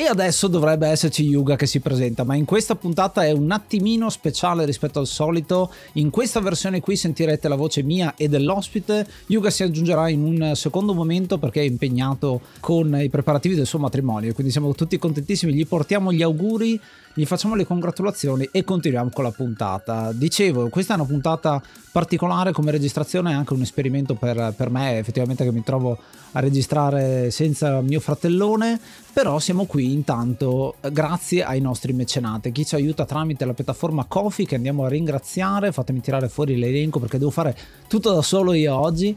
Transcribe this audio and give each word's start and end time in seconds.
e 0.00 0.06
adesso 0.06 0.48
dovrebbe 0.48 0.88
esserci 0.88 1.24
Yuga 1.24 1.56
che 1.56 1.66
si 1.66 1.78
presenta, 1.78 2.24
ma 2.24 2.34
in 2.34 2.46
questa 2.46 2.74
puntata 2.74 3.22
è 3.22 3.32
un 3.32 3.50
attimino 3.50 4.08
speciale 4.08 4.64
rispetto 4.64 4.98
al 4.98 5.06
solito. 5.06 5.70
In 5.94 6.08
questa 6.08 6.40
versione 6.40 6.80
qui 6.80 6.96
sentirete 6.96 7.48
la 7.48 7.54
voce 7.54 7.82
mia 7.82 8.14
e 8.16 8.26
dell'ospite. 8.26 9.06
Yuga 9.26 9.50
si 9.50 9.62
aggiungerà 9.62 10.08
in 10.08 10.22
un 10.22 10.52
secondo 10.56 10.94
momento 10.94 11.36
perché 11.36 11.60
è 11.60 11.64
impegnato 11.64 12.40
con 12.60 12.98
i 12.98 13.10
preparativi 13.10 13.54
del 13.54 13.66
suo 13.66 13.78
matrimonio, 13.78 14.32
quindi 14.32 14.50
siamo 14.50 14.72
tutti 14.72 14.96
contentissimi. 14.96 15.52
Gli 15.52 15.66
portiamo 15.66 16.14
gli 16.14 16.22
auguri 16.22 16.80
gli 17.12 17.24
facciamo 17.24 17.54
le 17.54 17.66
congratulazioni 17.66 18.48
e 18.52 18.64
continuiamo 18.64 19.10
con 19.12 19.24
la 19.24 19.30
puntata. 19.30 20.12
Dicevo, 20.12 20.68
questa 20.68 20.94
è 20.94 20.96
una 20.96 21.06
puntata 21.06 21.62
particolare 21.92 22.52
come 22.52 22.70
registrazione, 22.70 23.30
è 23.30 23.34
anche 23.34 23.52
un 23.52 23.62
esperimento 23.62 24.14
per, 24.14 24.54
per 24.56 24.70
me, 24.70 24.98
effettivamente 24.98 25.44
che 25.44 25.52
mi 25.52 25.64
trovo 25.64 25.98
a 26.32 26.40
registrare 26.40 27.30
senza 27.30 27.80
mio 27.80 27.98
fratellone, 27.98 28.80
però 29.12 29.40
siamo 29.40 29.64
qui 29.64 29.92
intanto 29.92 30.76
grazie 30.92 31.42
ai 31.42 31.60
nostri 31.60 31.92
mecenate, 31.92 32.52
chi 32.52 32.64
ci 32.64 32.76
aiuta 32.76 33.04
tramite 33.04 33.44
la 33.44 33.54
piattaforma 33.54 34.04
Kofi 34.04 34.46
che 34.46 34.54
andiamo 34.54 34.84
a 34.84 34.88
ringraziare, 34.88 35.72
fatemi 35.72 36.00
tirare 36.00 36.28
fuori 36.28 36.56
l'elenco 36.56 37.00
perché 37.00 37.18
devo 37.18 37.30
fare 37.30 37.56
tutto 37.88 38.12
da 38.12 38.22
solo 38.22 38.52
io 38.52 38.76
oggi 38.76 39.16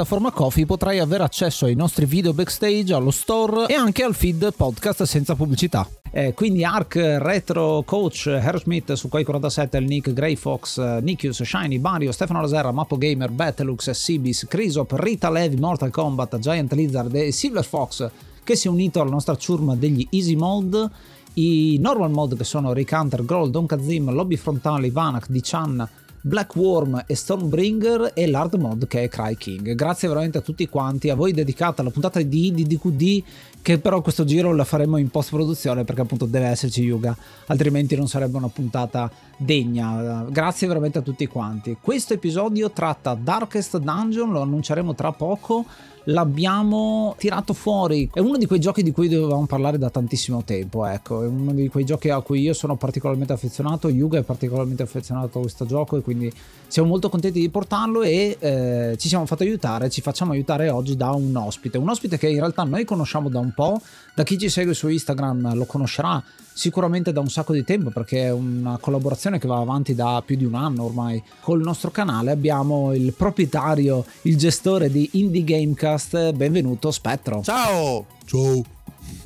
piattaforma 0.01 0.31
Coffee 0.31 0.65
potrai 0.65 0.97
avere 0.97 1.23
accesso 1.23 1.65
ai 1.65 1.75
nostri 1.75 2.05
video 2.05 2.33
backstage, 2.33 2.91
allo 2.91 3.11
store 3.11 3.67
e 3.67 3.75
anche 3.75 4.01
al 4.01 4.15
feed 4.15 4.51
podcast 4.55 5.03
senza 5.03 5.35
pubblicità. 5.35 5.87
Eh, 6.11 6.33
quindi 6.33 6.63
Ark, 6.65 6.95
Retro 6.95 7.83
Coach, 7.85 8.41
Smith 8.55 8.93
su 8.93 9.09
Quake 9.09 9.25
47, 9.25 9.77
il 9.77 9.85
Nick, 9.85 10.11
Grey 10.11 10.35
Fox, 10.35 10.99
Nikius, 11.01 11.43
Shiny, 11.43 11.77
Mario, 11.77 12.11
Stefano 12.11 12.41
Laserra, 12.41 12.71
Mappo 12.71 12.97
Gamer, 12.97 13.29
Battlux, 13.29 13.91
Sibis, 13.91 14.47
Crisop, 14.49 14.91
Rita 14.97 15.29
Levi, 15.29 15.57
Mortal 15.57 15.91
Kombat, 15.91 16.39
Giant 16.39 16.73
Lizard 16.73 17.13
e 17.13 17.31
Silver 17.31 17.63
Fox 17.63 18.09
che 18.43 18.55
si 18.55 18.67
è 18.67 18.71
unito 18.71 19.01
alla 19.01 19.11
nostra 19.11 19.35
ciurma 19.37 19.75
degli 19.75 20.07
Easy 20.09 20.35
Mode 20.35 20.89
i 21.35 21.77
normal 21.79 22.09
mode 22.09 22.35
che 22.35 22.43
sono 22.43 22.73
Rick 22.73 22.91
Hunter, 22.91 23.23
Groll, 23.23 23.51
Don 23.51 23.67
Kazim, 23.67 24.11
Lobby 24.11 24.35
Frontali, 24.35 24.89
Vanak, 24.89 25.27
Dichan, 25.29 25.87
Black 26.21 26.55
Worm 26.55 27.03
e 27.07 27.15
Stormbringer 27.15 28.11
e 28.13 28.27
l'hard 28.27 28.53
mod 28.55 28.87
che 28.87 29.03
è 29.03 29.09
Cry 29.09 29.35
King. 29.35 29.73
Grazie 29.73 30.07
veramente 30.07 30.37
a 30.37 30.41
tutti 30.41 30.67
quanti, 30.69 31.09
a 31.09 31.15
voi 31.15 31.31
dedicata 31.31 31.81
la 31.81 31.89
puntata 31.89 32.21
di 32.21 32.51
DDQD 32.51 33.23
che 33.61 33.79
però 33.79 34.01
questo 34.01 34.23
giro 34.23 34.53
la 34.53 34.63
faremo 34.63 34.97
in 34.97 35.09
post 35.09 35.29
produzione 35.29 35.83
perché 35.83 36.01
appunto 36.01 36.25
deve 36.25 36.47
esserci 36.47 36.81
Yuga, 36.81 37.15
altrimenti 37.47 37.95
non 37.95 38.07
sarebbe 38.07 38.37
una 38.37 38.49
puntata 38.49 39.11
degna. 39.37 40.25
Grazie 40.29 40.67
veramente 40.67 40.99
a 40.99 41.01
tutti 41.01 41.25
quanti. 41.27 41.77
Questo 41.79 42.13
episodio 42.13 42.71
tratta 42.71 43.13
Darkest 43.13 43.77
Dungeon, 43.77 44.31
lo 44.31 44.41
annunceremo 44.41 44.95
tra 44.95 45.11
poco 45.11 45.65
l'abbiamo 46.05 47.15
tirato 47.17 47.53
fuori. 47.53 48.09
È 48.11 48.19
uno 48.19 48.37
di 48.37 48.45
quei 48.45 48.59
giochi 48.59 48.83
di 48.83 48.91
cui 48.91 49.07
dovevamo 49.07 49.45
parlare 49.45 49.77
da 49.77 49.89
tantissimo 49.89 50.43
tempo, 50.43 50.85
ecco, 50.85 51.23
è 51.23 51.27
uno 51.27 51.53
di 51.53 51.67
quei 51.67 51.85
giochi 51.85 52.09
a 52.09 52.21
cui 52.21 52.41
io 52.41 52.53
sono 52.53 52.75
particolarmente 52.75 53.33
affezionato, 53.33 53.89
Yuga 53.89 54.19
è 54.19 54.23
particolarmente 54.23 54.83
affezionato 54.83 55.37
a 55.37 55.41
questo 55.41 55.65
gioco 55.65 55.97
e 55.97 56.01
quindi 56.01 56.31
siamo 56.67 56.87
molto 56.87 57.09
contenti 57.09 57.39
di 57.39 57.49
portarlo 57.49 58.01
e 58.01 58.37
eh, 58.39 58.95
ci 58.97 59.07
siamo 59.07 59.25
fatti 59.25 59.43
aiutare, 59.43 59.89
ci 59.89 60.01
facciamo 60.01 60.31
aiutare 60.31 60.69
oggi 60.69 60.95
da 60.95 61.11
un 61.11 61.35
ospite, 61.35 61.77
un 61.77 61.89
ospite 61.89 62.17
che 62.17 62.29
in 62.29 62.37
realtà 62.37 62.63
noi 62.63 62.85
conosciamo 62.85 63.29
da 63.29 63.39
un 63.39 63.50
po', 63.53 63.81
da 64.13 64.23
chi 64.23 64.37
ci 64.37 64.49
segue 64.49 64.73
su 64.73 64.87
Instagram 64.87 65.55
lo 65.55 65.65
conoscerà 65.65 66.21
sicuramente 66.53 67.11
da 67.11 67.21
un 67.21 67.29
sacco 67.29 67.53
di 67.53 67.63
tempo 67.63 67.89
perché 67.89 68.25
è 68.25 68.31
una 68.31 68.77
collaborazione 68.77 69.39
che 69.39 69.47
va 69.47 69.57
avanti 69.57 69.95
da 69.95 70.21
più 70.25 70.35
di 70.35 70.45
un 70.45 70.55
anno 70.55 70.83
ormai. 70.83 71.21
Col 71.39 71.61
nostro 71.61 71.91
canale 71.91 72.31
abbiamo 72.31 72.93
il 72.93 73.13
proprietario 73.13 74.05
il 74.23 74.37
gestore 74.37 74.91
di 74.91 75.09
Indie 75.13 75.43
Gamecast. 75.43 76.33
Benvenuto 76.33 76.91
Spettro. 76.91 77.41
Ciao! 77.41 78.05
Ciao. 78.25 78.63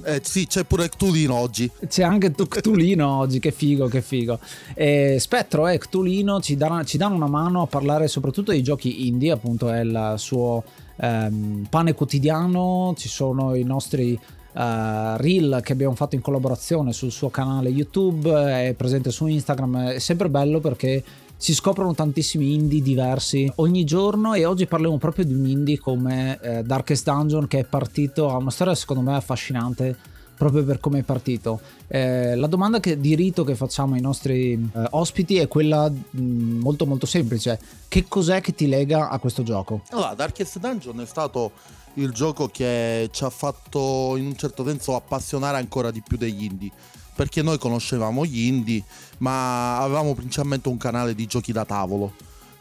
Eh, 0.03 0.21
sì, 0.23 0.45
c'è 0.45 0.63
pure 0.65 0.87
Ctulino 0.87 1.33
oggi. 1.35 1.69
C'è 1.87 2.03
anche 2.03 2.31
Ctulino 2.31 3.09
oggi, 3.17 3.39
che 3.39 3.51
figo, 3.51 3.87
che 3.87 4.01
figo. 4.01 4.39
Eh, 4.73 5.17
Spettro 5.19 5.67
e 5.67 5.77
Ctulino 5.77 6.39
ci, 6.41 6.55
darà, 6.55 6.83
ci, 6.83 6.97
danno 6.97 7.15
una 7.15 7.27
mano 7.27 7.63
a 7.63 7.67
parlare 7.67 8.07
soprattutto 8.07 8.51
dei 8.51 8.61
giochi 8.63 9.07
indie, 9.07 9.31
appunto 9.31 9.69
è 9.69 9.81
il 9.81 10.13
suo 10.17 10.63
ehm, 10.95 11.67
pane 11.69 11.94
quotidiano, 11.94 12.94
ci 12.97 13.07
sono 13.07 13.56
i 13.56 13.63
nostri 13.63 14.19
uh, 14.56 15.17
reel 15.17 15.59
che 15.61 15.73
abbiamo 15.73 15.95
fatto 15.95 16.16
in 16.16 16.22
collaborazione 16.22 16.94
sul 16.94 17.11
suo 17.11 17.29
canale 17.29 17.69
YouTube, 17.69 18.31
è 18.31 18.73
presente 18.73 19.11
su 19.11 19.28
Instagram, 19.28 19.89
è 19.89 20.00
sempre 20.00 20.29
bello 20.29 20.59
perché 20.59 21.03
si 21.38 21.53
scoprono 21.53 21.94
tantissimi 21.94 22.53
indie 22.53 22.81
diversi 22.81 23.51
ogni 23.55 23.84
giorno 23.84 24.34
e 24.34 24.45
oggi 24.45 24.67
parliamo 24.67 24.97
proprio 24.97 25.25
di 25.25 25.34
un 25.34 25.45
indie 25.45 25.78
come 25.78 26.39
eh, 26.41 26.63
Darkest 26.63 27.03
Dungeon 27.05 27.47
che 27.47 27.59
è 27.59 27.63
partito, 27.66 28.29
ha 28.29 28.38
una 28.38 28.51
storia 28.51 28.73
secondo 28.73 29.01
me 29.01 29.16
affascinante 29.16 30.13
proprio 30.35 30.63
per 30.63 30.79
come 30.79 31.00
è 31.00 31.03
partito. 31.03 31.59
Eh, 31.88 32.35
la 32.35 32.47
domanda 32.47 32.79
che, 32.79 33.00
di 33.00 33.16
rito 33.16 33.44
che 33.44 33.56
facciamo 33.56 33.96
ai 33.96 34.01
nostri 34.01 34.53
eh, 34.53 34.88
ospiti 34.91 35.38
è 35.38 35.47
quella 35.47 35.90
mh, 35.90 36.22
mm, 36.22 36.59
molto 36.61 36.85
molto 36.85 37.05
semplice. 37.05 37.59
Che 37.87 38.05
cos'è 38.08 38.41
che 38.41 38.53
ti 38.53 38.67
lega 38.67 39.09
a 39.09 39.20
questo 39.20 39.43
gioco? 39.43 39.82
Allora, 39.91 40.14
Darkest 40.14 40.59
Dungeon 40.59 41.02
è 41.02 41.05
stato 41.05 41.52
il 41.96 42.11
gioco 42.11 42.47
che 42.47 43.09
ci 43.11 43.23
ha 43.23 43.29
fatto 43.29 44.16
in 44.17 44.26
un 44.26 44.35
certo 44.35 44.66
senso 44.66 44.96
appassionare 44.96 45.58
ancora 45.58 45.91
di 45.91 46.02
più 46.05 46.17
degli 46.17 46.43
indie. 46.43 46.72
Perché 47.16 47.41
noi 47.41 47.58
conoscevamo 47.58 48.26
gli 48.26 48.46
indie, 48.46 48.84
ma 49.20 49.79
avevamo 49.79 50.14
principalmente 50.14 50.67
un 50.67 50.76
canale 50.76 51.16
di 51.16 51.26
giochi 51.28 51.53
da 51.53 51.64
tavolo 51.64 52.14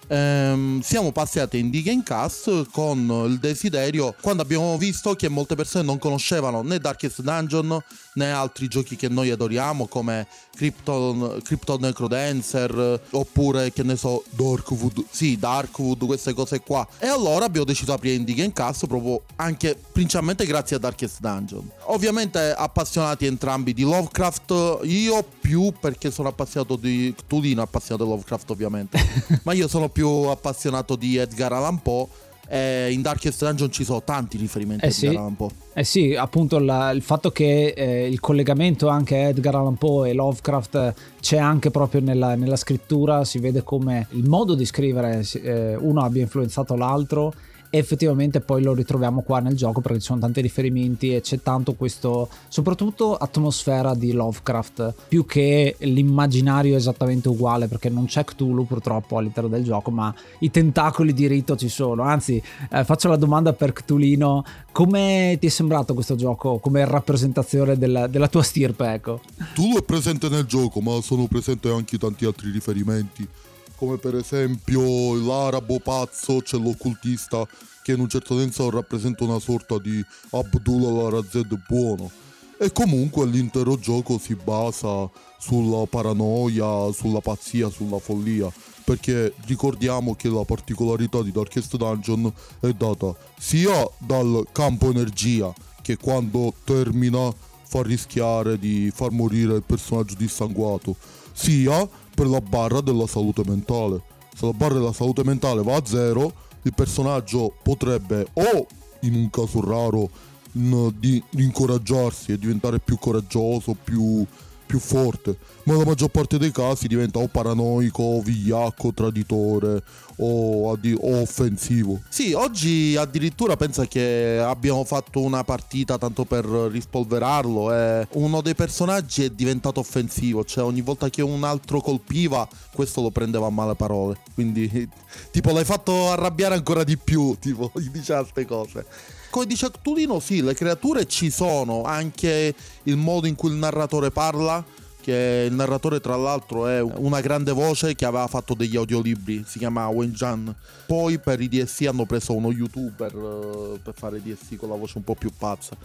ehm, 0.07 0.81
siamo 0.81 1.13
passati 1.13 1.59
in 1.59 1.71
Gamecast 1.71 2.71
con 2.71 3.27
il 3.29 3.39
desiderio 3.39 4.15
quando 4.21 4.43
abbiamo 4.43 4.77
visto 4.79 5.15
che 5.15 5.29
molte 5.29 5.55
persone 5.55 5.85
non 5.85 5.99
conoscevano 5.99 6.63
né 6.63 6.79
Darkest 6.79 7.23
Dungeon 7.23 7.83
né 8.15 8.31
altri 8.31 8.69
giochi 8.69 8.97
che 8.97 9.09
noi 9.09 9.31
adoriamo 9.31 9.87
come 9.87 10.27
Krypton, 10.55 11.41
Krypton 11.43 11.81
Necrodancer 11.81 13.01
oppure 13.11 13.73
che 13.73 13.83
ne 13.83 13.97
so 13.97 14.25
Darkwood 14.31 15.05
sì 15.11 15.37
Darkwood 15.37 16.07
queste 16.07 16.33
cose 16.33 16.61
qua. 16.61 16.87
E 16.99 17.07
allora 17.07 17.45
abbiamo 17.45 17.67
deciso 17.67 17.87
di 17.87 17.93
aprire 17.93 18.15
Indie 18.17 18.35
Gamecast 18.35 18.87
proprio 18.87 19.23
anche 19.37 19.79
principalmente 19.93 20.47
grazie 20.47 20.77
a 20.77 20.79
Darkest 20.79 21.21
Dungeon. 21.21 21.71
Ovviamente 21.87 22.53
appassionati 22.57 23.27
entrambi 23.27 23.75
di 23.75 23.83
Lovecraft, 23.83 24.81
io 24.85 25.25
più 25.41 25.73
perché 25.79 26.11
sono 26.11 26.29
appassionato 26.29 26.77
di 26.77 27.15
Cthulhu, 27.17 27.61
appassionato 27.61 28.05
di 28.05 28.11
Lovecraft 28.11 28.51
ovviamente, 28.51 28.99
ma 29.43 29.53
io 29.53 29.69
sono 29.69 29.89
più 29.95 30.09
appassionato 30.09 30.97
di 30.97 31.17
Edgar 31.17 31.53
Allan 31.53 31.81
Poe 31.81 32.09
eh, 32.49 32.93
in 32.93 33.01
Darkest 33.01 33.45
Dungeon 33.45 33.71
ci 33.71 33.85
sono 33.85 34.03
tanti 34.03 34.37
riferimenti 34.37 34.85
eh 34.85 34.89
a 34.89 34.91
sì. 34.91 35.07
Edgar 35.07 35.21
Allan 35.21 35.37
Poe. 35.37 35.51
Eh 35.73 35.85
sì, 35.85 36.15
appunto 36.15 36.59
la, 36.59 36.91
il 36.91 37.01
fatto 37.03 37.31
che 37.31 37.69
eh, 37.77 38.09
il 38.09 38.19
collegamento 38.19 38.89
anche 38.89 39.15
a 39.15 39.29
Edgar 39.29 39.55
Allan 39.55 39.77
Poe 39.77 40.11
e 40.11 40.15
Lovecraft 40.15 40.75
eh, 40.75 40.95
c'è 41.21 41.39
anche 41.39 41.71
proprio 41.71 42.01
nella, 42.01 42.35
nella, 42.35 42.57
scrittura, 42.57 43.25
si 43.25 43.39
vede 43.39 43.63
come 43.63 44.09
il 44.11 44.29
modo 44.29 44.55
di 44.55 44.65
scrivere 44.65 45.25
eh, 45.43 45.77
uno 45.77 46.03
abbia 46.03 46.23
influenzato 46.23 46.75
l'altro 46.75 47.33
effettivamente 47.79 48.41
poi 48.41 48.63
lo 48.63 48.73
ritroviamo 48.73 49.23
qua 49.23 49.41
nel 49.41 49.57
gioco 49.57 49.81
perché 49.81 49.99
ci 49.99 50.07
sono 50.07 50.21
tanti 50.21 50.41
riferimenti 50.41 51.15
e 51.15 51.21
c'è 51.21 51.41
tanto 51.43 51.75
questo 51.75 52.29
soprattutto 52.49 53.17
atmosfera 53.17 53.95
di 53.95 54.13
Lovecraft 54.13 54.95
più 55.09 55.27
che 55.27 55.75
l'immaginario 55.81 56.77
esattamente 56.77 57.29
uguale 57.29 57.67
perché 57.67 57.89
non 57.89 58.07
c'è 58.07 58.25
Cthulhu 58.25 58.67
purtroppo 58.67 59.19
all'interno 59.19 59.49
del 59.49 59.65
gioco 59.65 59.91
ma 59.91 60.15
i 60.41 60.51
tentacoli 60.51 61.13
di 61.13 61.27
rito 61.27 61.57
ci 61.57 61.69
sono. 61.69 62.03
Anzi 62.03 62.41
eh, 62.71 62.85
faccio 62.85 63.09
la 63.09 63.17
domanda 63.17 63.53
per 63.53 63.73
Cthulino 63.73 64.45
come 64.71 65.37
ti 65.41 65.47
è 65.47 65.51
sembrato 65.51 65.95
questo 65.95 66.15
gioco 66.15 66.59
come 66.59 66.85
rappresentazione 66.85 67.77
della, 67.77 68.07
della 68.07 68.29
tua 68.29 68.43
stirpe 68.43 68.93
ecco? 68.93 69.21
Cthulhu 69.53 69.79
è 69.79 69.83
presente 69.83 70.29
nel 70.29 70.45
gioco 70.45 70.81
ma 70.81 71.01
sono 71.01 71.27
presenti 71.27 71.69
anche 71.69 71.99
tanti 71.99 72.25
altri 72.25 72.51
riferimenti 72.51 73.27
come 73.77 73.99
per 73.99 74.15
esempio 74.15 75.15
l'arabo 75.15 75.79
pazzo, 75.81 76.41
c'è 76.41 76.59
l'occultista 76.59 77.47
che 77.83 77.93
in 77.93 78.01
un 78.01 78.09
certo 78.09 78.39
senso 78.39 78.71
rappresenta 78.71 79.25
una 79.25 79.39
sorta 79.39 79.79
di 79.79 80.03
Abdullah 80.31 81.11
Razed 81.11 81.63
buono. 81.69 82.11
E 82.59 82.73
comunque 82.73 83.27
l'intero 83.27 83.77
gioco 83.77 84.17
si 84.19 84.35
basa 84.37 85.11
sulla 85.39 85.85
paranoia, 85.87 86.91
sulla 86.93 87.21
pazzia, 87.21 87.69
sulla 87.69 87.99
follia. 87.99 88.51
Perché 88.85 89.35
ricordiamo 89.47 90.15
che 90.15 90.29
la 90.29 90.45
particolarità 90.45 91.23
di 91.23 91.33
Darkest 91.33 91.77
Dungeon 91.77 92.33
è 92.61 92.71
data 92.73 93.15
sia 93.39 93.87
dal 93.99 94.47
campo 94.53 94.89
energia, 94.89 95.53
che 95.83 95.97
quando 95.97 96.55
termina 96.65 97.33
fa 97.65 97.83
rischiare 97.83 98.59
di 98.59 98.91
far 98.95 99.11
morire 99.11 99.57
il 99.57 99.63
personaggio 99.63 100.15
dissanguato, 100.17 100.97
sia 101.33 101.87
per 102.15 102.27
la 102.27 102.41
barra 102.41 102.81
della 102.81 103.07
salute 103.07 103.43
mentale. 103.47 104.03
Se 104.35 104.47
la 104.47 104.53
barra 104.53 104.75
della 104.75 104.93
salute 104.93 105.25
mentale 105.25 105.63
va 105.63 105.77
a 105.77 105.85
zero, 105.85 106.33
il 106.63 106.73
personaggio 106.75 107.55
potrebbe 107.63 108.27
o, 108.35 108.67
in 109.01 109.15
un 109.15 109.31
caso 109.31 109.61
raro, 109.65 110.09
di 110.53 111.23
incoraggiarsi 111.31 112.33
e 112.33 112.39
diventare 112.39 112.79
più 112.79 112.97
coraggioso, 112.97 113.75
più 113.75 114.25
più 114.67 114.79
forte, 114.79 115.37
ma 115.65 115.77
la 115.77 115.85
maggior 115.85 116.09
parte 116.09 116.39
dei 116.39 116.51
casi 116.51 116.89
diventa 116.89 117.19
o 117.19 117.29
paranoico, 117.29 118.03
o 118.03 118.21
vigliacco, 118.21 118.93
traditore 118.93 119.83
o, 120.17 120.73
addi- 120.73 120.97
o, 120.99 121.21
offensivo. 121.21 122.01
Sì, 122.09 122.33
oggi 122.33 122.97
addirittura 122.97 123.57
pensa 123.57 123.87
che 123.87 124.41
abbiamo 124.41 124.85
fatto 124.85 125.21
una 125.21 125.45
partita 125.45 125.99
tanto 125.99 126.25
per 126.25 126.45
rispolverarlo 126.45 127.75
e 127.75 128.07
uno 128.13 128.41
dei 128.41 128.55
personaggi 128.55 129.25
è 129.25 129.31
diventato 129.31 129.81
offensivo, 129.81 130.45
cioè 130.45 130.65
ogni 130.65 130.83
volta 130.83 131.09
che 131.11 131.23
un 131.23 131.45
altro 131.45 131.81
colpiva 131.81 132.49
questo 132.73 133.01
lo 133.01 133.11
prendeva 133.11 133.47
a 133.47 133.51
male 133.51 133.75
parole, 133.75 134.19
quindi 134.35 134.69
tipo 135.31 135.53
l'hai 135.53 135.65
fatto 135.65 136.11
arrabbiare 136.11 136.55
ancora 136.55 136.85
di 136.85 136.97
più, 136.97 137.37
tipo 137.41 137.71
gli 137.75 137.89
diceva 137.89 138.21
queste 138.21 138.47
cose 138.47 138.87
come 139.35 139.47
dice 139.47 139.69
Cthulhu, 139.69 140.21
sì, 140.21 140.43
le 140.43 140.55
creature 140.55 141.09
ci 141.09 141.29
sono, 141.29 141.83
anche 141.83 142.55
il 142.85 142.97
modo 142.97 143.27
in 143.27 143.35
cui 143.35 143.51
il 143.51 143.57
narratore 143.57 144.13
parla, 144.13 144.65
che 145.05 145.45
il 145.47 145.53
narratore 145.53 146.01
tra 146.01 146.17
l'altro 146.17 146.67
è 146.67 146.81
una 146.81 147.21
grande 147.21 147.53
voce 147.53 147.95
che 147.95 148.07
aveva 148.07 148.27
fatto 148.27 148.55
degli 148.55 148.75
audiolibri, 148.75 149.45
si 149.47 149.59
chiama 149.59 149.87
Wen 149.89 150.13
Jan. 150.13 150.55
Poi 150.87 151.19
per 151.19 151.43
i 151.43 151.49
DSC 151.49 151.85
hanno 151.87 152.07
preso 152.07 152.35
uno 152.35 152.51
youtuber 152.51 153.15
uh, 153.15 153.79
per 153.83 153.93
fare 153.95 154.23
DSC 154.23 154.57
con 154.57 154.71
la 154.71 154.77
voce 154.77 154.97
un 154.97 155.05
po' 155.05 155.15
più 155.15 155.31
pazza. 155.37 155.77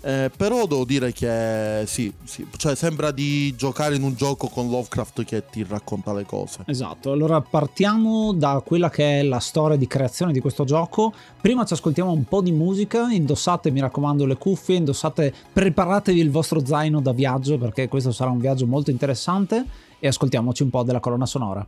Eh, 0.00 0.30
però 0.36 0.66
devo 0.66 0.84
dire 0.84 1.12
che 1.12 1.82
sì, 1.86 2.12
sì, 2.22 2.46
cioè 2.56 2.76
sembra 2.76 3.10
di 3.10 3.54
giocare 3.56 3.96
in 3.96 4.04
un 4.04 4.14
gioco 4.14 4.46
con 4.46 4.70
Lovecraft 4.70 5.24
che 5.24 5.44
ti 5.50 5.66
racconta 5.68 6.12
le 6.12 6.24
cose. 6.24 6.60
Esatto, 6.66 7.10
allora 7.10 7.40
partiamo 7.40 8.32
da 8.32 8.62
quella 8.64 8.90
che 8.90 9.20
è 9.20 9.22
la 9.24 9.40
storia 9.40 9.76
di 9.76 9.88
creazione 9.88 10.32
di 10.32 10.38
questo 10.38 10.64
gioco. 10.64 11.12
Prima 11.40 11.64
ci 11.64 11.72
ascoltiamo 11.72 12.12
un 12.12 12.24
po' 12.24 12.42
di 12.42 12.52
musica, 12.52 13.10
indossate 13.10 13.70
mi 13.70 13.80
raccomando 13.80 14.24
le 14.24 14.36
cuffie, 14.36 14.76
indossate, 14.76 15.34
preparatevi 15.52 16.20
il 16.20 16.30
vostro 16.30 16.64
zaino 16.64 17.00
da 17.00 17.12
viaggio 17.12 17.58
perché 17.58 17.88
questo 17.88 18.12
sarà 18.12 18.30
un 18.30 18.38
viaggio 18.38 18.66
molto 18.68 18.90
interessante 18.90 19.64
e 19.98 20.06
ascoltiamoci 20.06 20.62
un 20.62 20.70
po' 20.70 20.84
della 20.84 21.00
colonna 21.00 21.26
sonora. 21.26 21.66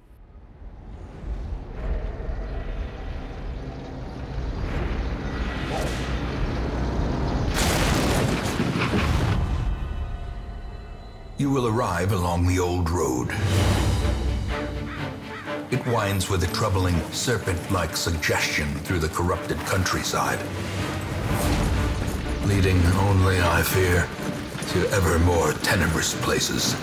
you 11.40 11.50
will 11.50 11.66
arrive 11.66 12.12
along 12.12 12.46
the 12.46 12.58
old 12.58 12.90
road. 12.90 13.34
It 15.70 15.84
winds 15.86 16.28
with 16.28 16.44
a 16.44 16.52
troubling 16.52 17.00
serpent-like 17.12 17.96
suggestion 17.96 18.68
through 18.80 18.98
the 18.98 19.08
corrupted 19.08 19.56
countryside, 19.60 20.38
leading 22.44 22.76
only, 23.08 23.40
I 23.40 23.62
fear, 23.62 24.06
to 24.70 24.88
ever 24.90 25.18
more 25.20 25.52
tenebrous 25.64 26.14
places. 26.22 26.76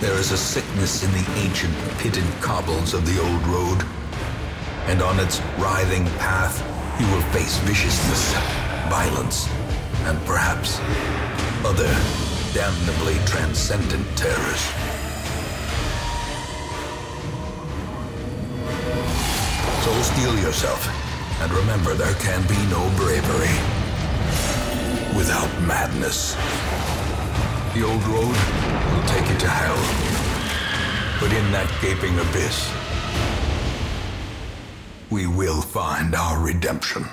There 0.00 0.14
is 0.14 0.30
a 0.30 0.36
sickness 0.36 1.02
in 1.02 1.10
the 1.10 1.40
ancient 1.40 1.74
pitted 1.98 2.22
cobbles 2.40 2.94
of 2.94 3.04
the 3.04 3.20
old 3.20 3.42
road, 3.48 3.84
and 4.86 5.02
on 5.02 5.18
its 5.18 5.40
writhing 5.58 6.04
path 6.22 6.62
you 7.00 7.06
will 7.08 7.22
face 7.32 7.58
viciousness, 7.66 8.32
violence, 8.88 9.48
and 10.04 10.24
perhaps 10.24 10.78
other 11.66 11.90
damnably 12.54 13.18
transcendent 13.26 14.06
terrors. 14.16 14.62
So 19.82 19.92
steel 20.02 20.38
yourself, 20.38 20.86
and 21.40 21.52
remember 21.52 21.94
there 21.94 22.14
can 22.14 22.46
be 22.46 22.56
no 22.70 22.88
bravery 22.96 23.86
without 25.16 25.50
madness. 25.62 26.34
The 27.74 27.82
old 27.82 28.02
road 28.04 28.36
will 28.92 29.06
take 29.08 29.26
you 29.30 29.38
to 29.38 29.48
hell, 29.48 29.80
but 31.20 31.32
in 31.32 31.50
that 31.52 31.68
gaping 31.80 32.18
abyss, 32.18 32.70
we 35.10 35.26
will 35.26 35.62
find 35.62 36.14
our 36.14 36.38
redemption. 36.38 37.06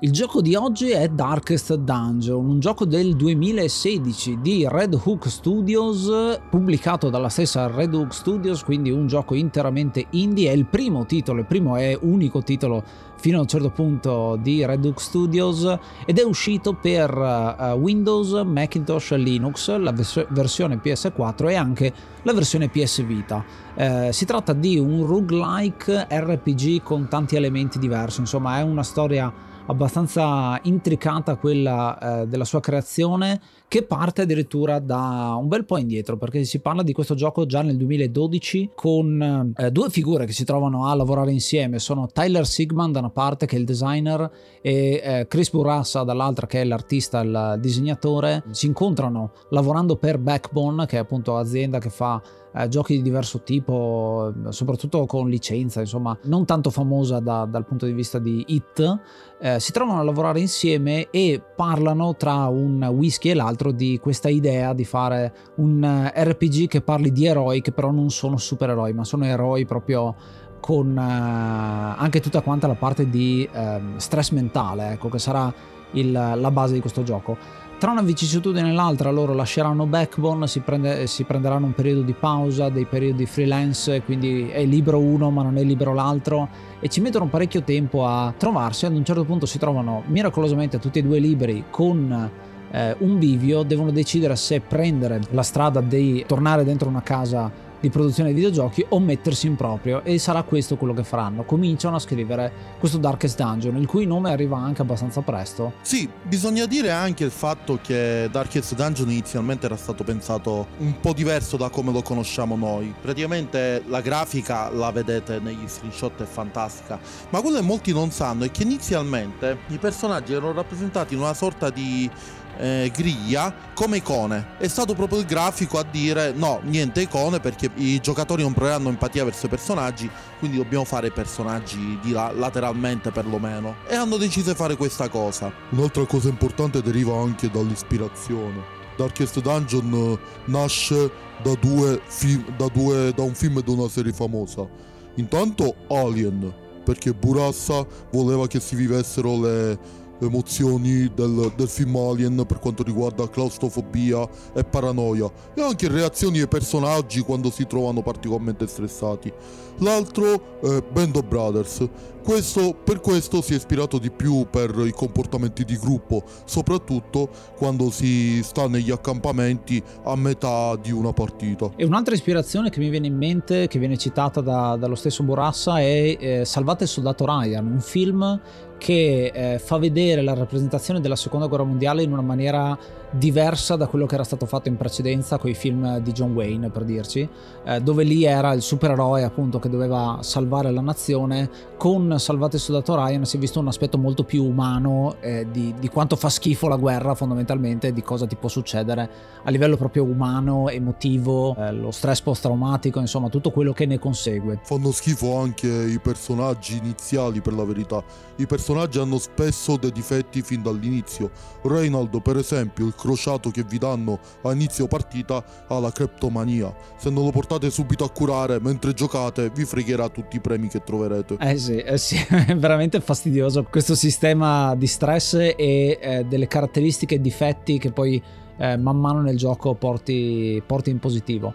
Il 0.00 0.12
gioco 0.12 0.40
di 0.40 0.54
oggi 0.54 0.90
è 0.90 1.08
Darkest 1.08 1.74
Dungeon, 1.74 2.46
un 2.46 2.60
gioco 2.60 2.84
del 2.84 3.16
2016 3.16 4.38
di 4.40 4.64
Red 4.68 4.94
Hook 4.94 5.28
Studios, 5.28 6.38
pubblicato 6.48 7.10
dalla 7.10 7.28
stessa 7.28 7.66
Red 7.66 7.92
Hook 7.94 8.14
Studios, 8.14 8.62
quindi 8.62 8.92
un 8.92 9.08
gioco 9.08 9.34
interamente 9.34 10.06
indie, 10.10 10.52
è 10.52 10.54
il 10.54 10.66
primo 10.66 11.04
titolo, 11.04 11.40
il 11.40 11.46
primo 11.46 11.76
e 11.76 11.98
unico 12.00 12.44
titolo 12.44 12.84
fino 13.16 13.38
a 13.38 13.40
un 13.40 13.48
certo 13.48 13.70
punto 13.70 14.38
di 14.40 14.64
Red 14.64 14.84
Hook 14.84 15.00
Studios 15.00 15.76
ed 16.06 16.20
è 16.20 16.22
uscito 16.22 16.74
per 16.74 17.12
uh, 17.12 17.72
Windows, 17.72 18.40
Macintosh, 18.46 19.16
Linux, 19.16 19.76
la 19.76 19.90
vers- 19.90 20.26
versione 20.28 20.80
PS4 20.80 21.48
e 21.48 21.54
anche 21.56 21.92
la 22.22 22.32
versione 22.32 22.68
PS 22.68 23.04
Vita. 23.04 23.44
Uh, 23.74 24.12
si 24.12 24.24
tratta 24.24 24.52
di 24.52 24.78
un 24.78 25.04
roguelike 25.04 26.06
RPG 26.08 26.84
con 26.84 27.08
tanti 27.08 27.34
elementi 27.34 27.80
diversi, 27.80 28.20
insomma 28.20 28.58
è 28.58 28.62
una 28.62 28.84
storia 28.84 29.46
abbastanza 29.68 30.58
intricata 30.62 31.36
quella 31.36 31.98
eh, 32.22 32.26
della 32.26 32.44
sua 32.44 32.60
creazione 32.60 33.40
che 33.68 33.82
parte 33.82 34.22
addirittura 34.22 34.78
da 34.78 35.36
un 35.38 35.46
bel 35.46 35.66
po' 35.66 35.76
indietro 35.76 36.16
perché 36.16 36.42
si 36.44 36.58
parla 36.60 36.82
di 36.82 36.94
questo 36.94 37.14
gioco 37.14 37.44
già 37.44 37.60
nel 37.60 37.76
2012 37.76 38.70
con 38.74 39.52
eh, 39.54 39.70
due 39.70 39.90
figure 39.90 40.24
che 40.24 40.32
si 40.32 40.44
trovano 40.44 40.86
a 40.86 40.94
lavorare 40.94 41.32
insieme. 41.32 41.78
Sono 41.78 42.06
Tyler 42.06 42.46
Sigman 42.46 42.92
da 42.92 43.00
una 43.00 43.10
parte 43.10 43.44
che 43.44 43.56
è 43.56 43.58
il 43.58 43.66
designer 43.66 44.30
e 44.62 45.00
eh, 45.04 45.26
Chris 45.28 45.50
Burassa 45.50 46.02
dall'altra 46.02 46.46
che 46.46 46.62
è 46.62 46.64
l'artista 46.64 47.20
il 47.20 47.58
disegnatore. 47.60 48.42
Si 48.50 48.66
incontrano 48.66 49.32
lavorando 49.50 49.96
per 49.96 50.18
Backbone 50.18 50.86
che 50.86 50.96
è 50.96 51.00
appunto 51.00 51.36
azienda 51.36 51.78
che 51.78 51.90
fa 51.90 52.22
eh, 52.54 52.68
giochi 52.68 52.96
di 52.96 53.02
diverso 53.02 53.42
tipo, 53.42 54.32
soprattutto 54.48 55.04
con 55.06 55.28
licenza, 55.28 55.80
insomma, 55.80 56.16
non 56.24 56.44
tanto 56.44 56.70
famosa 56.70 57.20
da, 57.20 57.44
dal 57.44 57.66
punto 57.66 57.86
di 57.86 57.92
vista 57.92 58.18
di 58.18 58.44
hit, 58.48 58.98
eh, 59.40 59.60
si 59.60 59.72
trovano 59.72 60.00
a 60.00 60.02
lavorare 60.02 60.40
insieme 60.40 61.08
e 61.10 61.40
parlano 61.54 62.16
tra 62.16 62.46
un 62.46 62.82
whisky 62.92 63.30
e 63.30 63.34
l'altro 63.34 63.57
di 63.72 63.98
questa 64.00 64.28
idea 64.28 64.72
di 64.72 64.84
fare 64.84 65.32
un 65.56 65.82
eh, 65.82 66.24
RPG 66.24 66.68
che 66.68 66.80
parli 66.80 67.12
di 67.12 67.26
eroi 67.26 67.60
che 67.60 67.72
però 67.72 67.90
non 67.90 68.10
sono 68.10 68.36
supereroi, 68.36 68.92
ma 68.92 69.04
sono 69.04 69.24
eroi 69.24 69.66
proprio 69.66 70.14
con 70.60 70.96
uh, 70.96 72.00
anche 72.00 72.20
tutta 72.20 72.40
quanta 72.40 72.66
la 72.66 72.74
parte 72.74 73.08
di 73.08 73.48
uh, 73.50 73.98
stress 73.98 74.30
mentale, 74.30 74.92
ecco, 74.92 75.08
che 75.08 75.18
sarà 75.18 75.52
il, 75.92 76.10
la 76.10 76.50
base 76.50 76.74
di 76.74 76.80
questo 76.80 77.02
gioco. 77.02 77.66
Tra 77.78 77.92
una 77.92 78.02
vicissitudine 78.02 78.70
e 78.70 78.72
l'altra 78.72 79.12
loro 79.12 79.34
lasceranno 79.34 79.86
Backbone, 79.86 80.48
si, 80.48 80.58
prende, 80.60 81.06
si, 81.06 81.22
prenderanno 81.22 81.66
un 81.66 81.74
periodo 81.74 82.02
di 82.02 82.12
pausa, 82.12 82.70
dei 82.70 82.86
periodi 82.86 83.24
freelance, 83.24 84.02
quindi 84.02 84.48
è 84.48 84.64
libero 84.64 84.98
uno 84.98 85.30
ma 85.30 85.44
non 85.44 85.56
è 85.58 85.62
libero 85.62 85.94
l'altro 85.94 86.48
e 86.80 86.88
ci 86.88 87.00
mettono 87.00 87.28
parecchio 87.28 87.62
tempo 87.62 88.04
a 88.04 88.34
trovarsi, 88.36 88.84
ad 88.84 88.96
un 88.96 89.04
certo 89.04 89.24
punto 89.24 89.46
si 89.46 89.58
trovano 89.58 90.02
miracolosamente 90.06 90.80
tutti 90.80 90.98
e 90.98 91.02
due 91.02 91.20
liberi 91.20 91.66
con 91.70 92.28
eh, 92.70 92.96
un 92.98 93.18
bivio, 93.18 93.62
devono 93.62 93.90
decidere 93.90 94.36
se 94.36 94.60
prendere 94.60 95.20
la 95.30 95.42
strada 95.42 95.80
di 95.80 96.24
tornare 96.26 96.64
dentro 96.64 96.88
una 96.88 97.02
casa 97.02 97.66
di 97.80 97.90
produzione 97.90 98.30
di 98.30 98.34
videogiochi 98.34 98.84
o 98.88 98.98
mettersi 98.98 99.46
in 99.46 99.56
proprio 99.56 100.02
e 100.04 100.18
sarà 100.18 100.42
questo 100.42 100.76
quello 100.76 100.94
che 100.94 101.04
faranno. 101.04 101.44
Cominciano 101.44 101.96
a 101.96 101.98
scrivere 101.98 102.50
questo 102.78 102.98
Darkest 102.98 103.40
Dungeon, 103.40 103.76
il 103.76 103.86
cui 103.86 104.06
nome 104.06 104.30
arriva 104.30 104.58
anche 104.58 104.82
abbastanza 104.82 105.20
presto. 105.20 105.74
Sì, 105.82 106.08
bisogna 106.22 106.66
dire 106.66 106.90
anche 106.90 107.24
il 107.24 107.30
fatto 107.30 107.78
che 107.80 108.28
Darkest 108.30 108.74
Dungeon 108.74 109.10
inizialmente 109.10 109.66
era 109.66 109.76
stato 109.76 110.04
pensato 110.04 110.66
un 110.78 110.98
po' 111.00 111.12
diverso 111.12 111.56
da 111.56 111.68
come 111.68 111.92
lo 111.92 112.02
conosciamo 112.02 112.56
noi. 112.56 112.94
Praticamente 113.00 113.82
la 113.86 114.00
grafica 114.00 114.70
la 114.70 114.90
vedete 114.90 115.38
negli 115.38 115.66
screenshot 115.66 116.22
è 116.22 116.26
fantastica, 116.26 116.98
ma 117.30 117.40
quello 117.40 117.58
che 117.58 117.64
molti 117.64 117.92
non 117.92 118.10
sanno 118.10 118.44
è 118.44 118.50
che 118.50 118.64
inizialmente 118.64 119.58
i 119.68 119.78
personaggi 119.78 120.32
erano 120.32 120.52
rappresentati 120.52 121.14
in 121.14 121.20
una 121.20 121.34
sorta 121.34 121.70
di 121.70 122.10
eh, 122.58 122.90
griglia 122.94 123.54
come 123.74 123.98
icone. 123.98 124.56
È 124.58 124.68
stato 124.68 124.94
proprio 124.94 125.20
il 125.20 125.24
grafico 125.24 125.78
a 125.78 125.84
dire 125.84 126.32
no, 126.32 126.60
niente 126.64 127.02
icone 127.02 127.40
perché 127.40 127.70
i 127.76 128.00
giocatori 128.00 128.42
non 128.42 128.52
proveranno 128.52 128.88
empatia 128.88 129.24
verso 129.24 129.46
i 129.46 129.48
personaggi, 129.48 130.10
quindi 130.38 130.56
dobbiamo 130.56 130.84
fare 130.84 131.06
i 131.06 131.12
personaggi 131.12 131.98
di 132.02 132.10
là, 132.10 132.32
lateralmente 132.32 133.10
perlomeno. 133.10 133.76
E 133.88 133.94
hanno 133.94 134.16
deciso 134.16 134.50
di 134.50 134.56
fare 134.56 134.76
questa 134.76 135.08
cosa. 135.08 135.52
Un'altra 135.70 136.04
cosa 136.04 136.28
importante 136.28 136.82
deriva 136.82 137.16
anche 137.16 137.50
dall'ispirazione. 137.50 138.76
Darkest 138.96 139.40
Dungeon 139.40 139.92
eh, 139.92 140.50
nasce 140.50 141.10
da, 141.42 141.54
due 141.54 142.00
film, 142.06 142.44
da, 142.56 142.66
due, 142.66 143.12
da 143.14 143.22
un 143.22 143.34
film 143.34 143.58
e 143.58 143.62
da 143.62 143.70
una 143.70 143.88
serie 143.88 144.12
famosa. 144.12 144.66
Intanto 145.14 145.74
Alien, 145.88 146.52
perché 146.84 147.12
Burassa 147.12 147.86
voleva 148.10 148.46
che 148.46 148.60
si 148.60 148.74
vivessero 148.74 149.40
le 149.40 149.78
emozioni 150.20 151.10
del, 151.14 151.52
del, 151.56 151.68
film 151.68 151.96
Alien 151.96 152.44
per 152.46 152.58
quanto 152.58 152.82
riguarda 152.82 153.28
claustrofobia 153.28 154.26
e 154.54 154.64
paranoia 154.64 155.30
e 155.54 155.62
anche 155.62 155.88
reazioni 155.88 156.40
ai 156.40 156.48
personaggi 156.48 157.20
quando 157.20 157.50
si 157.50 157.66
trovano 157.66 158.02
particolarmente 158.02 158.66
stressati. 158.66 159.32
L'altro 159.78 160.60
è 160.60 160.82
Band 160.90 161.16
of 161.16 161.24
Brothers. 161.26 161.88
Questo, 162.24 162.74
per 162.74 163.00
questo 163.00 163.40
si 163.40 163.54
è 163.54 163.56
ispirato 163.56 163.98
di 163.98 164.10
più 164.10 164.46
per 164.50 164.74
i 164.84 164.90
comportamenti 164.90 165.64
di 165.64 165.78
gruppo, 165.78 166.24
soprattutto 166.44 167.30
quando 167.56 167.90
si 167.90 168.42
sta 168.42 168.68
negli 168.68 168.90
accampamenti 168.90 169.82
a 170.02 170.14
metà 170.14 170.76
di 170.76 170.90
una 170.90 171.12
partita. 171.12 171.70
E 171.76 171.86
un'altra 171.86 172.14
ispirazione 172.14 172.68
che 172.68 172.80
mi 172.80 172.90
viene 172.90 173.06
in 173.06 173.16
mente, 173.16 173.66
che 173.66 173.78
viene 173.78 173.96
citata 173.96 174.42
da, 174.42 174.76
dallo 174.76 174.94
stesso 174.94 175.22
Borassa, 175.22 175.80
è 175.80 176.16
eh, 176.20 176.44
Salvate 176.44 176.84
il 176.84 176.90
soldato 176.90 177.24
Ryan, 177.24 177.64
un 177.64 177.80
film 177.80 178.40
che 178.78 179.32
eh, 179.34 179.58
fa 179.58 179.76
vedere 179.76 180.22
la 180.22 180.34
rappresentazione 180.34 181.00
della 181.00 181.16
seconda 181.16 181.46
guerra 181.46 181.64
mondiale 181.64 182.02
in 182.02 182.12
una 182.12 182.22
maniera 182.22 182.78
diversa 183.10 183.76
da 183.76 183.86
quello 183.86 184.06
che 184.06 184.14
era 184.14 184.24
stato 184.24 184.46
fatto 184.46 184.68
in 184.68 184.76
precedenza 184.76 185.38
con 185.38 185.50
i 185.50 185.54
film 185.54 185.98
di 185.98 186.12
John 186.12 186.32
Wayne 186.34 186.70
per 186.70 186.84
dirci 186.84 187.28
eh, 187.64 187.80
dove 187.80 188.04
lì 188.04 188.24
era 188.24 188.52
il 188.52 188.62
supereroe 188.62 189.22
appunto 189.22 189.58
che 189.58 189.68
doveva 189.68 190.18
salvare 190.20 190.70
la 190.70 190.80
nazione. 190.80 191.50
Con 191.76 192.16
Salvate 192.18 192.56
il 192.56 192.62
soldato 192.62 192.96
Ryan 192.96 193.24
si 193.24 193.36
è 193.36 193.38
visto 193.38 193.60
un 193.60 193.68
aspetto 193.68 193.98
molto 193.98 194.24
più 194.24 194.44
umano 194.44 195.16
eh, 195.20 195.46
di, 195.50 195.74
di, 195.78 195.88
quanto 195.88 196.16
fa 196.16 196.28
schifo 196.28 196.66
la 196.68 196.76
guerra 196.76 197.14
fondamentalmente 197.14 197.92
di 197.92 198.02
cosa 198.02 198.26
ti 198.26 198.36
può 198.36 198.48
succedere 198.48 199.08
a 199.44 199.50
livello 199.50 199.76
proprio 199.76 200.02
umano 200.02 200.68
emotivo 200.68 201.54
eh, 201.56 201.72
lo 201.72 201.90
stress 201.90 202.20
post 202.20 202.42
traumatico 202.42 202.98
insomma 202.98 203.28
tutto 203.28 203.50
quello 203.50 203.72
che 203.72 203.86
ne 203.86 203.98
consegue. 203.98 204.60
Fanno 204.62 204.90
schifo 204.90 205.38
anche 205.38 205.68
i 205.68 205.98
personaggi 206.00 206.76
iniziali 206.76 207.40
per 207.40 207.54
la 207.54 207.64
verità. 207.64 208.02
I 208.36 208.46
personaggi 208.46 208.98
hanno 208.98 209.18
spesso 209.18 209.76
dei 209.76 209.92
difetti 209.92 210.42
fin 210.42 210.62
dall'inizio. 210.62 211.30
Reynald 211.62 212.20
per 212.22 212.36
esempio 212.36 212.86
il 212.86 212.94
crociato 212.98 213.50
che 213.50 213.62
vi 213.62 213.78
danno 213.78 214.18
a 214.42 214.52
inizio 214.52 214.88
partita 214.88 215.44
ha 215.68 215.78
la 215.78 215.92
creptomania. 215.92 216.74
Se 216.96 217.10
non 217.10 217.24
lo 217.24 217.30
portate 217.30 217.70
subito 217.70 218.04
a 218.04 218.10
curare 218.10 218.58
mentre 218.60 218.92
giocate, 218.92 219.50
vi 219.54 219.64
fregherà 219.64 220.08
tutti 220.08 220.36
i 220.36 220.40
premi 220.40 220.68
che 220.68 220.82
troverete. 220.82 221.36
Eh 221.38 221.56
sì, 221.56 221.76
eh 221.76 221.96
sì 221.96 222.16
è 222.28 222.56
veramente 222.56 223.00
fastidioso 223.00 223.62
questo 223.62 223.94
sistema 223.94 224.74
di 224.74 224.86
stress 224.86 225.34
e 225.34 225.54
eh, 225.56 226.24
delle 226.28 226.48
caratteristiche 226.48 227.14
e 227.14 227.20
difetti 227.20 227.78
che 227.78 227.92
poi 227.92 228.20
eh, 228.58 228.76
man 228.76 228.98
mano 228.98 229.20
nel 229.20 229.36
gioco 229.36 229.74
porti, 229.74 230.60
porti 230.66 230.90
in 230.90 230.98
positivo. 230.98 231.54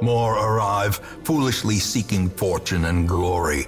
More 0.00 0.38
arrive, 0.38 0.98
foolishly 1.22 1.78
seeking 1.78 2.30
fortune 2.34 2.86
and 2.86 3.06
glory 3.06 3.66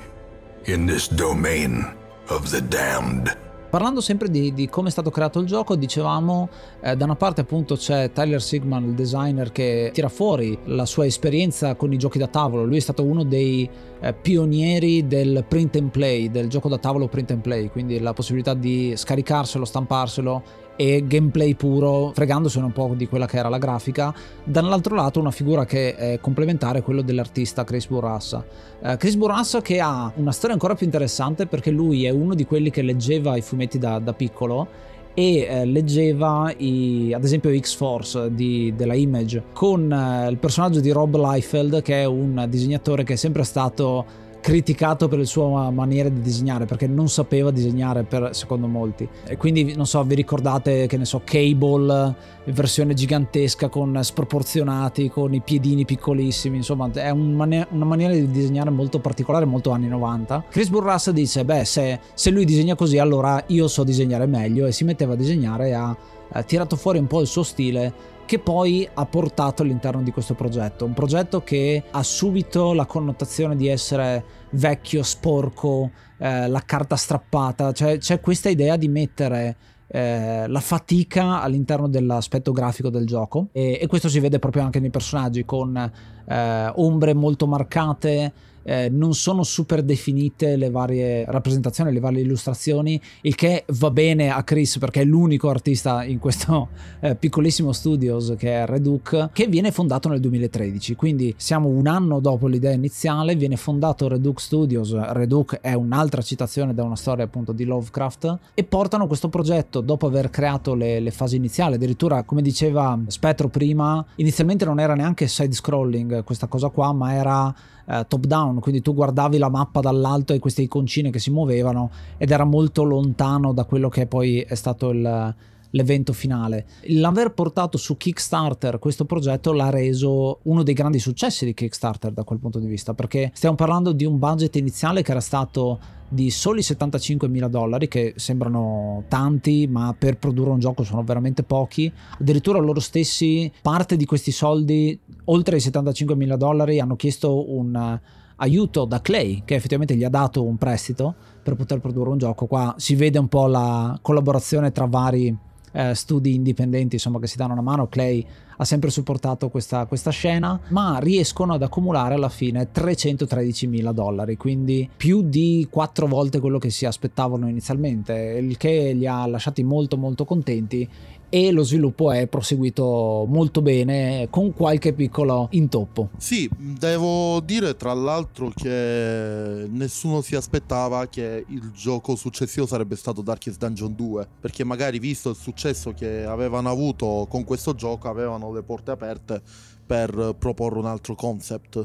in 0.64 0.86
this 0.86 1.08
domain 1.08 1.86
of 2.28 2.50
the 2.50 2.60
damned. 2.66 3.36
Parlando 3.74 4.00
sempre 4.00 4.30
di, 4.30 4.54
di, 4.54 4.68
come 4.68 4.86
è 4.86 4.90
stato 4.92 5.10
creato 5.10 5.40
il 5.40 5.46
gioco, 5.46 5.74
dicevamo 5.74 6.48
eh, 6.80 6.94
da 6.94 7.06
una 7.06 7.16
parte 7.16 7.40
appunto 7.40 7.74
c'è 7.74 8.12
Tyler 8.12 8.40
Sigman, 8.40 8.84
il 8.84 8.94
designer, 8.94 9.50
che 9.50 9.90
tira 9.92 10.08
fuori 10.08 10.56
la 10.66 10.86
sua 10.86 11.06
esperienza 11.06 11.74
con 11.74 11.92
i 11.92 11.96
giochi 11.96 12.18
da 12.18 12.28
tavolo. 12.28 12.64
Lui 12.64 12.76
è 12.76 12.80
stato 12.80 13.02
uno 13.02 13.24
dei 13.24 13.68
eh, 13.98 14.12
pionieri 14.12 15.08
del 15.08 15.44
print 15.48 15.74
and 15.74 15.90
play, 15.90 16.30
del 16.30 16.46
gioco 16.48 16.68
da 16.68 16.78
tavolo 16.78 17.08
print 17.08 17.32
and 17.32 17.40
play, 17.40 17.68
quindi 17.68 17.98
la 17.98 18.12
possibilità 18.12 18.54
di 18.54 18.92
scaricarselo, 18.94 19.64
stamparselo 19.64 20.42
e 20.76 21.04
gameplay 21.06 21.54
puro, 21.54 22.12
fregandosene 22.14 22.64
un 22.64 22.72
po' 22.72 22.94
di 22.96 23.06
quella 23.06 23.26
che 23.26 23.36
era 23.36 23.48
la 23.48 23.58
grafica. 23.58 24.14
Dall'altro 24.42 24.94
lato 24.94 25.20
una 25.20 25.30
figura 25.30 25.64
che 25.64 25.94
è 25.94 26.18
complementare 26.20 26.80
è 26.80 26.82
quello 26.82 27.02
dell'artista 27.02 27.64
Chris 27.64 27.86
Burrassa. 27.86 28.44
Uh, 28.80 28.96
Chris 28.96 29.14
Burrassa 29.16 29.60
che 29.62 29.80
ha 29.80 30.10
una 30.16 30.32
storia 30.32 30.54
ancora 30.54 30.74
più 30.74 30.86
interessante 30.86 31.46
perché 31.46 31.70
lui 31.70 32.04
è 32.04 32.10
uno 32.10 32.34
di 32.34 32.44
quelli 32.44 32.70
che 32.70 32.82
leggeva 32.82 33.36
i 33.36 33.42
fumetti 33.42 33.78
da, 33.78 33.98
da 33.98 34.12
piccolo 34.12 34.92
e 35.14 35.42
eh, 35.42 35.64
leggeva 35.64 36.52
i, 36.56 37.12
ad 37.14 37.22
esempio 37.22 37.56
X-Force 37.56 38.34
di, 38.34 38.74
della 38.76 38.94
Image 38.94 39.44
con 39.52 39.90
eh, 39.90 40.28
il 40.28 40.38
personaggio 40.38 40.80
di 40.80 40.90
Rob 40.90 41.14
Liefeld 41.14 41.82
che 41.82 42.02
è 42.02 42.04
un 42.04 42.44
disegnatore 42.48 43.04
che 43.04 43.12
è 43.12 43.16
sempre 43.16 43.44
stato 43.44 44.23
criticato 44.44 45.08
per 45.08 45.20
la 45.20 45.24
sua 45.24 45.70
maniera 45.70 46.10
di 46.10 46.20
disegnare 46.20 46.66
perché 46.66 46.86
non 46.86 47.08
sapeva 47.08 47.50
disegnare 47.50 48.02
per, 48.02 48.28
secondo 48.32 48.66
molti. 48.66 49.08
E 49.26 49.38
quindi 49.38 49.74
non 49.74 49.86
so 49.86 50.04
vi 50.04 50.14
ricordate 50.14 50.86
che 50.86 50.98
ne 50.98 51.06
so 51.06 51.22
Cable 51.24 52.14
versione 52.44 52.92
gigantesca 52.92 53.70
con 53.70 53.98
sproporzionati 54.02 55.08
con 55.08 55.32
i 55.32 55.40
piedini 55.40 55.86
piccolissimi 55.86 56.58
insomma 56.58 56.90
è 56.92 57.08
un 57.08 57.32
mani- 57.32 57.64
una 57.70 57.86
maniera 57.86 58.12
di 58.12 58.30
disegnare 58.30 58.68
molto 58.68 58.98
particolare 58.98 59.46
molto 59.46 59.70
anni 59.70 59.88
90 59.88 60.44
Chris 60.50 60.68
Burras 60.68 61.10
dice 61.10 61.42
beh 61.42 61.64
se, 61.64 62.00
se 62.12 62.28
lui 62.28 62.44
disegna 62.44 62.74
così 62.74 62.98
allora 62.98 63.42
io 63.46 63.66
so 63.66 63.82
disegnare 63.82 64.26
meglio 64.26 64.66
e 64.66 64.72
si 64.72 64.84
metteva 64.84 65.14
a 65.14 65.16
disegnare 65.16 65.68
e 65.68 65.72
ha, 65.72 65.96
ha 66.32 66.42
tirato 66.42 66.76
fuori 66.76 66.98
un 66.98 67.06
po' 67.06 67.22
il 67.22 67.26
suo 67.28 67.44
stile 67.44 68.12
che 68.24 68.38
poi 68.38 68.88
ha 68.92 69.06
portato 69.06 69.62
all'interno 69.62 70.02
di 70.02 70.10
questo 70.10 70.34
progetto. 70.34 70.84
Un 70.84 70.94
progetto 70.94 71.42
che 71.42 71.82
ha 71.90 72.02
subito 72.02 72.72
la 72.72 72.86
connotazione 72.86 73.56
di 73.56 73.68
essere 73.68 74.24
vecchio, 74.50 75.02
sporco, 75.02 75.90
eh, 76.18 76.48
la 76.48 76.62
carta 76.64 76.96
strappata, 76.96 77.72
cioè 77.72 77.98
c'è 77.98 78.20
questa 78.20 78.48
idea 78.48 78.76
di 78.76 78.88
mettere 78.88 79.56
eh, 79.86 80.46
la 80.48 80.60
fatica 80.60 81.42
all'interno 81.42 81.88
dell'aspetto 81.88 82.52
grafico 82.52 82.88
del 82.88 83.06
gioco 83.06 83.48
e, 83.52 83.78
e, 83.80 83.86
questo 83.86 84.08
si 84.08 84.18
vede 84.18 84.38
proprio 84.38 84.62
anche 84.62 84.80
nei 84.80 84.90
personaggi 84.90 85.44
con 85.44 85.76
eh, 85.76 86.72
ombre 86.74 87.14
molto 87.14 87.46
marcate 87.46 88.32
eh, 88.64 88.88
non 88.90 89.14
sono 89.14 89.42
super 89.42 89.82
definite 89.82 90.56
le 90.56 90.70
varie 90.70 91.24
rappresentazioni, 91.26 91.92
le 91.92 92.00
varie 92.00 92.22
illustrazioni, 92.22 93.00
il 93.22 93.34
che 93.34 93.64
va 93.68 93.90
bene 93.90 94.30
a 94.30 94.42
Chris 94.42 94.78
perché 94.78 95.02
è 95.02 95.04
l'unico 95.04 95.48
artista 95.48 96.04
in 96.04 96.18
questo 96.18 96.68
eh, 97.00 97.14
piccolissimo 97.14 97.72
studios 97.72 98.34
che 98.36 98.62
è 98.62 98.66
Redux, 98.66 99.30
che 99.32 99.46
viene 99.46 99.70
fondato 99.70 100.08
nel 100.08 100.20
2013, 100.20 100.96
quindi 100.96 101.34
siamo 101.36 101.68
un 101.68 101.86
anno 101.86 102.20
dopo 102.20 102.46
l'idea 102.46 102.72
iniziale, 102.72 103.36
viene 103.36 103.56
fondato 103.56 104.08
Redux 104.08 104.42
Studios, 104.42 104.94
Redux 105.12 105.58
è 105.60 105.74
un'altra 105.74 106.22
citazione 106.22 106.74
da 106.74 106.82
una 106.82 106.96
storia 106.96 107.24
appunto 107.24 107.52
di 107.52 107.64
Lovecraft, 107.64 108.38
e 108.54 108.64
portano 108.64 109.06
questo 109.06 109.28
progetto 109.28 109.80
dopo 109.80 110.06
aver 110.06 110.30
creato 110.30 110.74
le, 110.74 111.00
le 111.00 111.10
fasi 111.10 111.36
iniziali, 111.36 111.74
addirittura 111.74 112.22
come 112.22 112.42
diceva 112.42 112.98
Spettro 113.06 113.48
prima, 113.48 114.04
inizialmente 114.16 114.64
non 114.64 114.80
era 114.80 114.94
neanche 114.94 115.28
side 115.28 115.52
scrolling 115.52 116.24
questa 116.24 116.46
cosa 116.46 116.68
qua, 116.68 116.92
ma 116.92 117.14
era 117.14 117.54
eh, 117.86 118.04
top 118.08 118.26
down, 118.26 118.60
quindi 118.60 118.80
tu 118.80 118.94
guardavi 118.94 119.38
la 119.38 119.48
mappa 119.48 119.80
dall'alto 119.80 120.32
e 120.32 120.38
queste 120.38 120.62
iconcine 120.62 121.10
che 121.10 121.18
si 121.18 121.30
muovevano 121.30 121.90
ed 122.16 122.30
era 122.30 122.44
molto 122.44 122.82
lontano 122.82 123.52
da 123.52 123.64
quello 123.64 123.88
che 123.88 124.06
poi 124.06 124.40
è 124.40 124.54
stato 124.54 124.90
il 124.90 125.34
l'evento 125.74 126.12
finale. 126.12 126.66
L'aver 126.88 127.32
portato 127.32 127.78
su 127.78 127.96
Kickstarter 127.96 128.78
questo 128.78 129.04
progetto 129.04 129.52
l'ha 129.52 129.70
reso 129.70 130.40
uno 130.42 130.62
dei 130.62 130.74
grandi 130.74 130.98
successi 130.98 131.44
di 131.44 131.54
Kickstarter 131.54 132.12
da 132.12 132.24
quel 132.24 132.38
punto 132.38 132.58
di 132.58 132.66
vista, 132.66 132.94
perché 132.94 133.30
stiamo 133.34 133.54
parlando 133.54 133.92
di 133.92 134.04
un 134.04 134.18
budget 134.18 134.56
iniziale 134.56 135.02
che 135.02 135.10
era 135.10 135.20
stato 135.20 135.78
di 136.08 136.30
soli 136.30 136.62
75 136.62 137.28
mila 137.28 137.48
dollari, 137.48 137.88
che 137.88 138.14
sembrano 138.16 139.04
tanti, 139.08 139.66
ma 139.66 139.94
per 139.98 140.16
produrre 140.18 140.50
un 140.50 140.60
gioco 140.60 140.84
sono 140.84 141.02
veramente 141.02 141.42
pochi. 141.42 141.92
Addirittura 142.20 142.58
loro 142.60 142.78
stessi, 142.80 143.50
parte 143.60 143.96
di 143.96 144.04
questi 144.04 144.30
soldi, 144.30 144.98
oltre 145.24 145.56
ai 145.56 145.60
75 145.60 146.14
mila 146.14 146.36
dollari, 146.36 146.78
hanno 146.78 146.94
chiesto 146.94 147.50
un 147.52 147.74
eh, 147.74 148.00
aiuto 148.36 148.84
da 148.84 149.00
Clay, 149.00 149.42
che 149.44 149.56
effettivamente 149.56 149.96
gli 149.96 150.04
ha 150.04 150.08
dato 150.08 150.44
un 150.44 150.56
prestito 150.56 151.14
per 151.42 151.56
poter 151.56 151.80
produrre 151.80 152.10
un 152.10 152.18
gioco. 152.18 152.46
Qua 152.46 152.74
si 152.76 152.94
vede 152.94 153.18
un 153.18 153.28
po' 153.28 153.48
la 153.48 153.98
collaborazione 154.00 154.70
tra 154.70 154.86
vari 154.86 155.36
eh, 155.74 155.94
studi 155.94 156.34
indipendenti 156.34 156.94
insomma, 156.94 157.18
che 157.18 157.26
si 157.26 157.36
danno 157.36 157.52
una 157.52 157.62
mano. 157.62 157.88
Clay 157.88 158.24
ha 158.56 158.64
sempre 158.64 158.90
supportato 158.90 159.48
questa, 159.48 159.86
questa, 159.86 160.10
scena, 160.10 160.58
ma 160.68 160.98
riescono 161.00 161.54
ad 161.54 161.62
accumulare 161.62 162.14
alla 162.14 162.28
fine 162.28 162.70
313 162.70 163.66
mila 163.66 163.90
dollari, 163.90 164.36
quindi 164.36 164.88
più 164.96 165.22
di 165.22 165.66
quattro 165.68 166.06
volte 166.06 166.38
quello 166.38 166.58
che 166.58 166.70
si 166.70 166.86
aspettavano 166.86 167.48
inizialmente, 167.48 168.14
il 168.14 168.56
che 168.56 168.92
li 168.92 169.06
ha 169.06 169.26
lasciati 169.26 169.64
molto 169.64 169.96
molto 169.96 170.24
contenti 170.24 170.88
e 171.34 171.50
lo 171.50 171.64
sviluppo 171.64 172.12
è 172.12 172.28
proseguito 172.28 173.24
molto 173.26 173.60
bene 173.60 174.28
con 174.30 174.54
qualche 174.54 174.92
piccolo 174.92 175.48
intoppo. 175.50 176.10
Sì, 176.16 176.48
devo 176.56 177.40
dire 177.40 177.74
tra 177.74 177.92
l'altro 177.92 178.52
che 178.54 179.66
nessuno 179.68 180.20
si 180.20 180.36
aspettava 180.36 181.08
che 181.08 181.44
il 181.48 181.72
gioco 181.74 182.14
successivo 182.14 182.66
sarebbe 182.66 182.94
stato 182.94 183.20
Darkest 183.20 183.58
Dungeon 183.58 183.96
2, 183.96 184.28
perché 184.38 184.62
magari 184.62 185.00
visto 185.00 185.30
il 185.30 185.34
successo 185.34 185.92
che 185.92 186.22
avevano 186.22 186.70
avuto 186.70 187.26
con 187.28 187.42
questo 187.42 187.74
gioco 187.74 188.08
avevano 188.08 188.52
le 188.52 188.62
porte 188.62 188.92
aperte 188.92 189.42
per 189.84 190.36
proporre 190.38 190.78
un 190.78 190.86
altro 190.86 191.16
concept 191.16 191.84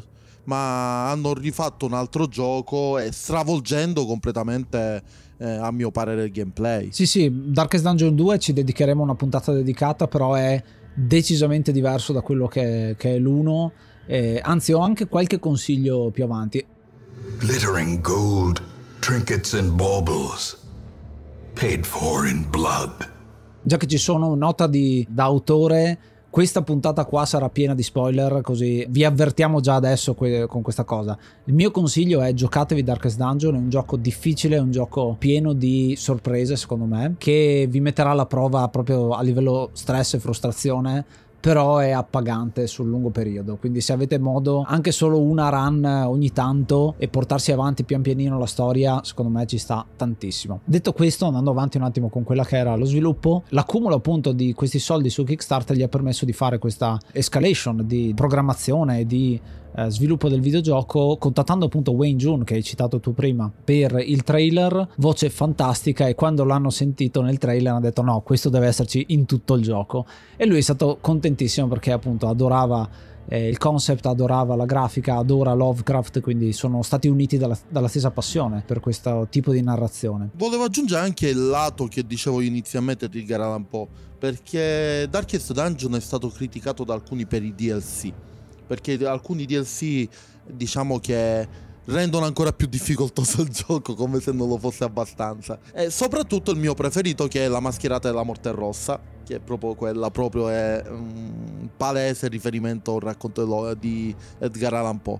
ma 0.49 1.11
hanno 1.11 1.35
rifatto 1.35 1.85
un 1.85 1.93
altro 1.93 2.27
gioco 2.27 2.97
e 2.97 3.11
stravolgendo 3.11 4.07
completamente 4.07 5.03
eh, 5.37 5.47
a 5.47 5.71
mio 5.71 5.91
parere 5.91 6.23
il 6.23 6.31
gameplay. 6.31 6.91
Sì, 6.91 7.05
sì, 7.05 7.31
Darkest 7.31 7.83
Dungeon 7.83 8.15
2 8.15 8.39
ci 8.39 8.51
dedicheremo 8.53 9.03
una 9.03 9.13
puntata 9.13 9.53
dedicata, 9.53 10.07
però 10.07 10.33
è 10.33 10.61
decisamente 10.91 11.71
diverso 11.71 12.13
da 12.13 12.21
quello 12.21 12.47
che, 12.47 12.95
che 12.97 13.13
è 13.15 13.19
l'1. 13.19 13.69
Eh, 14.07 14.41
anzi, 14.43 14.73
ho 14.73 14.79
anche 14.79 15.07
qualche 15.07 15.37
consiglio 15.37 16.09
più 16.09 16.23
avanti. 16.23 16.65
Glittering 17.41 18.01
gold, 18.01 18.59
trinkets 18.97 19.53
and 19.53 19.73
baubles, 19.73 20.57
paid 21.53 21.85
for 21.85 22.27
in 22.27 22.49
blood. 22.49 23.17
Già 23.61 23.77
che 23.77 23.85
ci 23.85 23.99
sono 23.99 24.33
nota 24.33 24.65
di, 24.65 25.05
da 25.07 25.25
autore 25.25 25.99
questa 26.29 26.61
puntata 26.61 27.05
qua 27.05 27.25
sarà 27.25 27.49
piena 27.49 27.73
di 27.73 27.81
spoiler, 27.81 28.41
così 28.41 28.85
vi 28.89 29.03
avvertiamo 29.03 29.59
già 29.59 29.75
adesso 29.75 30.13
que- 30.13 30.45
con 30.47 30.61
questa 30.61 30.83
cosa. 30.83 31.17
Il 31.45 31.53
mio 31.53 31.71
consiglio 31.71 32.21
è 32.21 32.33
giocatevi 32.33 32.83
Darkest 32.83 33.17
Dungeon, 33.17 33.55
è 33.55 33.57
un 33.57 33.69
gioco 33.69 33.97
difficile, 33.97 34.57
è 34.57 34.59
un 34.59 34.71
gioco 34.71 35.15
pieno 35.17 35.53
di 35.53 35.95
sorprese 35.97 36.55
secondo 36.55 36.85
me, 36.85 37.15
che 37.17 37.67
vi 37.69 37.79
metterà 37.79 38.11
alla 38.11 38.27
prova 38.27 38.67
proprio 38.67 39.11
a 39.11 39.21
livello 39.21 39.69
stress 39.73 40.13
e 40.13 40.19
frustrazione 40.19 41.05
però 41.39 41.77
è 41.77 41.91
appagante 41.91 42.67
sul 42.67 42.87
lungo 42.87 43.09
periodo. 43.09 43.57
Quindi 43.57 43.81
se 43.81 43.93
avete 43.93 44.19
modo 44.19 44.63
anche 44.65 44.91
solo 44.91 45.21
una 45.21 45.49
run 45.49 45.85
ogni 45.85 46.31
tanto 46.31 46.95
e 46.97 47.07
portarsi 47.07 47.51
avanti 47.51 47.83
pian 47.83 48.01
pianino 48.01 48.37
la 48.37 48.45
storia, 48.45 49.01
secondo 49.03 49.31
me 49.31 49.45
ci 49.45 49.57
sta 49.57 49.85
tantissimo. 49.95 50.61
Detto 50.63 50.93
questo, 50.93 51.25
andando 51.25 51.51
avanti 51.51 51.77
un 51.77 51.83
attimo 51.83 52.09
con 52.09 52.23
quella 52.23 52.43
che 52.43 52.57
era 52.57 52.75
lo 52.75 52.85
sviluppo, 52.85 53.43
l'accumulo 53.49 53.95
appunto 53.95 54.31
di 54.31 54.53
questi 54.53 54.79
soldi 54.79 55.09
su 55.09 55.23
Kickstarter 55.23 55.75
gli 55.75 55.83
ha 55.83 55.87
permesso 55.87 56.25
di 56.25 56.33
fare 56.33 56.59
questa 56.59 56.97
escalation 57.11 57.83
di 57.85 58.13
programmazione 58.15 58.99
e 58.99 59.05
di 59.05 59.39
eh, 59.79 59.89
sviluppo 59.89 60.27
del 60.27 60.41
videogioco, 60.41 61.17
contattando 61.17 61.65
appunto 61.65 61.91
Wayne 61.91 62.17
June 62.17 62.43
che 62.43 62.55
hai 62.55 62.63
citato 62.63 62.99
tu 62.99 63.13
prima 63.13 63.51
per 63.63 64.01
il 64.05 64.23
trailer, 64.23 64.89
voce 64.97 65.29
fantastica 65.29 66.07
e 66.07 66.15
quando 66.15 66.43
l'hanno 66.43 66.69
sentito 66.69 67.21
nel 67.21 67.37
trailer 67.37 67.71
hanno 67.71 67.81
detto 67.81 68.01
no, 68.01 68.21
questo 68.21 68.49
deve 68.49 68.67
esserci 68.67 69.05
in 69.09 69.25
tutto 69.25 69.53
il 69.55 69.63
gioco 69.63 70.05
e 70.35 70.45
lui 70.45 70.57
è 70.57 70.61
stato 70.61 70.97
contentissimo 70.99 71.67
perché 71.67 71.91
appunto 71.91 72.27
adorava 72.27 72.87
eh, 73.29 73.47
il 73.47 73.57
concept, 73.57 74.05
adorava 74.07 74.55
la 74.55 74.65
grafica, 74.65 75.17
adora 75.17 75.53
Lovecraft, 75.53 76.19
quindi 76.19 76.51
sono 76.51 76.81
stati 76.81 77.07
uniti 77.07 77.37
dalla, 77.37 77.57
dalla, 77.69 77.87
stessa 77.87 78.11
passione 78.11 78.63
per 78.65 78.79
questo 78.79 79.27
tipo 79.29 79.51
di 79.51 79.61
narrazione. 79.61 80.31
Volevo 80.33 80.63
aggiungere 80.63 81.01
anche 81.01 81.29
il 81.29 81.47
lato 81.47 81.85
che 81.85 82.05
dicevo 82.05 82.41
inizialmente 82.41 83.07
di 83.07 83.23
Garan 83.23 83.67
po', 83.67 83.87
perché 84.17 85.07
Darkest 85.09 85.53
Dungeon 85.53 85.95
è 85.95 85.99
stato 85.99 86.27
criticato 86.29 86.83
da 86.83 86.95
alcuni 86.95 87.27
per 87.27 87.43
i 87.43 87.53
DLC 87.53 88.11
perché 88.69 89.03
alcuni 89.03 89.45
DLC 89.45 90.07
diciamo 90.45 90.99
che 90.99 91.47
rendono 91.85 92.25
ancora 92.25 92.53
più 92.53 92.67
difficoltoso 92.67 93.41
il 93.41 93.49
gioco 93.49 93.95
come 93.95 94.19
se 94.19 94.31
non 94.31 94.47
lo 94.47 94.59
fosse 94.59 94.83
abbastanza. 94.83 95.57
E 95.73 95.89
soprattutto 95.89 96.51
il 96.51 96.59
mio 96.59 96.75
preferito 96.75 97.25
che 97.27 97.45
è 97.45 97.47
la 97.47 97.59
mascherata 97.59 98.09
della 98.09 98.21
morte 98.21 98.51
rossa 98.51 99.01
che 99.25 99.37
è 99.37 99.39
proprio 99.39 99.73
quella 99.73 100.11
proprio 100.11 100.49
è 100.49 100.83
un 100.87 101.69
palese 101.75 102.27
riferimento 102.27 102.93
al 102.95 103.01
racconto 103.01 103.73
di 103.73 104.15
Edgar 104.37 104.75
Allan 104.75 105.01
Poe. 105.01 105.19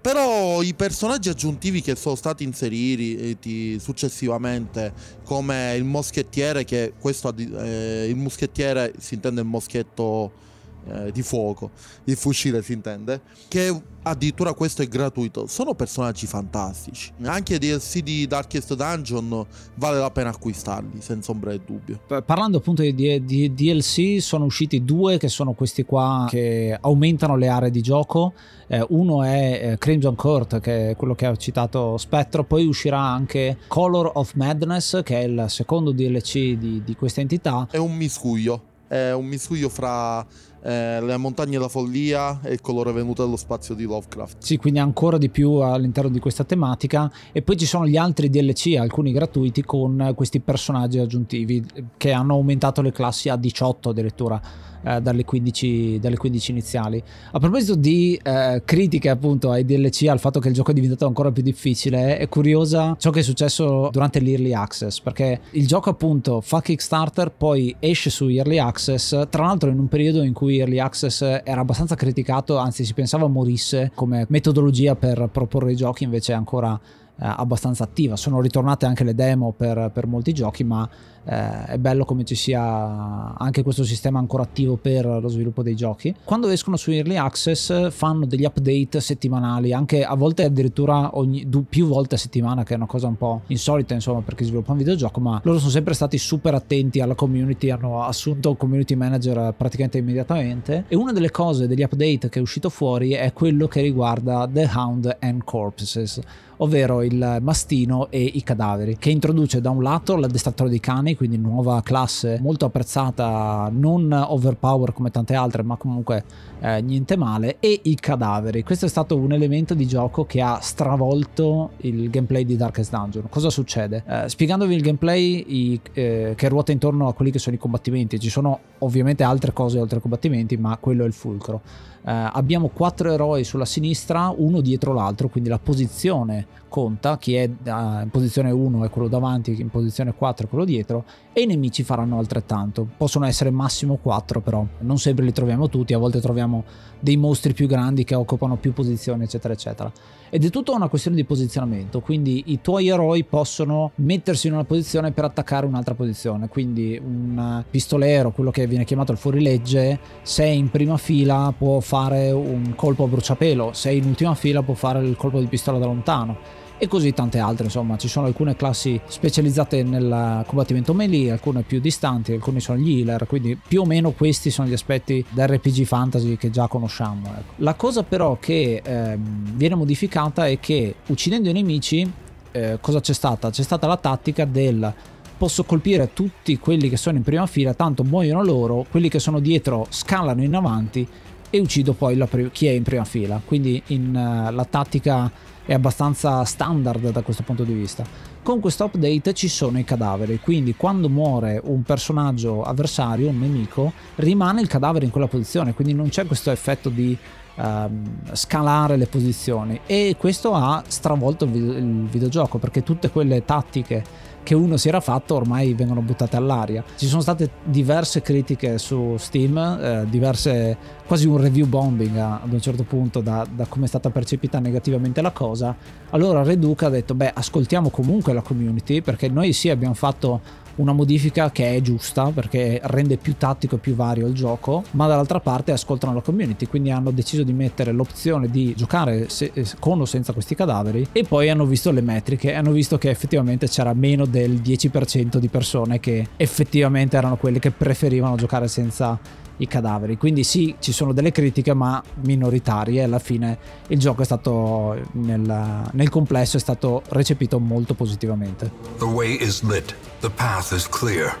Però 0.00 0.62
i 0.62 0.74
personaggi 0.74 1.28
aggiuntivi 1.28 1.80
che 1.80 1.94
sono 1.94 2.16
stati 2.16 2.42
inseriti 2.42 3.78
successivamente 3.78 4.92
come 5.22 5.74
il 5.76 5.84
moschettiere 5.84 6.64
che 6.64 6.94
questo 6.98 7.32
eh, 7.36 8.06
il 8.08 8.16
moschettiere 8.16 8.94
si 8.98 9.14
intende 9.14 9.42
il 9.42 9.46
moschetto 9.46 10.48
eh, 10.86 11.12
di 11.12 11.22
fuoco, 11.22 11.70
il 12.04 12.16
fucile 12.16 12.62
si 12.62 12.72
intende, 12.72 13.20
che 13.48 13.82
addirittura 14.02 14.54
questo 14.54 14.82
è 14.82 14.86
gratuito. 14.86 15.46
Sono 15.46 15.74
personaggi 15.74 16.26
fantastici. 16.26 17.12
Anche 17.22 17.54
i 17.54 17.58
DLC 17.58 18.00
di 18.00 18.26
Darkest 18.26 18.74
Dungeon 18.74 19.46
vale 19.74 19.98
la 19.98 20.10
pena 20.10 20.30
acquistarli, 20.30 21.00
senza 21.00 21.32
ombra 21.32 21.52
di 21.52 21.60
dubbio. 21.64 22.00
Parlando 22.24 22.58
appunto 22.58 22.82
di, 22.82 23.24
di, 23.24 23.54
DLC, 23.54 24.20
sono 24.20 24.44
usciti 24.44 24.84
due 24.84 25.18
che 25.18 25.28
sono 25.28 25.52
questi 25.52 25.84
qua 25.84 26.26
che 26.28 26.76
aumentano 26.80 27.36
le 27.36 27.48
aree 27.48 27.70
di 27.70 27.82
gioco. 27.82 28.32
Eh, 28.66 28.84
uno 28.90 29.22
è 29.24 29.70
eh, 29.72 29.78
Crimson 29.78 30.14
Court, 30.14 30.60
che 30.60 30.90
è 30.90 30.96
quello 30.96 31.14
che 31.14 31.26
ha 31.26 31.36
citato 31.36 31.96
Spettro, 31.98 32.44
poi 32.44 32.66
uscirà 32.66 33.00
anche 33.00 33.58
Color 33.66 34.12
of 34.14 34.34
Madness, 34.34 35.02
che 35.02 35.20
è 35.20 35.24
il 35.24 35.44
secondo 35.48 35.92
DLC 35.92 36.56
di, 36.56 36.82
di 36.84 36.94
questa 36.94 37.20
entità. 37.20 37.66
È 37.70 37.76
un 37.76 37.94
miscuglio, 37.96 38.62
è 38.86 39.10
un 39.12 39.26
miscuglio 39.26 39.68
fra 39.68 40.24
eh, 40.62 41.00
Le 41.00 41.16
montagne 41.16 41.52
della 41.52 41.68
follia 41.68 42.40
e 42.42 42.52
il 42.52 42.60
colore 42.60 42.92
venuto 42.92 43.24
dallo 43.24 43.36
spazio 43.36 43.74
di 43.74 43.84
Lovecraft. 43.84 44.36
Sì, 44.38 44.56
quindi 44.56 44.78
ancora 44.78 45.18
di 45.18 45.28
più 45.28 45.52
all'interno 45.52 46.10
di 46.10 46.18
questa 46.18 46.44
tematica. 46.44 47.10
E 47.32 47.42
poi 47.42 47.56
ci 47.56 47.66
sono 47.66 47.86
gli 47.86 47.96
altri 47.96 48.28
DLC, 48.28 48.76
alcuni 48.78 49.12
gratuiti, 49.12 49.62
con 49.64 50.12
questi 50.14 50.40
personaggi 50.40 50.98
aggiuntivi 50.98 51.64
che 51.96 52.12
hanno 52.12 52.34
aumentato 52.34 52.82
le 52.82 52.92
classi 52.92 53.28
a 53.28 53.36
18 53.36 53.90
addirittura 53.90 54.40
eh, 54.82 55.00
dalle, 55.00 55.24
15, 55.24 55.98
dalle, 55.98 56.16
15, 56.16 56.50
iniziali. 56.50 57.02
A 57.32 57.38
proposito 57.38 57.74
di 57.74 58.18
eh, 58.22 58.62
critiche 58.64 59.08
appunto 59.08 59.50
ai 59.50 59.64
DLC, 59.64 60.06
al 60.08 60.18
fatto 60.18 60.40
che 60.40 60.48
il 60.48 60.54
gioco 60.54 60.70
è 60.70 60.74
diventato 60.74 61.06
ancora 61.06 61.30
più 61.30 61.42
difficile, 61.42 62.18
è 62.18 62.28
curiosa 62.28 62.96
ciò 62.98 63.10
che 63.10 63.20
è 63.20 63.22
successo 63.22 63.88
durante 63.90 64.20
l'Early 64.20 64.52
Access, 64.52 65.00
perché 65.00 65.40
il 65.52 65.66
gioco 65.66 65.90
appunto 65.90 66.40
fa 66.40 66.60
Kickstarter, 66.60 67.30
poi 67.30 67.74
esce 67.78 68.10
su 68.10 68.28
Early 68.28 68.58
Access, 68.58 69.28
tra 69.28 69.44
l'altro 69.44 69.70
in 69.70 69.78
un 69.78 69.88
periodo 69.88 70.22
in 70.22 70.32
cui 70.32 70.58
Early 70.58 70.78
Access 70.78 71.22
era 71.22 71.60
abbastanza 71.60 71.94
criticato, 71.94 72.56
anzi 72.56 72.84
si 72.84 72.94
pensava 72.94 73.26
morisse 73.26 73.92
come 73.94 74.26
metodologia 74.28 74.94
per 74.94 75.28
proporre 75.30 75.72
i 75.72 75.76
giochi, 75.76 76.04
invece 76.04 76.32
è 76.32 76.36
ancora 76.36 76.78
eh, 77.20 77.34
abbastanza 77.36 77.84
attiva. 77.84 78.16
Sono 78.16 78.40
ritornate 78.40 78.86
anche 78.86 79.04
le 79.04 79.14
demo 79.14 79.52
per, 79.52 79.90
per 79.92 80.06
molti 80.06 80.32
giochi, 80.32 80.64
ma 80.64 80.88
eh, 81.24 81.64
è 81.66 81.78
bello 81.78 82.04
come 82.04 82.24
ci 82.24 82.34
sia 82.34 83.34
anche 83.36 83.62
questo 83.62 83.84
sistema 83.84 84.18
ancora 84.18 84.42
attivo 84.42 84.76
per 84.76 85.04
lo 85.04 85.28
sviluppo 85.28 85.62
dei 85.62 85.76
giochi. 85.76 86.14
Quando 86.24 86.48
escono 86.48 86.76
su 86.76 86.90
Early 86.90 87.16
Access 87.16 87.90
fanno 87.90 88.26
degli 88.26 88.44
update 88.44 89.00
settimanali, 89.00 89.72
anche 89.72 90.04
a 90.04 90.14
volte 90.14 90.44
addirittura 90.44 91.16
ogni, 91.16 91.46
più 91.68 91.86
volte 91.86 92.14
a 92.14 92.18
settimana, 92.18 92.64
che 92.64 92.74
è 92.74 92.76
una 92.76 92.86
cosa 92.86 93.06
un 93.06 93.16
po' 93.16 93.42
insolita 93.48 93.94
insomma 93.94 94.20
per 94.20 94.34
chi 94.34 94.44
sviluppa 94.44 94.72
un 94.72 94.78
videogioco, 94.78 95.20
ma 95.20 95.40
loro 95.44 95.58
sono 95.58 95.70
sempre 95.70 95.94
stati 95.94 96.18
super 96.18 96.54
attenti 96.54 97.00
alla 97.00 97.14
community, 97.14 97.70
hanno 97.70 98.02
assunto 98.02 98.50
un 98.50 98.56
community 98.56 98.94
manager 98.94 99.54
praticamente 99.56 99.98
immediatamente 99.98 100.84
e 100.88 100.96
una 100.96 101.12
delle 101.12 101.30
cose 101.30 101.66
degli 101.66 101.82
update 101.82 102.28
che 102.28 102.38
è 102.38 102.42
uscito 102.42 102.68
fuori 102.70 103.12
è 103.12 103.32
quello 103.32 103.68
che 103.68 103.80
riguarda 103.80 104.48
The 104.50 104.70
Hound 104.74 105.16
and 105.20 105.44
Corpses 105.44 106.20
ovvero 106.60 107.02
il 107.02 107.38
mastino 107.40 108.10
e 108.10 108.22
i 108.22 108.42
cadaveri, 108.42 108.96
che 108.98 109.10
introduce 109.10 109.60
da 109.60 109.70
un 109.70 109.82
lato 109.82 110.16
l'addestratore 110.16 110.70
dei 110.70 110.80
cani 110.80 111.09
umani, 111.10 111.16
quindi 111.16 111.38
nuova 111.38 111.80
classe 111.82 112.38
molto 112.40 112.66
apprezzata, 112.66 113.70
non 113.72 114.12
overpower 114.12 114.92
come 114.92 115.10
tante 115.10 115.34
altre, 115.34 115.62
ma 115.62 115.76
comunque 115.76 116.24
eh, 116.60 116.80
niente 116.80 117.16
male, 117.16 117.56
e 117.60 117.80
i 117.84 117.94
cadaveri. 117.94 118.62
Questo 118.62 118.86
è 118.86 118.88
stato 118.88 119.16
un 119.16 119.32
elemento 119.32 119.74
di 119.74 119.86
gioco 119.86 120.24
che 120.24 120.40
ha 120.40 120.58
stravolto 120.60 121.70
il 121.78 122.10
gameplay 122.10 122.44
di 122.44 122.56
Darkest 122.56 122.90
Dungeon. 122.90 123.28
Cosa 123.28 123.50
succede? 123.50 124.02
Eh, 124.06 124.28
spiegandovi 124.28 124.74
il 124.74 124.82
gameplay 124.82 125.44
i, 125.46 125.80
eh, 125.92 126.34
che 126.36 126.48
ruota 126.48 126.72
intorno 126.72 127.08
a 127.08 127.14
quelli 127.14 127.30
che 127.30 127.38
sono 127.38 127.56
i 127.56 127.58
combattimenti, 127.58 128.18
ci 128.18 128.30
sono 128.30 128.58
ovviamente 128.78 129.22
altre 129.22 129.52
cose 129.52 129.78
oltre 129.78 129.96
ai 129.96 130.02
combattimenti, 130.02 130.56
ma 130.56 130.76
quello 130.78 131.04
è 131.04 131.06
il 131.06 131.12
fulcro. 131.12 131.60
Eh, 132.02 132.10
abbiamo 132.10 132.68
quattro 132.68 133.12
eroi 133.12 133.44
sulla 133.44 133.64
sinistra, 133.64 134.32
uno 134.34 134.60
dietro 134.60 134.92
l'altro, 134.92 135.28
quindi 135.28 135.50
la 135.50 135.58
posizione 135.58 136.46
conta, 136.68 137.18
chi 137.18 137.34
è 137.34 137.46
uh, 137.46 138.02
in 138.02 138.08
posizione 138.10 138.50
1 138.50 138.84
è 138.84 138.90
quello 138.90 139.08
davanti, 139.08 139.54
chi 139.54 139.60
in 139.60 139.68
posizione 139.68 140.14
4 140.14 140.46
è 140.46 140.48
quello 140.48 140.64
dietro, 140.64 141.04
e 141.32 141.42
i 141.42 141.46
nemici 141.46 141.82
faranno 141.84 142.18
altrettanto. 142.18 142.86
Possono 142.96 143.26
essere 143.26 143.50
massimo 143.50 143.96
4 143.96 144.40
però, 144.40 144.66
non 144.80 144.98
sempre 144.98 145.24
li 145.24 145.32
troviamo 145.32 145.68
tutti, 145.68 145.94
a 145.94 145.98
volte 145.98 146.20
troviamo 146.20 146.64
dei 146.98 147.16
mostri 147.16 147.52
più 147.52 147.66
grandi 147.66 148.04
che 148.04 148.14
occupano 148.14 148.56
più 148.56 148.72
posizioni, 148.72 149.24
eccetera, 149.24 149.54
eccetera. 149.54 149.92
Ed 150.28 150.44
è 150.44 150.50
tutta 150.50 150.72
una 150.72 150.88
questione 150.88 151.16
di 151.16 151.24
posizionamento, 151.24 152.00
quindi 152.00 152.44
i 152.46 152.60
tuoi 152.60 152.88
eroi 152.88 153.24
possono 153.24 153.92
mettersi 153.96 154.46
in 154.46 154.52
una 154.52 154.64
posizione 154.64 155.10
per 155.12 155.24
attaccare 155.24 155.66
un'altra 155.66 155.94
posizione, 155.94 156.48
quindi 156.48 157.00
un 157.02 157.64
pistolero, 157.68 158.30
quello 158.30 158.50
che 158.50 158.66
viene 158.66 158.84
chiamato 158.84 159.12
il 159.12 159.18
fuorilegge, 159.18 159.98
se 160.22 160.44
è 160.44 160.48
in 160.48 160.70
prima 160.70 160.96
fila 160.96 161.52
può 161.56 161.80
fare 161.80 162.30
un 162.30 162.74
colpo 162.76 163.04
a 163.04 163.08
bruciapelo, 163.08 163.72
se 163.72 163.90
è 163.90 163.92
in 163.92 164.04
ultima 164.04 164.34
fila 164.34 164.62
può 164.62 164.74
fare 164.74 165.04
il 165.04 165.16
colpo 165.16 165.40
di 165.40 165.46
pistola 165.46 165.78
da 165.78 165.86
lontano 165.86 166.59
e 166.82 166.88
così 166.88 167.12
tante 167.12 167.38
altre 167.38 167.66
insomma 167.66 167.98
ci 167.98 168.08
sono 168.08 168.24
alcune 168.24 168.56
classi 168.56 168.98
specializzate 169.06 169.82
nel 169.82 170.42
combattimento 170.46 170.94
melee 170.94 171.30
alcune 171.30 171.60
più 171.60 171.78
distanti 171.78 172.32
alcuni 172.32 172.58
sono 172.58 172.78
gli 172.78 173.00
healer 173.00 173.26
quindi 173.26 173.54
più 173.54 173.82
o 173.82 173.84
meno 173.84 174.12
questi 174.12 174.48
sono 174.48 174.66
gli 174.66 174.72
aspetti 174.72 175.22
da 175.28 175.44
RPG 175.44 175.84
fantasy 175.84 176.38
che 176.38 176.48
già 176.48 176.68
conosciamo 176.68 177.26
ecco. 177.26 177.52
la 177.56 177.74
cosa 177.74 178.02
però 178.02 178.38
che 178.40 178.80
eh, 178.82 179.18
viene 179.18 179.74
modificata 179.74 180.46
è 180.46 180.58
che 180.58 180.94
uccidendo 181.08 181.50
i 181.50 181.52
nemici 181.52 182.10
eh, 182.50 182.78
cosa 182.80 183.00
c'è 183.00 183.12
stata? 183.12 183.50
c'è 183.50 183.62
stata 183.62 183.86
la 183.86 183.98
tattica 183.98 184.46
del 184.46 184.94
posso 185.36 185.64
colpire 185.64 186.14
tutti 186.14 186.58
quelli 186.58 186.88
che 186.88 186.96
sono 186.96 187.18
in 187.18 187.22
prima 187.22 187.46
fila 187.46 187.74
tanto 187.74 188.04
muoiono 188.04 188.42
loro 188.42 188.86
quelli 188.90 189.10
che 189.10 189.18
sono 189.18 189.38
dietro 189.38 189.86
scalano 189.90 190.42
in 190.42 190.54
avanti 190.54 191.06
e 191.50 191.58
uccido 191.58 191.92
poi 191.92 192.16
pri- 192.26 192.50
chi 192.50 192.68
è 192.68 192.70
in 192.70 192.84
prima 192.84 193.04
fila 193.04 193.38
quindi 193.44 193.82
in, 193.88 194.14
uh, 194.14 194.50
la 194.50 194.64
tattica 194.64 195.30
è 195.64 195.72
abbastanza 195.72 196.44
standard 196.44 197.10
da 197.10 197.22
questo 197.22 197.42
punto 197.42 197.64
di 197.64 197.72
vista. 197.72 198.04
Con 198.42 198.60
questo 198.60 198.84
update 198.84 199.34
ci 199.34 199.48
sono 199.48 199.78
i 199.78 199.84
cadaveri, 199.84 200.40
quindi 200.40 200.74
quando 200.74 201.08
muore 201.08 201.60
un 201.62 201.82
personaggio 201.82 202.62
avversario, 202.62 203.28
un 203.28 203.38
nemico, 203.38 203.92
rimane 204.16 204.60
il 204.62 204.66
cadavere 204.66 205.04
in 205.04 205.10
quella 205.10 205.28
posizione, 205.28 205.74
quindi 205.74 205.94
non 205.94 206.08
c'è 206.08 206.26
questo 206.26 206.50
effetto 206.50 206.88
di 206.88 207.16
uh, 207.56 208.32
scalare 208.32 208.96
le 208.96 209.06
posizioni 209.06 209.80
e 209.86 210.16
questo 210.18 210.54
ha 210.54 210.82
stravolto 210.86 211.44
il, 211.44 211.50
video- 211.50 211.76
il 211.76 212.06
videogioco 212.06 212.58
perché 212.58 212.82
tutte 212.82 213.10
quelle 213.10 213.44
tattiche 213.44 214.28
che 214.42 214.54
uno 214.54 214.76
si 214.76 214.88
era 214.88 215.00
fatto 215.00 215.34
ormai 215.34 215.74
vengono 215.74 216.00
buttate 216.00 216.36
all'aria. 216.36 216.82
Ci 216.96 217.06
sono 217.06 217.20
state 217.20 217.50
diverse 217.64 218.22
critiche 218.22 218.78
su 218.78 219.16
Steam, 219.18 219.56
eh, 219.58 220.06
diverse, 220.08 220.76
quasi 221.06 221.26
un 221.26 221.36
review 221.36 221.66
bombing 221.66 222.16
ad 222.16 222.50
un 222.50 222.60
certo 222.60 222.84
punto 222.84 223.20
da, 223.20 223.46
da 223.50 223.66
come 223.66 223.84
è 223.84 223.88
stata 223.88 224.10
percepita 224.10 224.58
negativamente 224.58 225.20
la 225.20 225.30
cosa. 225.30 225.76
Allora 226.10 226.42
Reduca 226.42 226.86
ha 226.86 226.90
detto, 226.90 227.14
beh, 227.14 227.32
ascoltiamo 227.34 227.90
comunque 227.90 228.32
la 228.32 228.42
community 228.42 229.02
perché 229.02 229.28
noi 229.28 229.52
sì 229.52 229.68
abbiamo 229.68 229.94
fatto 229.94 230.40
una 230.76 230.92
modifica 230.92 231.50
che 231.50 231.76
è 231.76 231.80
giusta 231.80 232.30
perché 232.30 232.80
rende 232.84 233.16
più 233.16 233.36
tattico 233.36 233.76
e 233.76 233.78
più 233.78 233.94
vario 233.94 234.26
il 234.26 234.34
gioco, 234.34 234.84
ma 234.92 235.06
dall'altra 235.06 235.40
parte 235.40 235.72
ascoltano 235.72 236.14
la 236.14 236.20
community, 236.20 236.66
quindi 236.66 236.90
hanno 236.90 237.10
deciso 237.10 237.42
di 237.42 237.52
mettere 237.52 237.92
l'opzione 237.92 238.48
di 238.48 238.74
giocare 238.76 239.28
se, 239.28 239.50
eh, 239.52 239.66
con 239.78 240.00
o 240.00 240.04
senza 240.04 240.32
questi 240.32 240.54
cadaveri 240.54 241.08
e 241.12 241.24
poi 241.24 241.48
hanno 241.48 241.64
visto 241.64 241.90
le 241.90 242.00
metriche 242.00 242.54
hanno 242.54 242.72
visto 242.72 242.98
che 242.98 243.10
effettivamente 243.10 243.68
c'era 243.68 243.92
meno 243.94 244.24
del 244.24 244.52
10% 244.54 245.36
di 245.36 245.48
persone 245.48 246.00
che 246.00 246.28
effettivamente 246.36 247.16
erano 247.16 247.36
quelle 247.36 247.58
che 247.58 247.70
preferivano 247.70 248.36
giocare 248.36 248.68
senza 248.68 249.18
i 249.60 249.66
cadaveri. 249.66 250.16
Quindi 250.16 250.44
sì, 250.44 250.74
ci 250.78 250.92
sono 250.92 251.12
delle 251.12 251.30
critiche, 251.30 251.74
ma 251.74 252.02
minoritarie. 252.22 253.02
Alla 253.02 253.18
fine 253.18 253.58
il 253.88 253.98
gioco 253.98 254.22
è 254.22 254.24
stato 254.24 254.98
nel, 255.12 255.88
nel 255.92 256.08
complesso 256.08 256.56
è 256.56 256.60
stato 256.60 257.02
recepito 257.08 257.58
molto 257.58 257.94
positivamente. 257.94 258.70
The 258.98 259.04
way 259.04 259.36
is 259.40 259.62
lit. 259.62 259.94
The 260.20 260.30
path 260.30 260.72
is 260.72 260.88
clear. 260.88 261.38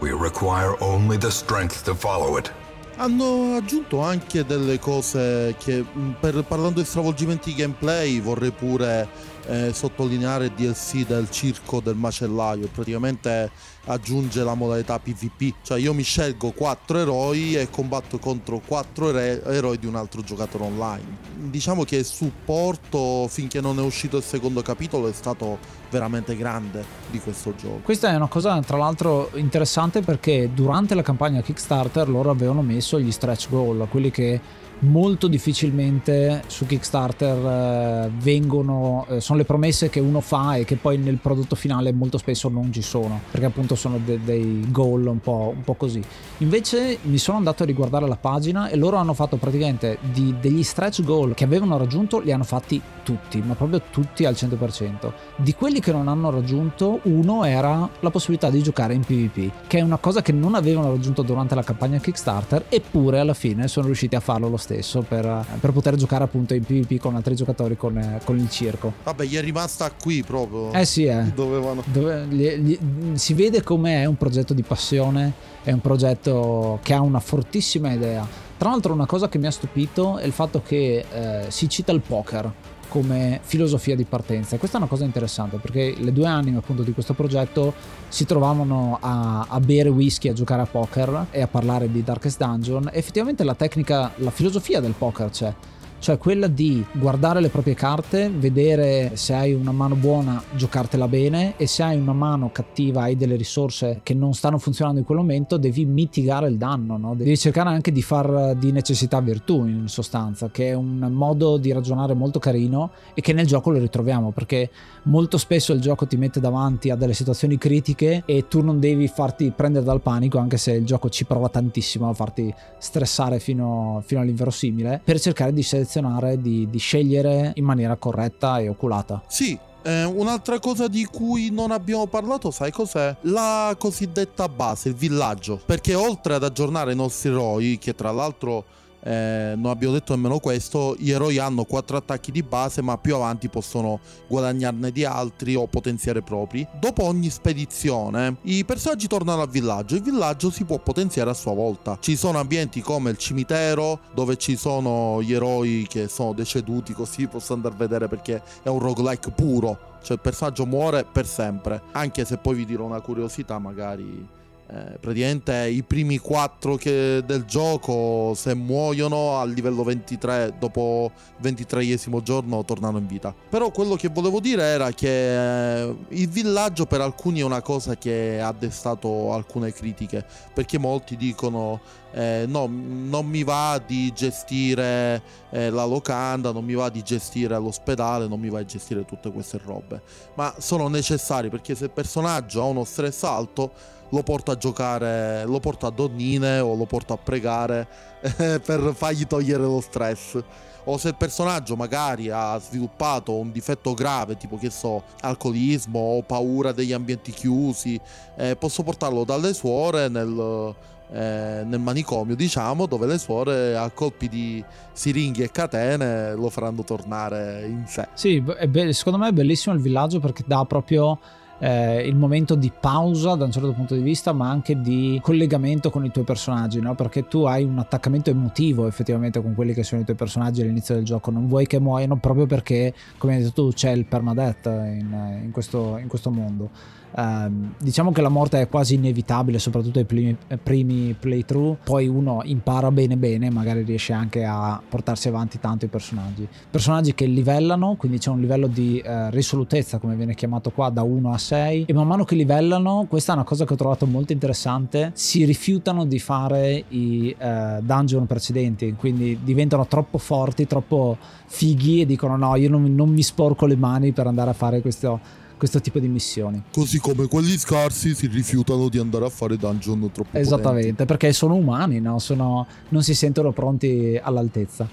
We 0.00 0.10
require 0.10 0.76
only 0.78 1.18
the 1.18 1.30
strength 1.30 1.82
to 1.84 1.94
follow 1.94 2.38
it. 2.38 2.52
Hanno 2.96 3.54
aggiunto 3.56 4.00
anche 4.00 4.44
delle 4.44 4.80
cose 4.80 5.54
che, 5.58 5.84
per, 6.18 6.42
parlando 6.42 6.80
di 6.80 6.86
stravolgimenti 6.86 7.50
di 7.50 7.60
gameplay, 7.60 8.20
vorrei 8.20 8.50
pure 8.50 9.08
eh, 9.48 9.72
sottolineare 9.72 10.52
DLC 10.54 11.06
del 11.06 11.30
circo 11.30 11.80
del 11.80 11.96
macellaio, 11.96 12.68
praticamente 12.68 13.50
aggiunge 13.86 14.44
la 14.44 14.54
modalità 14.54 14.98
PvP, 14.98 15.54
cioè 15.62 15.78
io 15.78 15.94
mi 15.94 16.02
scelgo 16.02 16.50
quattro 16.50 16.98
eroi 16.98 17.56
e 17.56 17.70
combatto 17.70 18.18
contro 18.18 18.60
quattro 18.64 19.08
ere- 19.08 19.42
eroi 19.44 19.78
di 19.78 19.86
un 19.86 19.96
altro 19.96 20.22
giocatore 20.22 20.64
online. 20.64 21.16
Diciamo 21.34 21.84
che 21.84 21.96
il 21.96 22.04
supporto 22.04 23.26
finché 23.28 23.60
non 23.62 23.78
è 23.78 23.82
uscito 23.82 24.18
il 24.18 24.22
secondo 24.22 24.60
capitolo 24.60 25.08
è 25.08 25.12
stato 25.12 25.58
veramente 25.90 26.36
grande 26.36 26.84
di 27.10 27.18
questo 27.18 27.54
gioco. 27.54 27.80
Questa 27.82 28.10
è 28.10 28.14
una 28.14 28.26
cosa 28.26 28.60
tra 28.60 28.76
l'altro 28.76 29.30
interessante 29.34 30.02
perché 30.02 30.50
durante 30.52 30.94
la 30.94 31.02
campagna 31.02 31.40
Kickstarter 31.40 32.08
loro 32.08 32.30
avevano 32.30 32.60
messo 32.60 33.00
gli 33.00 33.10
stretch 33.10 33.48
goal, 33.48 33.86
quelli 33.90 34.10
che 34.10 34.40
molto 34.80 35.26
difficilmente 35.26 36.42
su 36.46 36.66
Kickstarter 36.66 38.06
eh, 38.06 38.10
vengono, 38.20 39.06
eh, 39.08 39.20
sono 39.20 39.38
le 39.38 39.44
promesse 39.44 39.88
che 39.88 40.00
uno 40.00 40.20
fa 40.20 40.56
e 40.56 40.64
che 40.64 40.76
poi 40.76 40.98
nel 40.98 41.16
prodotto 41.16 41.56
finale 41.56 41.92
molto 41.92 42.18
spesso 42.18 42.48
non 42.48 42.72
ci 42.72 42.82
sono, 42.82 43.20
perché 43.30 43.46
appunto 43.46 43.74
sono 43.74 43.98
de- 44.04 44.20
dei 44.22 44.66
goal 44.70 45.06
un 45.06 45.20
po', 45.20 45.52
un 45.54 45.62
po', 45.62 45.74
così. 45.74 46.02
Invece 46.38 46.98
mi 47.02 47.18
sono 47.18 47.38
andato 47.38 47.62
a 47.62 47.66
riguardare 47.66 48.06
la 48.06 48.16
pagina 48.16 48.68
e 48.68 48.76
loro 48.76 48.96
hanno 48.96 49.14
fatto 49.14 49.36
praticamente 49.36 49.98
di, 50.12 50.34
degli 50.40 50.62
stretch 50.62 51.02
goal 51.02 51.34
che 51.34 51.44
avevano 51.44 51.76
raggiunto, 51.76 52.20
li 52.20 52.32
hanno 52.32 52.44
fatti 52.44 52.80
tutti, 53.02 53.40
ma 53.40 53.54
proprio 53.54 53.82
tutti 53.90 54.24
al 54.24 54.34
100%. 54.34 55.12
Di 55.36 55.54
quelli 55.54 55.80
che 55.80 55.92
non 55.92 56.08
hanno 56.08 56.30
raggiunto, 56.30 57.00
uno 57.04 57.44
era 57.44 57.88
la 58.00 58.10
possibilità 58.10 58.50
di 58.50 58.62
giocare 58.62 58.94
in 58.94 59.00
PvP, 59.00 59.66
che 59.66 59.78
è 59.78 59.82
una 59.82 59.96
cosa 59.96 60.22
che 60.22 60.32
non 60.32 60.54
avevano 60.54 60.90
raggiunto 60.90 61.22
durante 61.22 61.54
la 61.54 61.62
campagna 61.62 61.98
Kickstarter, 61.98 62.66
eppure 62.68 63.18
alla 63.18 63.34
fine 63.34 63.66
sono 63.66 63.86
riusciti 63.86 64.14
a 64.14 64.20
farlo 64.20 64.48
lo 64.48 64.56
stesso 64.56 64.67
stesso 64.68 65.00
per, 65.00 65.46
per, 65.60 65.72
poter 65.72 65.94
giocare 65.94 66.24
appunto 66.24 66.52
in 66.52 66.62
PvP 66.62 67.00
con 67.00 67.16
altri 67.16 67.34
giocatori 67.34 67.76
con, 67.76 68.20
con, 68.24 68.36
il 68.38 68.50
circo. 68.50 68.92
Vabbè, 69.02 69.24
gli 69.24 69.36
è 69.36 69.40
rimasta 69.40 69.90
qui 69.90 70.22
proprio. 70.22 70.72
Eh 70.72 70.84
sì, 70.84 71.04
eh. 71.04 71.24
Dovevano. 71.34 71.82
Dove, 71.86 72.26
gli, 72.28 72.46
gli, 72.58 72.78
si 73.14 73.32
vede 73.32 73.62
come 73.62 74.02
è 74.02 74.04
un 74.04 74.16
progetto 74.16 74.52
di 74.52 74.62
passione, 74.62 75.32
è 75.62 75.72
un 75.72 75.80
progetto 75.80 76.78
che 76.82 76.92
ha 76.92 77.00
una 77.00 77.20
fortissima 77.20 77.92
idea. 77.92 78.26
Tra 78.58 78.70
l'altro 78.70 78.92
una 78.92 79.06
cosa 79.06 79.28
che 79.28 79.38
mi 79.38 79.46
ha 79.46 79.52
stupito 79.52 80.18
è 80.18 80.26
il 80.26 80.32
fatto 80.32 80.60
che 80.62 81.04
eh, 81.10 81.44
si 81.48 81.68
cita 81.68 81.92
il 81.92 82.00
poker 82.00 82.52
come 82.88 83.40
filosofia 83.42 83.94
di 83.94 84.04
partenza. 84.04 84.56
E 84.56 84.58
questa 84.58 84.78
è 84.78 84.80
una 84.80 84.88
cosa 84.88 85.04
interessante 85.04 85.58
perché 85.58 85.94
le 85.98 86.12
due 86.12 86.26
anime 86.26 86.58
appunto 86.58 86.82
di 86.82 86.92
questo 86.92 87.14
progetto 87.14 87.74
si 88.08 88.24
trovavano 88.24 88.98
a, 89.00 89.46
a, 89.48 89.60
bere 89.60 89.88
whisky, 89.88 90.28
a 90.28 90.32
giocare 90.32 90.62
a 90.62 90.66
poker 90.66 91.26
e 91.30 91.42
a 91.42 91.46
parlare 91.46 91.90
di 91.90 92.02
Darkest 92.02 92.38
Dungeon. 92.38 92.88
E 92.92 92.98
effettivamente 92.98 93.44
la 93.44 93.54
tecnica, 93.54 94.12
la 94.16 94.30
filosofia 94.30 94.80
del 94.80 94.94
poker 94.96 95.30
c'è 95.30 95.52
cioè 95.98 96.16
quella 96.16 96.46
di 96.46 96.84
guardare 96.92 97.40
le 97.40 97.48
proprie 97.48 97.74
carte, 97.74 98.30
vedere 98.30 99.12
se 99.14 99.34
hai 99.34 99.52
una 99.52 99.72
mano 99.72 99.96
buona, 99.96 100.42
giocartela 100.54 101.08
bene 101.08 101.54
e 101.56 101.66
se 101.66 101.82
hai 101.82 101.98
una 101.98 102.12
mano 102.12 102.50
cattiva, 102.52 103.02
hai 103.02 103.16
delle 103.16 103.36
risorse 103.36 104.00
che 104.02 104.14
non 104.14 104.32
stanno 104.32 104.58
funzionando 104.58 105.00
in 105.00 105.04
quel 105.04 105.18
momento, 105.18 105.56
devi 105.56 105.84
mitigare 105.84 106.48
il 106.48 106.56
danno, 106.56 106.96
no? 106.96 107.14
devi 107.14 107.36
cercare 107.36 107.70
anche 107.70 107.90
di 107.90 108.02
far 108.02 108.54
di 108.54 108.70
necessità 108.70 109.20
virtù 109.20 109.66
in 109.66 109.88
sostanza, 109.88 110.50
che 110.50 110.68
è 110.68 110.74
un 110.74 111.08
modo 111.10 111.56
di 111.56 111.72
ragionare 111.72 112.14
molto 112.14 112.38
carino 112.38 112.90
e 113.14 113.20
che 113.20 113.32
nel 113.32 113.46
gioco 113.46 113.70
lo 113.70 113.78
ritroviamo 113.78 114.30
perché 114.30 114.70
molto 115.04 115.36
spesso 115.36 115.72
il 115.72 115.80
gioco 115.80 116.06
ti 116.06 116.16
mette 116.16 116.38
davanti 116.38 116.90
a 116.90 116.96
delle 116.96 117.14
situazioni 117.14 117.58
critiche 117.58 118.22
e 118.24 118.46
tu 118.46 118.62
non 118.62 118.78
devi 118.78 119.08
farti 119.08 119.50
prendere 119.54 119.84
dal 119.84 120.00
panico 120.00 120.38
anche 120.38 120.58
se 120.58 120.72
il 120.72 120.84
gioco 120.84 121.08
ci 121.08 121.24
prova 121.24 121.48
tantissimo 121.48 122.08
a 122.08 122.14
farti 122.14 122.54
stressare 122.78 123.40
fino, 123.40 124.02
fino 124.06 124.20
all'inverosimile 124.20 125.00
per 125.02 125.18
cercare 125.18 125.52
di 125.52 125.62
selezionare 125.62 125.86
selezionare, 125.88 126.40
di, 126.40 126.68
di 126.68 126.78
scegliere 126.78 127.52
in 127.54 127.64
maniera 127.64 127.96
corretta 127.96 128.58
e 128.58 128.68
oculata. 128.68 129.22
Sì, 129.26 129.58
eh, 129.82 130.04
un'altra 130.04 130.58
cosa 130.60 130.86
di 130.86 131.04
cui 131.06 131.50
non 131.50 131.70
abbiamo 131.70 132.06
parlato, 132.06 132.50
sai 132.50 132.70
cos'è? 132.70 133.16
La 133.22 133.74
cosiddetta 133.78 134.48
base, 134.48 134.90
il 134.90 134.94
villaggio. 134.94 135.60
Perché 135.64 135.94
oltre 135.94 136.34
ad 136.34 136.44
aggiornare 136.44 136.92
i 136.92 136.96
nostri 136.96 137.30
eroi, 137.30 137.78
che 137.78 137.94
tra 137.94 138.12
l'altro 138.12 138.64
eh, 139.00 139.54
non 139.56 139.70
abbiamo 139.70 139.94
detto 139.94 140.14
nemmeno 140.14 140.38
questo, 140.38 140.96
gli 140.98 141.10
eroi 141.10 141.38
hanno 141.38 141.64
quattro 141.64 141.96
attacchi 141.96 142.32
di 142.32 142.42
base 142.42 142.82
ma 142.82 142.98
più 142.98 143.14
avanti 143.14 143.48
possono 143.48 144.00
guadagnarne 144.26 144.90
di 144.90 145.04
altri 145.04 145.54
o 145.54 145.66
potenziare 145.66 146.22
propri. 146.22 146.66
Dopo 146.78 147.04
ogni 147.04 147.30
spedizione 147.30 148.36
i 148.42 148.64
personaggi 148.64 149.06
tornano 149.06 149.42
al 149.42 149.48
villaggio, 149.48 149.94
il 149.94 150.02
villaggio 150.02 150.50
si 150.50 150.64
può 150.64 150.78
potenziare 150.78 151.30
a 151.30 151.34
sua 151.34 151.54
volta. 151.54 151.98
Ci 152.00 152.16
sono 152.16 152.38
ambienti 152.38 152.80
come 152.80 153.10
il 153.10 153.16
cimitero 153.16 154.00
dove 154.14 154.36
ci 154.36 154.56
sono 154.56 155.22
gli 155.22 155.32
eroi 155.32 155.86
che 155.88 156.08
sono 156.08 156.32
deceduti 156.32 156.92
così 156.92 157.26
posso 157.26 157.52
andare 157.52 157.74
a 157.74 157.78
vedere 157.78 158.08
perché 158.08 158.42
è 158.62 158.68
un 158.68 158.78
roguelike 158.78 159.30
puro, 159.30 159.78
cioè 160.02 160.16
il 160.16 160.22
personaggio 160.22 160.66
muore 160.66 161.04
per 161.04 161.26
sempre, 161.26 161.82
anche 161.92 162.24
se 162.24 162.38
poi 162.38 162.56
vi 162.56 162.64
dirò 162.64 162.84
una 162.84 163.00
curiosità 163.00 163.58
magari 163.58 164.36
eh, 164.70 164.98
praticamente 165.00 165.66
i 165.68 165.82
primi 165.82 166.18
quattro 166.18 166.76
che 166.76 167.22
del 167.24 167.44
gioco 167.46 168.34
se 168.34 168.54
muoiono 168.54 169.38
al 169.38 169.50
livello 169.50 169.82
23 169.82 170.56
dopo 170.58 171.10
il 171.40 171.54
23esimo 171.54 172.20
giorno 172.20 172.62
tornano 172.64 172.98
in 172.98 173.06
vita 173.06 173.34
però 173.48 173.70
quello 173.70 173.96
che 173.96 174.08
volevo 174.08 174.40
dire 174.40 174.62
era 174.62 174.90
che 174.90 175.84
eh, 175.84 175.96
il 176.08 176.28
villaggio 176.28 176.84
per 176.84 177.00
alcuni 177.00 177.40
è 177.40 177.44
una 177.44 177.62
cosa 177.62 177.96
che 177.96 178.40
ha 178.42 178.52
destato 178.52 179.32
alcune 179.32 179.72
critiche 179.72 180.22
perché 180.52 180.76
molti 180.76 181.16
dicono 181.16 181.80
eh, 182.12 182.44
no, 182.48 182.66
non 182.70 183.26
mi 183.26 183.44
va 183.44 183.80
di 183.84 184.12
gestire 184.12 185.22
eh, 185.50 185.70
la 185.70 185.84
locanda, 185.84 186.52
non 186.52 186.64
mi 186.64 186.74
va 186.74 186.88
di 186.88 187.02
gestire 187.02 187.56
l'ospedale, 187.58 188.26
non 188.26 188.40
mi 188.40 188.48
va 188.48 188.58
di 188.60 188.66
gestire 188.66 189.04
tutte 189.04 189.30
queste 189.30 189.60
robe. 189.62 190.00
Ma 190.34 190.54
sono 190.58 190.88
necessari 190.88 191.50
perché 191.50 191.74
se 191.74 191.84
il 191.84 191.90
personaggio 191.90 192.62
ha 192.62 192.64
uno 192.64 192.84
stress 192.84 193.22
alto, 193.24 193.72
lo 194.10 194.22
porta 194.22 194.52
a 194.52 194.56
giocare, 194.56 195.44
lo 195.44 195.60
porta 195.60 195.88
a 195.88 195.90
donnine 195.90 196.60
o 196.60 196.74
lo 196.74 196.84
porta 196.84 197.14
a 197.14 197.16
pregare 197.16 197.86
eh, 198.20 198.60
per 198.64 198.92
fargli 198.94 199.26
togliere 199.26 199.62
lo 199.62 199.80
stress. 199.80 200.42
O 200.84 200.96
se 200.96 201.08
il 201.08 201.16
personaggio 201.16 201.76
magari 201.76 202.30
ha 202.30 202.58
sviluppato 202.58 203.34
un 203.34 203.52
difetto 203.52 203.92
grave, 203.92 204.38
tipo 204.38 204.56
che 204.56 204.70
so, 204.70 205.02
alcolismo 205.20 205.98
o 205.98 206.22
paura 206.22 206.72
degli 206.72 206.94
ambienti 206.94 207.30
chiusi, 207.30 208.00
eh, 208.36 208.56
posso 208.56 208.82
portarlo 208.82 209.24
dalle 209.24 209.52
suore 209.52 210.08
nel, 210.08 210.74
eh, 211.12 211.62
nel 211.66 211.78
manicomio, 211.78 212.34
diciamo, 212.34 212.86
dove 212.86 213.06
le 213.06 213.18
suore 213.18 213.76
a 213.76 213.90
colpi 213.90 214.30
di 214.30 214.64
siringhe 214.92 215.44
e 215.44 215.50
catene 215.50 216.34
lo 216.34 216.48
faranno 216.48 216.82
tornare 216.84 217.66
in 217.66 217.84
sé. 217.86 218.08
Sì, 218.14 218.40
be- 218.40 218.92
secondo 218.94 219.18
me 219.18 219.28
è 219.28 219.32
bellissimo 219.32 219.74
il 219.74 219.82
villaggio 219.82 220.20
perché 220.20 220.42
dà 220.46 220.64
proprio 220.64 221.18
eh, 221.58 222.06
il 222.06 222.16
momento 222.16 222.54
di 222.54 222.72
pausa 222.78 223.34
da 223.34 223.44
un 223.44 223.52
certo 223.52 223.72
punto 223.72 223.94
di 223.94 224.02
vista, 224.02 224.32
ma 224.32 224.48
anche 224.48 224.80
di 224.80 225.18
collegamento 225.22 225.90
con 225.90 226.04
i 226.04 226.10
tuoi 226.10 226.24
personaggi, 226.24 226.80
no? 226.80 226.94
perché 226.94 227.26
tu 227.26 227.44
hai 227.44 227.64
un 227.64 227.78
attaccamento 227.78 228.30
emotivo 228.30 228.86
effettivamente 228.86 229.42
con 229.42 229.54
quelli 229.54 229.74
che 229.74 229.82
sono 229.82 230.00
i 230.00 230.04
tuoi 230.04 230.16
personaggi 230.16 230.60
all'inizio 230.62 230.94
del 230.94 231.04
gioco, 231.04 231.30
non 231.30 231.48
vuoi 231.48 231.66
che 231.66 231.80
muoiano 231.80 232.16
proprio 232.16 232.46
perché, 232.46 232.94
come 233.18 233.34
hai 233.34 233.42
detto 233.42 233.66
tu, 233.66 233.72
c'è 233.72 233.90
il 233.90 234.04
permadeath 234.04 234.66
in, 234.66 235.40
in, 235.44 235.50
questo, 235.50 235.98
in 235.98 236.08
questo 236.08 236.30
mondo. 236.30 236.96
Uh, 237.10 237.50
diciamo 237.78 238.12
che 238.12 238.20
la 238.20 238.28
morte 238.28 238.60
è 238.60 238.68
quasi 238.68 238.94
inevitabile, 238.94 239.58
soprattutto 239.58 239.98
ai 239.98 240.04
primi, 240.04 240.36
primi, 240.62 241.14
playthrough. 241.18 241.78
Poi 241.84 242.06
uno 242.06 242.40
impara 242.44 242.90
bene 242.90 243.16
bene, 243.16 243.50
magari 243.50 243.82
riesce 243.82 244.12
anche 244.12 244.44
a 244.44 244.80
portarsi 244.86 245.28
avanti 245.28 245.58
tanto 245.58 245.84
i 245.84 245.88
personaggi. 245.88 246.46
Personaggi 246.70 247.14
che 247.14 247.26
livellano, 247.26 247.96
quindi 247.96 248.18
c'è 248.18 248.30
un 248.30 248.40
livello 248.40 248.66
di 248.66 249.02
uh, 249.04 249.30
risolutezza, 249.30 249.98
come 249.98 250.14
viene 250.14 250.34
chiamato 250.34 250.70
qua, 250.70 250.90
da 250.90 251.02
1 251.02 251.32
a 251.32 251.38
6. 251.38 251.84
E 251.88 251.92
man 251.92 252.06
mano 252.06 252.24
che 252.24 252.34
livellano, 252.34 253.06
questa 253.08 253.32
è 253.32 253.34
una 253.34 253.44
cosa 253.44 253.64
che 253.64 253.72
ho 253.72 253.76
trovato 253.76 254.06
molto 254.06 254.32
interessante, 254.32 255.10
si 255.14 255.44
rifiutano 255.44 256.04
di 256.04 256.18
fare 256.18 256.84
i 256.88 257.34
uh, 257.38 257.82
dungeon 257.82 258.26
precedenti, 258.26 258.94
quindi 258.96 259.38
diventano 259.42 259.86
troppo 259.86 260.18
forti, 260.18 260.66
troppo 260.66 261.16
fighi 261.46 262.02
e 262.02 262.06
dicono 262.06 262.36
no, 262.36 262.56
io 262.56 262.68
non, 262.68 262.94
non 262.94 263.08
mi 263.08 263.22
sporco 263.22 263.66
le 263.66 263.76
mani 263.76 264.12
per 264.12 264.26
andare 264.26 264.50
a 264.50 264.54
fare 264.54 264.80
questo 264.80 265.46
questo 265.58 265.80
tipo 265.80 265.98
di 265.98 266.08
missioni. 266.08 266.62
Così 266.72 266.98
come 266.98 267.26
quelli 267.26 267.58
scarsi 267.58 268.14
si 268.14 268.26
rifiutano 268.28 268.88
di 268.88 268.98
andare 268.98 269.26
a 269.26 269.28
fare 269.28 269.58
dungeon 269.58 270.10
troppo 270.10 270.36
Esattamente, 270.36 270.90
potenti. 270.90 271.04
perché 271.04 271.32
sono 271.34 271.54
umani, 271.54 272.00
no? 272.00 272.18
sono, 272.18 272.66
non 272.88 273.02
si 273.02 273.14
sentono 273.14 273.52
pronti 273.52 274.18
all'altezza. 274.20 274.88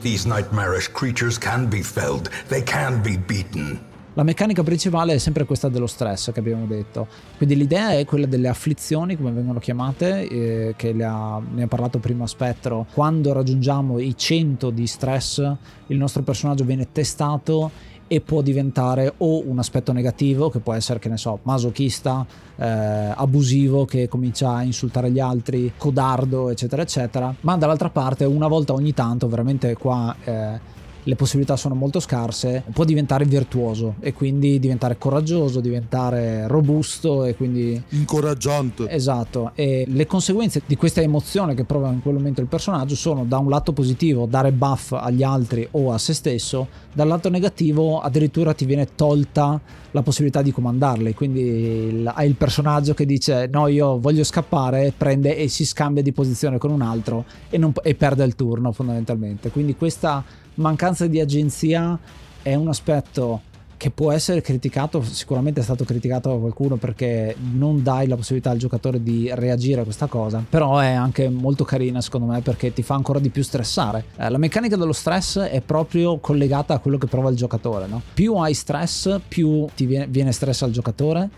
These 0.00 0.28
nightmarish 0.28 0.90
creatures 0.92 1.38
can 1.38 1.68
be 1.68 1.82
felled, 1.82 2.28
they 2.48 2.62
can 2.62 3.00
be 3.02 3.18
beaten. 3.18 3.90
La 4.14 4.24
meccanica 4.24 4.62
principale 4.62 5.14
è 5.14 5.18
sempre 5.18 5.46
questa 5.46 5.70
dello 5.70 5.86
stress 5.86 6.32
che 6.32 6.40
abbiamo 6.40 6.66
detto. 6.66 7.06
Quindi 7.38 7.56
l'idea 7.56 7.92
è 7.92 8.04
quella 8.04 8.26
delle 8.26 8.48
afflizioni, 8.48 9.16
come 9.16 9.30
vengono 9.30 9.58
chiamate, 9.58 10.28
eh, 10.28 10.74
che 10.76 10.94
ha, 11.02 11.40
ne 11.50 11.62
ha 11.62 11.66
parlato 11.66 11.98
prima 11.98 12.26
Spettro. 12.26 12.86
Quando 12.92 13.32
raggiungiamo 13.32 13.98
i 13.98 14.14
100 14.14 14.68
di 14.68 14.86
stress, 14.86 15.38
il 15.86 15.96
nostro 15.96 16.22
personaggio 16.22 16.64
viene 16.64 16.92
testato 16.92 17.70
e 18.12 18.20
può 18.20 18.42
diventare 18.42 19.14
o 19.16 19.42
un 19.48 19.58
aspetto 19.58 19.90
negativo 19.90 20.50
che 20.50 20.58
può 20.58 20.74
essere 20.74 20.98
che 20.98 21.08
ne 21.08 21.16
so 21.16 21.38
masochista 21.44 22.26
eh, 22.56 22.66
abusivo 22.66 23.86
che 23.86 24.06
comincia 24.06 24.56
a 24.56 24.62
insultare 24.62 25.10
gli 25.10 25.18
altri 25.18 25.72
codardo 25.78 26.50
eccetera 26.50 26.82
eccetera. 26.82 27.34
Ma 27.40 27.56
dall'altra 27.56 27.88
parte 27.88 28.26
una 28.26 28.48
volta 28.48 28.74
ogni 28.74 28.92
tanto 28.92 29.28
veramente 29.28 29.74
qua 29.78 30.14
eh, 30.24 30.60
le 31.04 31.16
possibilità 31.16 31.56
sono 31.56 31.74
molto 31.74 32.00
scarse, 32.00 32.62
può 32.72 32.84
diventare 32.84 33.24
virtuoso 33.24 33.96
e 34.00 34.12
quindi 34.12 34.58
diventare 34.58 34.98
coraggioso, 34.98 35.60
diventare 35.60 36.46
robusto 36.46 37.24
e 37.24 37.34
quindi... 37.34 37.80
Incoraggiante. 37.90 38.88
Esatto, 38.88 39.52
e 39.54 39.84
le 39.88 40.06
conseguenze 40.06 40.62
di 40.64 40.76
questa 40.76 41.00
emozione 41.00 41.54
che 41.54 41.64
prova 41.64 41.90
in 41.90 42.02
quel 42.02 42.14
momento 42.14 42.40
il 42.40 42.46
personaggio 42.46 42.94
sono 42.94 43.24
da 43.24 43.38
un 43.38 43.48
lato 43.48 43.72
positivo 43.72 44.26
dare 44.26 44.52
buff 44.52 44.92
agli 44.92 45.22
altri 45.22 45.66
o 45.72 45.92
a 45.92 45.98
se 45.98 46.14
stesso, 46.14 46.68
dal 46.92 47.08
lato 47.08 47.28
negativo 47.28 48.00
addirittura 48.00 48.52
ti 48.54 48.64
viene 48.64 48.88
tolta 48.94 49.60
la 49.90 50.02
possibilità 50.02 50.40
di 50.40 50.52
comandarli, 50.52 51.14
quindi 51.14 52.02
hai 52.14 52.28
il 52.28 52.34
personaggio 52.34 52.94
che 52.94 53.04
dice 53.04 53.48
no 53.50 53.66
io 53.66 53.98
voglio 53.98 54.24
scappare, 54.24 54.92
prende 54.96 55.36
e 55.36 55.48
si 55.48 55.66
scambia 55.66 56.02
di 56.02 56.12
posizione 56.12 56.58
con 56.58 56.70
un 56.70 56.80
altro 56.80 57.24
e, 57.50 57.58
non, 57.58 57.72
e 57.82 57.94
perde 57.94 58.24
il 58.24 58.34
turno 58.34 58.72
fondamentalmente, 58.72 59.50
quindi 59.50 59.76
questa 59.76 60.24
mancanza 60.54 61.06
di 61.06 61.20
agenzia 61.20 61.98
è 62.42 62.54
un 62.54 62.68
aspetto 62.68 63.50
che 63.82 63.90
può 63.90 64.12
essere 64.12 64.40
criticato, 64.40 65.02
sicuramente 65.02 65.58
è 65.58 65.62
stato 65.64 65.84
criticato 65.84 66.28
da 66.28 66.36
qualcuno 66.36 66.76
perché 66.76 67.34
non 67.52 67.82
dai 67.82 68.06
la 68.06 68.14
possibilità 68.14 68.50
al 68.50 68.56
giocatore 68.56 69.02
di 69.02 69.28
reagire 69.34 69.80
a 69.80 69.82
questa 69.82 70.06
cosa, 70.06 70.44
però 70.48 70.78
è 70.78 70.92
anche 70.92 71.28
molto 71.28 71.64
carina 71.64 72.00
secondo 72.00 72.28
me 72.28 72.42
perché 72.42 72.72
ti 72.72 72.84
fa 72.84 72.94
ancora 72.94 73.18
di 73.18 73.30
più 73.30 73.42
stressare. 73.42 74.04
Eh, 74.16 74.30
la 74.30 74.38
meccanica 74.38 74.76
dello 74.76 74.92
stress 74.92 75.40
è 75.40 75.60
proprio 75.62 76.18
collegata 76.18 76.74
a 76.74 76.78
quello 76.78 76.96
che 76.96 77.08
prova 77.08 77.28
il 77.30 77.36
giocatore, 77.36 77.88
no? 77.88 78.00
Più 78.14 78.34
hai 78.34 78.54
stress, 78.54 79.18
più 79.26 79.66
ti 79.74 79.84
viene, 79.86 80.06
viene 80.06 80.30
stress 80.30 80.62
al 80.62 80.70
giocatore 80.70 81.28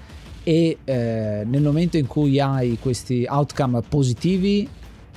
e 0.43 0.77
eh, 0.85 1.45
nel 1.47 1.63
momento 1.63 1.97
in 1.97 2.07
cui 2.07 2.39
hai 2.41 2.77
questi 2.79 3.25
outcome 3.27 3.81
positivi 3.89 4.69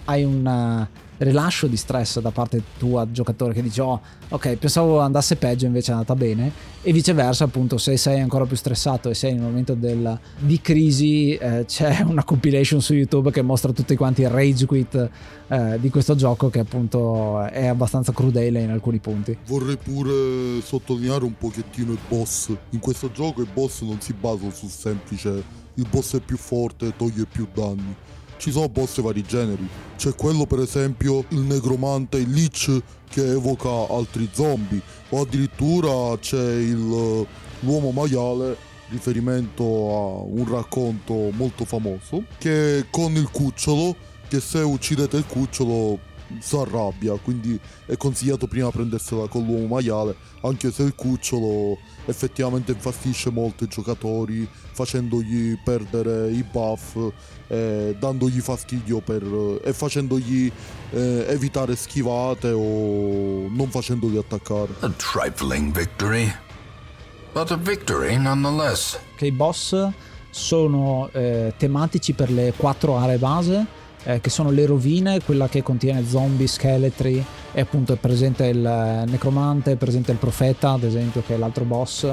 hai 0.06 0.24
un 0.24 0.88
rilascio 1.18 1.68
di 1.68 1.78
stress 1.78 2.20
da 2.20 2.32
parte 2.32 2.62
tua 2.78 3.10
giocatore 3.12 3.54
che 3.54 3.62
dice 3.62 3.82
oh 3.82 4.02
ok 4.30 4.56
pensavo 4.56 5.00
andasse 5.00 5.36
peggio 5.36 5.66
invece 5.66 5.92
è 5.92 5.94
andata 5.94 6.16
bene. 6.16 6.76
E 6.82 6.94
viceversa 6.94 7.44
appunto 7.44 7.78
se 7.78 7.98
sei 7.98 8.22
ancora 8.22 8.46
più 8.46 8.56
stressato 8.56 9.10
e 9.10 9.14
sei 9.14 9.34
in 9.34 9.40
un 9.40 9.46
momento 9.46 9.74
del, 9.74 10.18
di 10.38 10.62
crisi 10.62 11.36
eh, 11.36 11.66
c'è 11.66 12.02
una 12.08 12.24
compilation 12.24 12.82
su 12.82 12.94
youtube 12.94 13.32
che 13.32 13.42
mostra 13.42 13.72
tutti 13.72 13.96
quanti 13.96 14.22
il 14.22 14.30
rage 14.30 14.66
quit 14.66 15.10
eh, 15.48 15.78
di 15.80 15.90
questo 15.90 16.16
gioco 16.16 16.50
che 16.50 16.60
appunto 16.60 17.42
è 17.46 17.66
abbastanza 17.68 18.12
crudele 18.12 18.62
in 18.62 18.70
alcuni 18.70 19.00
punti. 19.00 19.38
Vorrei 19.46 19.78
pure 19.78 20.62
sottolineare 20.62 21.24
un 21.24 21.38
pochettino 21.38 21.92
il 21.92 22.00
boss. 22.08 22.52
In 22.70 22.80
questo 22.80 23.12
gioco 23.12 23.42
il 23.42 23.50
boss 23.52 23.82
non 23.82 24.00
si 24.00 24.14
basa 24.14 24.50
sul 24.52 24.70
semplice 24.70 25.66
il 25.78 25.86
boss 25.90 26.16
è 26.16 26.20
più 26.20 26.38
forte 26.38 26.96
toglie 26.96 27.26
più 27.26 27.48
danni 27.54 27.96
ci 28.38 28.52
sono 28.52 28.70
boss 28.70 29.02
vari 29.02 29.24
generi. 29.24 29.68
C'è 29.98 30.16
quello 30.16 30.46
per 30.46 30.60
esempio 30.60 31.26
il 31.30 31.40
negromante, 31.40 32.18
il 32.18 32.30
lich 32.30 32.82
che 33.10 33.32
evoca 33.32 33.70
altri 33.94 34.30
zombie 34.32 34.82
o 35.10 35.22
addirittura 35.22 36.18
c'è 36.20 36.56
il, 36.56 37.26
l'uomo 37.60 37.92
maiale 37.92 38.56
riferimento 38.90 39.64
a 39.64 40.24
un 40.24 40.46
racconto 40.50 41.30
molto 41.32 41.66
famoso 41.66 42.24
che 42.38 42.86
con 42.90 43.14
il 43.16 43.30
cucciolo 43.30 43.96
che 44.28 44.40
se 44.40 44.60
uccidete 44.60 45.18
il 45.18 45.26
cucciolo 45.26 46.00
si 46.40 46.56
arrabbia 46.56 47.14
quindi 47.18 47.60
è 47.86 47.98
consigliato 47.98 48.48
prima 48.48 48.70
prendersela 48.70 49.28
con 49.28 49.46
l'uomo 49.46 49.68
maiale 49.68 50.16
anche 50.42 50.72
se 50.72 50.84
il 50.84 50.96
cucciolo 50.96 51.78
effettivamente 52.06 52.72
infastidisce 52.72 53.30
molto 53.30 53.64
i 53.64 53.68
giocatori 53.68 54.48
facendogli 54.72 55.58
perdere 55.64 56.30
i 56.32 56.44
buff 56.44 56.98
eh, 57.48 57.96
dandogli 57.98 58.40
fastidio 58.40 59.00
per, 59.00 59.24
e 59.64 59.74
facendogli 59.74 60.52
eh, 60.92 61.26
evitare 61.30 61.76
schivate 61.76 62.52
o 62.52 63.48
non 63.50 63.70
facendogli 63.70 64.18
attaccare. 64.18 64.74
A 64.80 64.90
trifling 64.90 65.76
victory. 65.76 66.32
But 67.34 67.52
a 67.52 67.58
victory 67.58 68.18
nonetheless. 68.18 69.00
Che 69.16 69.26
i 69.26 69.32
boss 69.32 69.90
sono 70.30 71.10
eh, 71.14 71.54
tematici 71.58 72.14
per 72.14 72.30
le 72.30 72.54
quattro 72.56 72.98
aree 72.98 73.18
base 73.18 73.66
eh, 74.08 74.22
che 74.22 74.30
sono 74.30 74.52
le 74.52 74.66
rovine, 74.66 75.22
quella 75.22 75.50
che 75.50 75.62
contiene 75.62 76.08
zombie, 76.08 76.48
scheletri, 76.48 77.24
e 77.52 77.60
appunto 77.60 77.92
è 77.92 77.98
presente 77.98 78.46
il 78.46 79.04
necromante, 79.06 79.74
è 79.74 79.76
presente 79.76 80.14
il 80.14 80.18
profeta, 80.18 80.72
ad 80.72 80.84
esempio, 80.84 81.22
che 81.28 81.36
è 81.36 81.38
l'altro 81.38 81.66
boss. 81.66 82.10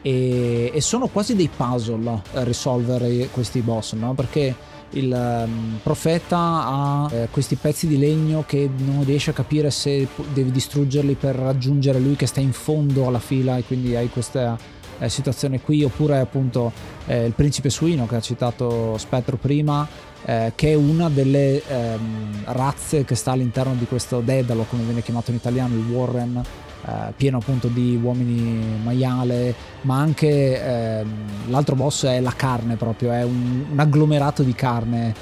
E, 0.00 0.70
e 0.72 0.80
sono 0.80 1.06
quasi 1.08 1.36
dei 1.36 1.50
puzzle 1.54 2.22
eh, 2.32 2.44
risolvere 2.44 3.28
questi 3.30 3.60
boss, 3.60 3.92
no? 3.92 4.14
Perché 4.14 4.54
il 4.90 5.12
um, 5.12 5.78
profeta 5.82 6.38
ha 6.38 7.08
eh, 7.10 7.28
questi 7.30 7.56
pezzi 7.56 7.86
di 7.86 7.98
legno 7.98 8.44
che 8.46 8.70
non 8.76 9.04
riesce 9.04 9.30
a 9.30 9.32
capire 9.32 9.70
se 9.70 10.06
devi 10.32 10.50
distruggerli 10.50 11.14
per 11.14 11.34
raggiungere 11.34 11.98
lui 11.98 12.14
che 12.14 12.26
sta 12.26 12.40
in 12.40 12.52
fondo 12.52 13.06
alla 13.08 13.18
fila 13.18 13.56
e 13.56 13.64
quindi 13.64 13.96
hai 13.96 14.08
questa 14.08 14.56
eh, 14.98 15.08
situazione 15.08 15.60
qui 15.60 15.82
oppure 15.82 16.20
appunto 16.20 16.70
eh, 17.06 17.24
il 17.24 17.32
principe 17.32 17.70
suino 17.70 18.06
che 18.06 18.16
ha 18.16 18.20
citato 18.20 18.96
Spettro 18.98 19.36
prima 19.36 19.88
eh, 20.24 20.52
che 20.54 20.72
è 20.72 20.74
una 20.74 21.08
delle 21.08 21.62
ehm, 21.66 22.44
razze 22.46 23.04
che 23.04 23.14
sta 23.14 23.32
all'interno 23.32 23.74
di 23.74 23.84
questo 23.84 24.20
Dedalo 24.20 24.64
come 24.68 24.82
viene 24.82 25.02
chiamato 25.02 25.30
in 25.30 25.36
italiano 25.36 25.74
il 25.74 25.84
Warren 25.90 26.42
eh, 26.86 27.12
pieno 27.16 27.38
appunto 27.38 27.68
di 27.68 27.98
uomini 28.00 28.78
maiale, 28.82 29.54
ma 29.82 29.98
anche 29.98 30.62
ehm, 30.62 31.08
l'altro 31.48 31.76
boss 31.76 32.04
è 32.04 32.20
la 32.20 32.34
carne 32.36 32.76
proprio, 32.76 33.10
è 33.10 33.22
un, 33.22 33.64
un 33.70 33.78
agglomerato 33.78 34.42
di 34.42 34.54
carne 34.54 35.14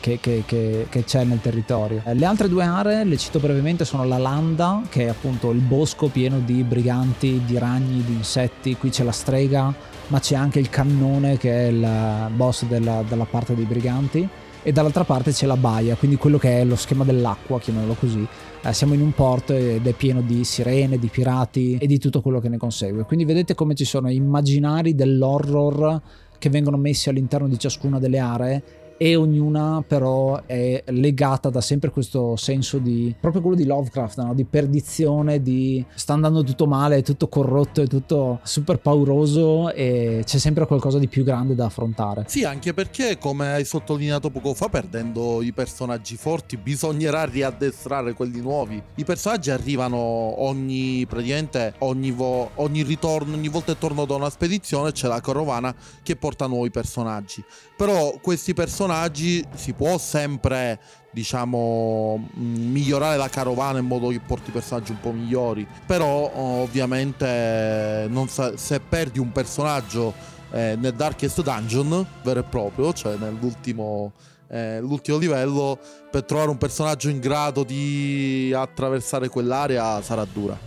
che, 0.00 0.18
che, 0.20 0.44
che, 0.46 0.86
che, 0.88 1.04
c'è 1.04 1.24
nel 1.24 1.40
territorio. 1.40 2.02
Le 2.04 2.24
altre 2.24 2.48
due 2.48 2.62
aree, 2.62 3.04
le 3.04 3.16
cito 3.16 3.40
brevemente, 3.40 3.84
sono 3.84 4.04
la 4.04 4.18
landa, 4.18 4.82
che 4.88 5.06
è 5.06 5.08
appunto 5.08 5.50
il 5.50 5.58
bosco 5.58 6.06
pieno 6.08 6.38
di 6.38 6.62
briganti, 6.62 7.42
di 7.44 7.58
ragni, 7.58 8.04
di 8.04 8.12
insetti, 8.12 8.76
qui 8.76 8.90
c'è 8.90 9.02
la 9.02 9.12
strega, 9.12 9.74
ma 10.06 10.20
c'è 10.20 10.36
anche 10.36 10.60
il 10.60 10.70
cannone 10.70 11.36
che 11.36 11.52
è 11.52 11.68
il 11.68 12.30
boss 12.34 12.64
della, 12.66 13.02
della 13.08 13.24
parte 13.24 13.54
dei 13.54 13.64
briganti 13.64 14.28
e 14.62 14.72
dall'altra 14.72 15.04
parte 15.04 15.32
c'è 15.32 15.46
la 15.46 15.56
baia, 15.56 15.96
quindi 15.96 16.16
quello 16.16 16.38
che 16.38 16.60
è 16.60 16.64
lo 16.64 16.76
schema 16.76 17.02
dell'acqua, 17.02 17.58
chiamiamolo 17.58 17.94
così. 17.94 18.26
Eh, 18.62 18.72
siamo 18.74 18.92
in 18.92 19.00
un 19.00 19.12
porto 19.12 19.54
ed 19.54 19.86
è 19.86 19.92
pieno 19.94 20.20
di 20.20 20.44
sirene, 20.44 20.98
di 20.98 21.08
pirati 21.08 21.78
e 21.80 21.86
di 21.86 21.98
tutto 21.98 22.20
quello 22.20 22.40
che 22.40 22.50
ne 22.50 22.58
consegue. 22.58 23.04
Quindi 23.04 23.24
vedete 23.24 23.54
come 23.54 23.74
ci 23.74 23.86
sono 23.86 24.10
immaginari 24.10 24.94
dell'horror 24.94 26.00
che 26.40 26.48
vengono 26.48 26.78
messi 26.78 27.10
all'interno 27.10 27.46
di 27.46 27.58
ciascuna 27.58 27.98
delle 28.00 28.18
aree 28.18 28.62
e 29.02 29.16
ognuna 29.16 29.82
però 29.86 30.42
è 30.44 30.84
legata 30.88 31.48
da 31.48 31.62
sempre 31.62 31.88
questo 31.88 32.36
senso 32.36 32.76
di 32.76 33.14
proprio 33.18 33.40
quello 33.40 33.56
di 33.56 33.64
Lovecraft, 33.64 34.20
no? 34.20 34.34
di 34.34 34.44
perdizione, 34.44 35.40
di 35.40 35.82
sta 35.94 36.12
andando 36.12 36.44
tutto 36.44 36.66
male, 36.66 36.98
è 36.98 37.02
tutto 37.02 37.26
corrotto, 37.28 37.80
è 37.80 37.86
tutto 37.86 38.40
super 38.42 38.78
pauroso 38.78 39.72
e 39.72 40.20
c'è 40.26 40.36
sempre 40.36 40.66
qualcosa 40.66 40.98
di 40.98 41.08
più 41.08 41.24
grande 41.24 41.54
da 41.54 41.64
affrontare. 41.64 42.24
Sì, 42.28 42.44
anche 42.44 42.74
perché 42.74 43.16
come 43.16 43.54
hai 43.54 43.64
sottolineato 43.64 44.28
poco 44.28 44.52
fa, 44.52 44.68
perdendo 44.68 45.40
i 45.40 45.52
personaggi 45.52 46.16
forti, 46.16 46.58
bisognerà 46.58 47.24
riaddestrare 47.24 48.12
quelli 48.12 48.42
nuovi. 48.42 48.82
I 48.96 49.04
personaggi 49.04 49.50
arrivano 49.50 49.96
ogni 49.96 51.06
praticamente 51.06 51.72
ogni, 51.78 52.10
vo- 52.10 52.50
ogni 52.56 52.82
ritorno, 52.82 53.34
ogni 53.34 53.48
volta 53.48 53.72
che 53.72 53.78
torno 53.78 54.04
da 54.04 54.16
una 54.16 54.28
spedizione 54.28 54.92
c'è 54.92 55.08
la 55.08 55.22
carovana 55.22 55.74
che 56.02 56.16
porta 56.16 56.46
nuovi 56.46 56.70
personaggi. 56.70 57.42
Però 57.74 58.18
questi 58.20 58.52
personaggi 58.52 58.88
personaggi 58.90 59.46
si 59.54 59.72
può 59.72 59.98
sempre 59.98 60.80
diciamo 61.12 62.28
migliorare 62.34 63.16
la 63.16 63.28
carovana 63.28 63.78
in 63.78 63.86
modo 63.86 64.08
che 64.08 64.20
porti 64.20 64.50
personaggi 64.50 64.90
un 64.90 65.00
po' 65.00 65.12
migliori. 65.12 65.66
Però 65.86 66.32
ovviamente 66.34 68.10
sa- 68.26 68.56
se 68.56 68.80
perdi 68.80 69.20
un 69.20 69.30
personaggio 69.30 70.12
eh, 70.50 70.76
nel 70.76 70.94
Darkest 70.94 71.42
Dungeon 71.42 72.04
vero 72.24 72.40
e 72.40 72.42
proprio 72.42 72.92
cioè 72.92 73.14
nell'ultimo 73.14 74.12
eh, 74.48 74.80
l'ultimo 74.80 75.16
livello 75.16 75.78
per 76.10 76.24
trovare 76.24 76.50
un 76.50 76.58
personaggio 76.58 77.08
in 77.08 77.20
grado 77.20 77.62
di 77.62 78.52
attraversare 78.52 79.28
quell'area 79.28 80.02
sarà 80.02 80.24
dura. 80.24 80.58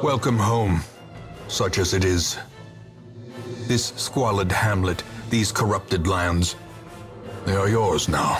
Welcome 0.00 0.40
home 0.40 0.82
such 1.48 1.78
as 1.78 1.92
it 1.92 2.04
is. 2.04 2.38
This 3.66 3.92
squalid 3.96 4.50
hamlet, 4.50 5.04
these 5.28 5.52
corrupted 5.52 6.06
lands 6.06 6.56
They 7.44 7.56
are 7.56 7.68
yours 7.68 8.06
now, 8.06 8.38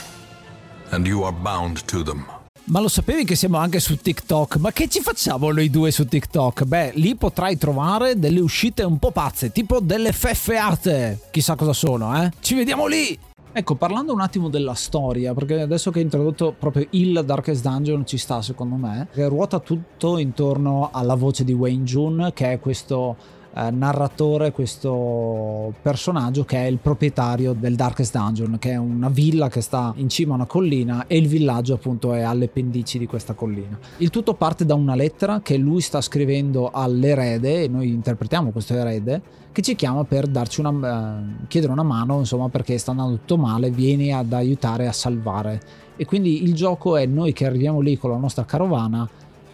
and 0.91 1.05
you 1.09 1.25
are 1.25 1.35
bound 1.35 1.85
to 1.87 2.05
them. 2.05 2.25
Ma 2.67 2.79
lo 2.79 2.87
sapevi 2.87 3.25
che 3.25 3.35
siamo 3.35 3.59
anche 3.59 3.81
su 3.81 3.97
TikTok? 3.97 4.59
Ma 4.59 4.71
che 4.71 4.89
ci 4.89 5.01
facciamo 5.01 5.51
noi 5.51 5.71
due 5.71 5.91
su 5.91 6.07
TikTok? 6.07 6.63
Beh, 6.63 6.93
lì 6.95 7.17
potrai 7.17 7.59
trovare 7.59 8.17
delle 8.17 8.39
uscite 8.39 8.85
un 8.85 8.99
po' 8.99 9.11
pazze, 9.11 9.51
tipo 9.51 9.81
delle 9.81 10.13
feffeate. 10.13 11.19
Chissà 11.33 11.57
cosa 11.57 11.73
sono, 11.73 12.23
eh? 12.23 12.31
Ci 12.39 12.55
vediamo 12.55 12.87
lì! 12.87 13.19
Ecco, 13.51 13.75
parlando 13.75 14.13
un 14.13 14.21
attimo 14.21 14.49
della 14.49 14.75
storia, 14.75 15.35
perché 15.35 15.61
adesso 15.61 15.91
che 15.91 15.99
hai 15.99 16.05
introdotto 16.05 16.55
proprio 16.57 16.87
il 16.91 17.25
Darkest 17.27 17.63
Dungeon 17.63 18.07
ci 18.07 18.19
sta 18.19 18.41
secondo 18.41 18.77
me, 18.77 19.09
ruota 19.15 19.59
tutto 19.59 20.17
intorno 20.17 20.91
alla 20.93 21.17
voce 21.17 21.43
di 21.43 21.53
Wayne 21.53 21.83
Jun, 21.83 22.31
che 22.33 22.53
è 22.53 22.61
questo 22.61 23.41
eh, 23.55 23.71
narratore, 23.71 24.53
questo 24.53 25.73
personaggio 25.83 26.45
che 26.45 26.59
è 26.59 26.67
il 26.67 26.79
proprietario 26.79 27.53
del 27.53 27.75
Darkest 27.75 28.17
Dungeon, 28.17 28.59
che 28.59 28.71
è 28.71 28.77
una 28.77 29.09
villa 29.09 29.49
che 29.49 29.61
sta 29.61 29.93
in 29.97 30.09
cima 30.09 30.33
a 30.33 30.37
una 30.37 30.47
collina 30.47 31.07
e 31.07 31.17
il 31.17 31.29
villaggio 31.29 31.75
appunto 31.75 32.13
è 32.15 32.23
alle 32.23 32.49
pendici 32.49 32.99
di 32.99 33.07
questa 33.07 33.35
collina. 33.35 33.79
Il 33.99 34.11
tutto 34.11 34.35
parte 34.35 34.65
da 34.65 34.75
una 34.75 34.95
lettera 34.95 35.41
che 35.43 35.57
lui 35.57 35.81
sta 35.81 36.01
scrivendo 36.01 36.71
all'erede 36.71 37.65
e 37.65 37.69
noi 37.69 37.89
interpretiamo 37.89 38.51
questo 38.51 38.75
erede 38.75 39.41
che 39.53 39.61
ci 39.61 39.75
chiama 39.75 40.05
per 40.05 40.27
darci 40.27 40.61
una, 40.61 40.71
uh, 40.71 41.47
chiedere 41.47 41.73
una 41.73 41.83
mano, 41.83 42.19
insomma, 42.19 42.49
perché 42.49 42.79
sta 42.79 42.93
andando 42.93 43.17
tutto 43.17 43.37
male, 43.37 43.71
vieni 43.71 44.13
ad 44.13 44.33
aiutare 44.33 44.89
a 44.89 44.93
salvare. 44.93 45.61
E 45.97 46.07
quindi 46.07 46.43
il 46.43 46.55
gioco 46.55 46.97
è 46.97 47.05
noi 47.05 47.35
che 47.35 47.45
arriviamo 47.45 47.81
lì 47.81 47.99
con 47.99 48.11
la 48.11 48.17
nostra 48.17 48.47
carovana 48.47 49.07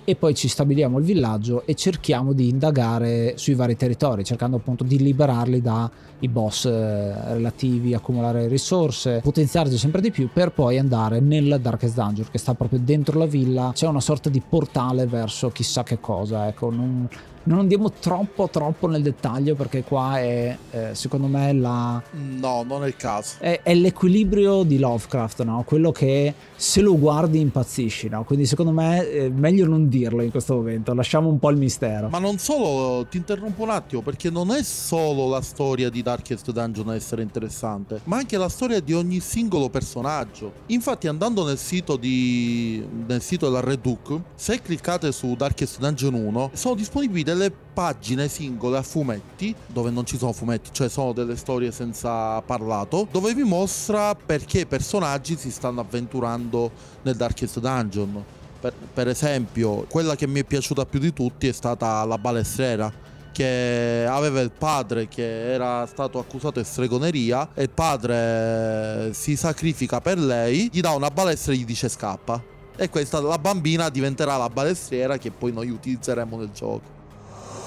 e 0.08 0.16
poi 0.16 0.34
ci 0.34 0.48
stabiliamo 0.48 0.96
il 1.00 1.04
villaggio 1.04 1.66
e 1.66 1.74
cerchiamo 1.74 2.32
di 2.32 2.48
indagare 2.48 3.34
sui 3.36 3.52
vari 3.52 3.76
territori, 3.76 4.24
cercando 4.24 4.56
appunto 4.56 4.82
di 4.82 4.96
liberarli 4.96 5.60
dai 5.60 6.28
boss 6.30 6.64
eh, 6.64 7.34
relativi, 7.34 7.92
accumulare 7.92 8.48
risorse, 8.48 9.20
potenziarli 9.22 9.76
sempre 9.76 10.00
di 10.00 10.10
più 10.10 10.30
per 10.32 10.52
poi 10.52 10.78
andare 10.78 11.20
nel 11.20 11.58
Darkest 11.60 11.94
Dungeon 11.94 12.28
che 12.30 12.38
sta 12.38 12.54
proprio 12.54 12.80
dentro 12.82 13.18
la 13.18 13.26
villa, 13.26 13.72
c'è 13.74 13.86
una 13.86 14.00
sorta 14.00 14.30
di 14.30 14.40
portale 14.40 15.04
verso 15.04 15.50
chissà 15.50 15.82
che 15.82 16.00
cosa, 16.00 16.48
ecco, 16.48 16.70
non, 16.70 17.06
non 17.44 17.60
andiamo 17.60 17.90
troppo 17.90 18.48
troppo 18.48 18.86
nel 18.88 19.02
dettaglio 19.02 19.54
perché 19.54 19.82
qua 19.82 20.18
è 20.18 20.56
eh, 20.70 20.94
secondo 20.94 21.26
me 21.26 21.52
la 21.52 22.02
no 22.12 22.62
non 22.62 22.84
è 22.84 22.86
il 22.86 22.96
caso 22.96 23.36
è, 23.38 23.60
è 23.62 23.74
l'equilibrio 23.74 24.62
di 24.62 24.78
Lovecraft 24.78 25.42
no? 25.44 25.62
quello 25.66 25.92
che 25.92 26.34
se 26.54 26.80
lo 26.80 26.98
guardi 26.98 27.40
impazzisci 27.40 28.08
no? 28.08 28.24
quindi 28.24 28.46
secondo 28.46 28.72
me 28.72 29.08
è 29.08 29.24
eh, 29.24 29.30
meglio 29.30 29.66
non 29.66 29.88
dirlo 29.88 30.22
in 30.22 30.30
questo 30.30 30.56
momento 30.56 30.92
lasciamo 30.94 31.28
un 31.28 31.38
po' 31.38 31.50
il 31.50 31.56
mistero 31.56 32.08
ma 32.08 32.18
non 32.18 32.38
solo 32.38 33.06
ti 33.06 33.16
interrompo 33.16 33.62
un 33.62 33.70
attimo 33.70 34.02
perché 34.02 34.30
non 34.30 34.50
è 34.50 34.62
solo 34.62 35.28
la 35.28 35.40
storia 35.40 35.90
di 35.90 36.02
Darkest 36.02 36.50
Dungeon 36.50 36.88
a 36.88 36.94
essere 36.94 37.22
interessante 37.22 38.00
ma 38.04 38.16
anche 38.16 38.36
la 38.36 38.48
storia 38.48 38.80
di 38.80 38.92
ogni 38.92 39.20
singolo 39.20 39.68
personaggio 39.68 40.52
infatti 40.66 41.08
andando 41.08 41.46
nel 41.46 41.58
sito 41.58 41.96
di 41.96 42.84
nel 43.06 43.22
sito 43.22 43.46
della 43.46 43.60
Red 43.60 43.80
Duke 43.80 44.20
se 44.34 44.60
cliccate 44.60 45.12
su 45.12 45.34
Darkest 45.34 45.78
Dungeon 45.78 46.14
1 46.14 46.50
sono 46.54 46.74
disponibili 46.74 47.24
delle 47.28 47.50
pagine 47.50 48.26
singole 48.26 48.78
a 48.78 48.82
fumetti, 48.82 49.54
dove 49.66 49.90
non 49.90 50.06
ci 50.06 50.16
sono 50.16 50.32
fumetti, 50.32 50.70
cioè 50.72 50.88
sono 50.88 51.12
delle 51.12 51.36
storie 51.36 51.70
senza 51.72 52.40
parlato, 52.40 53.06
dove 53.10 53.34
vi 53.34 53.42
mostra 53.42 54.14
perché 54.14 54.60
i 54.60 54.66
personaggi 54.66 55.36
si 55.36 55.50
stanno 55.50 55.80
avventurando 55.80 56.70
nel 57.02 57.16
Darkest 57.16 57.60
Dungeon. 57.60 58.24
Per, 58.60 58.72
per 58.94 59.08
esempio, 59.08 59.84
quella 59.88 60.16
che 60.16 60.26
mi 60.26 60.40
è 60.40 60.44
piaciuta 60.44 60.86
più 60.86 60.98
di 60.98 61.12
tutti 61.12 61.46
è 61.46 61.52
stata 61.52 62.02
la 62.04 62.16
balestriera 62.18 63.06
che 63.30 64.04
aveva 64.08 64.40
il 64.40 64.50
padre 64.50 65.06
che 65.06 65.52
era 65.52 65.86
stato 65.86 66.18
accusato 66.18 66.58
di 66.58 66.66
stregoneria 66.66 67.50
e 67.54 67.64
il 67.64 67.70
padre 67.70 69.12
si 69.12 69.36
sacrifica 69.36 70.00
per 70.00 70.18
lei, 70.18 70.68
gli 70.72 70.80
dà 70.80 70.90
una 70.90 71.10
balestra 71.10 71.52
e 71.52 71.56
gli 71.56 71.64
dice 71.64 71.88
scappa. 71.88 72.42
E 72.74 72.88
questa 72.88 73.20
la 73.20 73.38
bambina 73.38 73.90
diventerà 73.90 74.36
la 74.36 74.48
balestriera 74.48 75.18
che 75.18 75.30
poi 75.30 75.52
noi 75.52 75.68
utilizzeremo 75.68 76.36
nel 76.36 76.50
gioco. 76.52 76.97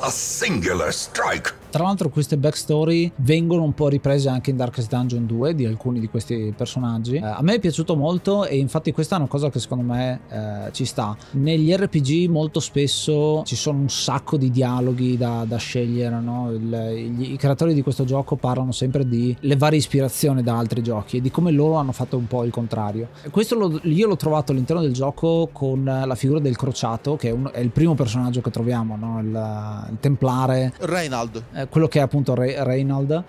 A 0.04 0.10
singular 0.10 0.92
strike. 0.92 1.54
Tra 1.72 1.84
l'altro 1.84 2.10
queste 2.10 2.36
backstory 2.36 3.10
vengono 3.16 3.64
un 3.64 3.74
po' 3.74 3.88
riprese 3.88 4.28
anche 4.28 4.50
in 4.50 4.58
Darkest 4.58 4.90
Dungeon 4.90 5.26
2 5.26 5.56
di 5.56 5.66
alcuni 5.66 6.02
di 6.02 6.10
questi 6.10 6.54
personaggi. 6.56 7.16
Eh, 7.16 7.24
a 7.24 7.42
me 7.42 7.56
è 7.56 7.60
piaciuto 7.60 7.96
molto 7.96 8.46
e 8.46 8.58
infatti 8.58 8.92
questa 8.92 9.16
è 9.16 9.20
una 9.20 9.30
cosa 9.30 9.50
che 9.50 9.60
secondo 9.60 9.86
me 9.86 10.20
eh, 10.30 10.74
ci 10.74 10.84
sta. 10.84 11.16
Negli 11.32 11.74
RPG 11.74 12.30
molto 12.30 12.60
spesso 12.60 13.44
ci 13.46 13.56
sono 13.56 13.80
un 13.80 13.90
sacco 13.90 14.36
di 14.36 14.52
dialoghi 14.52 15.16
da, 15.16 15.46
da 15.48 15.56
scegliere, 15.56 16.20
no? 16.20 16.52
Il, 16.52 17.14
gli, 17.16 17.32
i 17.32 17.38
creatori 17.38 17.74
di 17.74 17.82
questo 17.82 18.04
gioco 18.04 18.36
parlano 18.36 18.74
sempre 18.74 19.08
di 19.08 19.34
le 19.40 19.56
varie 19.56 19.78
ispirazioni 19.78 20.44
da 20.44 20.58
altri 20.58 20.84
giochi 20.84 21.18
e 21.18 21.22
di 21.22 21.32
come 21.32 21.52
loro 21.52 21.76
hanno 21.76 21.94
fatto 21.94 22.18
un 22.18 22.28
po' 22.28 22.44
il 22.44 22.52
contrario. 22.52 23.08
Questo 23.30 23.56
lo, 23.56 23.80
io 23.84 24.08
l'ho 24.08 24.18
trovato 24.18 24.52
all'interno 24.52 24.82
del 24.82 24.92
gioco 24.92 25.48
con 25.54 25.86
la 25.86 26.16
figura 26.16 26.42
del 26.42 26.58
crociato 26.58 27.16
che 27.16 27.30
è, 27.30 27.32
un, 27.32 27.50
è 27.54 27.60
il 27.60 27.70
primo 27.70 27.96
personaggio 27.96 28.42
che 28.42 28.52
troviamo, 28.52 28.98
no? 28.98 29.20
il, 29.22 29.88
il 29.92 29.98
templare. 30.02 30.74
Reynald. 30.80 31.44
Eh, 31.54 31.61
quello 31.69 31.88
che 31.88 32.00
è 32.00 32.02
appunto 32.02 32.36
Re- 32.36 32.63
Reynald, 32.63 33.24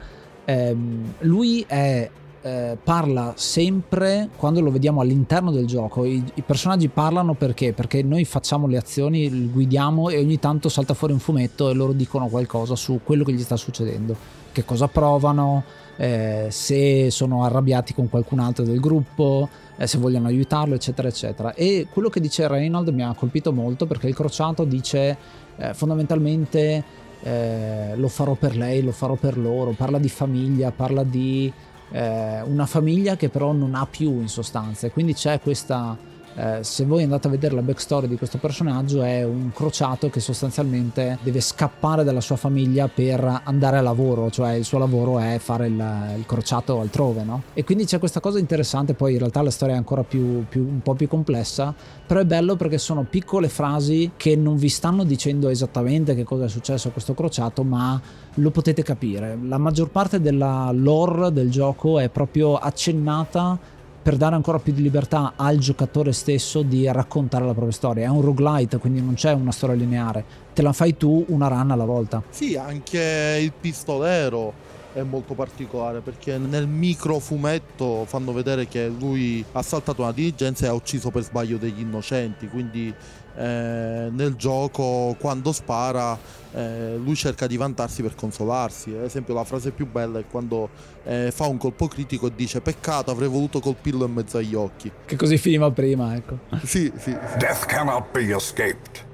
ehm, 0.44 1.14
lui 1.20 1.64
è 1.66 2.10
eh, 2.42 2.76
parla 2.82 3.34
sempre 3.36 4.28
quando 4.36 4.60
lo 4.60 4.70
vediamo 4.70 5.00
all'interno 5.00 5.52
del 5.52 5.66
gioco. 5.66 6.04
I, 6.04 6.22
I, 6.34 6.42
personaggi 6.42 6.88
parlano 6.88 7.34
perché? 7.34 7.72
Perché 7.72 8.02
noi 8.02 8.24
facciamo 8.24 8.66
le 8.66 8.76
azioni, 8.76 9.30
li 9.30 9.48
guidiamo 9.48 10.08
e 10.10 10.18
ogni 10.18 10.38
tanto 10.38 10.68
salta 10.68 10.94
fuori 10.94 11.12
un 11.12 11.20
fumetto 11.20 11.70
e 11.70 11.74
loro 11.74 11.92
dicono 11.92 12.26
qualcosa 12.26 12.74
su 12.74 13.00
quello 13.04 13.24
che 13.24 13.32
gli 13.32 13.42
sta 13.42 13.56
succedendo. 13.56 14.16
Che 14.50 14.64
cosa 14.64 14.88
provano, 14.88 15.62
eh, 15.96 16.48
se 16.50 17.10
sono 17.10 17.44
arrabbiati 17.44 17.94
con 17.94 18.10
qualcun 18.10 18.40
altro 18.40 18.64
del 18.64 18.80
gruppo, 18.80 19.48
eh, 19.76 19.86
se 19.86 19.98
vogliono 19.98 20.26
aiutarlo, 20.26 20.74
eccetera, 20.74 21.08
eccetera. 21.08 21.54
E 21.54 21.86
quello 21.90 22.08
che 22.08 22.20
dice 22.20 22.48
Reynold 22.48 22.88
mi 22.88 23.02
ha 23.02 23.14
colpito 23.14 23.52
molto 23.52 23.86
perché 23.86 24.08
il 24.08 24.14
crociato 24.14 24.64
dice 24.64 25.16
eh, 25.56 25.74
fondamentalmente 25.74 26.84
eh, 27.22 27.92
lo 27.96 28.08
farò 28.08 28.34
per 28.34 28.56
lei, 28.56 28.82
lo 28.82 28.92
farò 28.92 29.14
per 29.14 29.38
loro, 29.38 29.72
parla 29.72 29.98
di 29.98 30.08
famiglia, 30.08 30.70
parla 30.72 31.02
di 31.04 31.52
eh, 31.90 32.42
una 32.42 32.66
famiglia 32.66 33.16
che 33.16 33.28
però 33.28 33.52
non 33.52 33.74
ha 33.74 33.86
più 33.86 34.20
in 34.20 34.28
sostanza. 34.28 34.86
E 34.86 34.90
quindi 34.90 35.14
c'è 35.14 35.40
questa 35.40 35.96
eh, 36.34 36.58
se 36.62 36.84
voi 36.84 37.02
andate 37.02 37.28
a 37.28 37.30
vedere 37.30 37.54
la 37.54 37.62
backstory 37.62 38.08
di 38.08 38.16
questo 38.16 38.38
personaggio 38.38 39.02
è 39.02 39.22
un 39.22 39.50
crociato 39.52 40.08
che 40.08 40.20
sostanzialmente 40.20 41.18
deve 41.22 41.40
scappare 41.40 42.04
dalla 42.04 42.20
sua 42.20 42.36
famiglia 42.36 42.88
per 42.88 43.42
andare 43.44 43.76
a 43.76 43.80
lavoro, 43.82 44.30
cioè 44.30 44.52
il 44.52 44.64
suo 44.64 44.78
lavoro 44.78 45.18
è 45.18 45.38
fare 45.38 45.66
il, 45.66 46.14
il 46.16 46.24
crociato 46.26 46.80
altrove, 46.80 47.22
no? 47.22 47.42
E 47.52 47.64
quindi 47.64 47.84
c'è 47.84 47.98
questa 47.98 48.20
cosa 48.20 48.38
interessante, 48.38 48.94
poi 48.94 49.12
in 49.12 49.18
realtà 49.18 49.42
la 49.42 49.50
storia 49.50 49.74
è 49.74 49.78
ancora 49.78 50.04
più, 50.04 50.44
più, 50.48 50.62
un 50.62 50.80
po' 50.80 50.94
più 50.94 51.08
complessa, 51.08 51.74
però 52.06 52.20
è 52.20 52.24
bello 52.24 52.56
perché 52.56 52.78
sono 52.78 53.04
piccole 53.08 53.48
frasi 53.48 54.12
che 54.16 54.34
non 54.36 54.56
vi 54.56 54.68
stanno 54.68 55.04
dicendo 55.04 55.48
esattamente 55.48 56.14
che 56.14 56.24
cosa 56.24 56.44
è 56.44 56.48
successo 56.48 56.88
a 56.88 56.90
questo 56.92 57.14
crociato, 57.14 57.62
ma 57.62 58.00
lo 58.36 58.50
potete 58.50 58.82
capire. 58.82 59.38
La 59.42 59.58
maggior 59.58 59.90
parte 59.90 60.20
della 60.20 60.70
lore 60.72 61.32
del 61.32 61.50
gioco 61.50 61.98
è 61.98 62.08
proprio 62.08 62.56
accennata 62.56 63.80
per 64.02 64.16
dare 64.16 64.34
ancora 64.34 64.58
più 64.58 64.72
di 64.72 64.82
libertà 64.82 65.34
al 65.36 65.58
giocatore 65.58 66.12
stesso 66.12 66.62
di 66.62 66.90
raccontare 66.90 67.44
la 67.44 67.52
propria 67.52 67.72
storia. 67.72 68.04
È 68.06 68.08
un 68.08 68.20
roguelite, 68.20 68.78
quindi 68.78 69.00
non 69.00 69.14
c'è 69.14 69.32
una 69.32 69.52
storia 69.52 69.76
lineare, 69.76 70.24
te 70.52 70.62
la 70.62 70.72
fai 70.72 70.96
tu 70.96 71.24
una 71.28 71.46
run 71.46 71.70
alla 71.70 71.84
volta. 71.84 72.22
Sì, 72.28 72.56
anche 72.56 73.38
il 73.40 73.52
pistolero 73.58 74.70
è 74.92 75.02
molto 75.02 75.34
particolare 75.34 76.00
perché 76.00 76.36
nel 76.36 76.66
micro 76.66 77.18
fumetto 77.18 78.04
fanno 78.06 78.32
vedere 78.32 78.68
che 78.68 78.88
lui 78.88 79.42
ha 79.52 79.62
saltato 79.62 80.02
una 80.02 80.12
diligenza 80.12 80.66
e 80.66 80.68
ha 80.68 80.74
ucciso 80.74 81.10
per 81.10 81.22
sbaglio 81.22 81.56
degli 81.56 81.80
innocenti, 81.80 82.48
quindi 82.48 82.92
eh, 83.36 84.08
nel 84.10 84.34
gioco 84.36 85.16
quando 85.18 85.52
spara 85.52 86.18
eh, 86.52 86.96
lui 86.96 87.14
cerca 87.14 87.46
di 87.46 87.56
vantarsi 87.56 88.02
per 88.02 88.14
consolarsi. 88.14 88.90
Ad 88.90 89.04
esempio 89.04 89.34
la 89.34 89.44
frase 89.44 89.70
più 89.70 89.86
bella 89.90 90.18
è 90.18 90.24
quando 90.30 90.68
eh, 91.04 91.30
fa 91.32 91.46
un 91.46 91.56
colpo 91.56 91.88
critico 91.88 92.26
e 92.26 92.32
dice 92.34 92.60
peccato 92.60 93.10
avrei 93.10 93.28
voluto 93.28 93.60
colpirlo 93.60 94.04
in 94.04 94.12
mezzo 94.12 94.38
agli 94.38 94.54
occhi. 94.54 94.90
Che 95.04 95.16
così 95.16 95.38
finiva 95.38 95.70
prima, 95.70 96.14
ecco. 96.14 96.38
sì, 96.64 96.92
sì, 96.96 97.10
sì. 97.10 97.36
Death 97.38 97.66
cannot 97.66 98.10
be 98.12 98.34
escaped. 98.34 99.10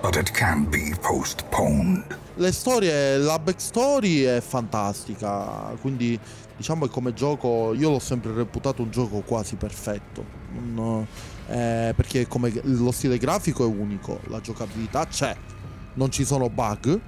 But 0.00 0.16
it 0.16 0.30
can 0.32 0.68
be 0.68 0.94
postponed. 1.00 2.18
Le 2.34 2.52
storie, 2.52 3.16
la 3.16 3.38
backstory 3.38 4.22
è 4.22 4.40
fantastica, 4.40 5.72
quindi 5.80 6.18
diciamo 6.56 6.86
che 6.86 6.92
come 6.92 7.14
gioco 7.14 7.72
io 7.74 7.90
l'ho 7.90 7.98
sempre 7.98 8.34
reputato 8.34 8.82
un 8.82 8.90
gioco 8.90 9.20
quasi 9.20 9.56
perfetto. 9.56 10.24
Non, 10.74 11.06
eh, 11.48 11.92
perché 11.94 12.26
lo 12.62 12.90
stile 12.92 13.18
grafico 13.18 13.64
è 13.64 13.66
unico, 13.66 14.20
la 14.28 14.40
giocabilità 14.40 15.06
c'è, 15.06 15.36
non 15.94 16.10
ci 16.10 16.24
sono 16.24 16.48
bug, 16.48 17.00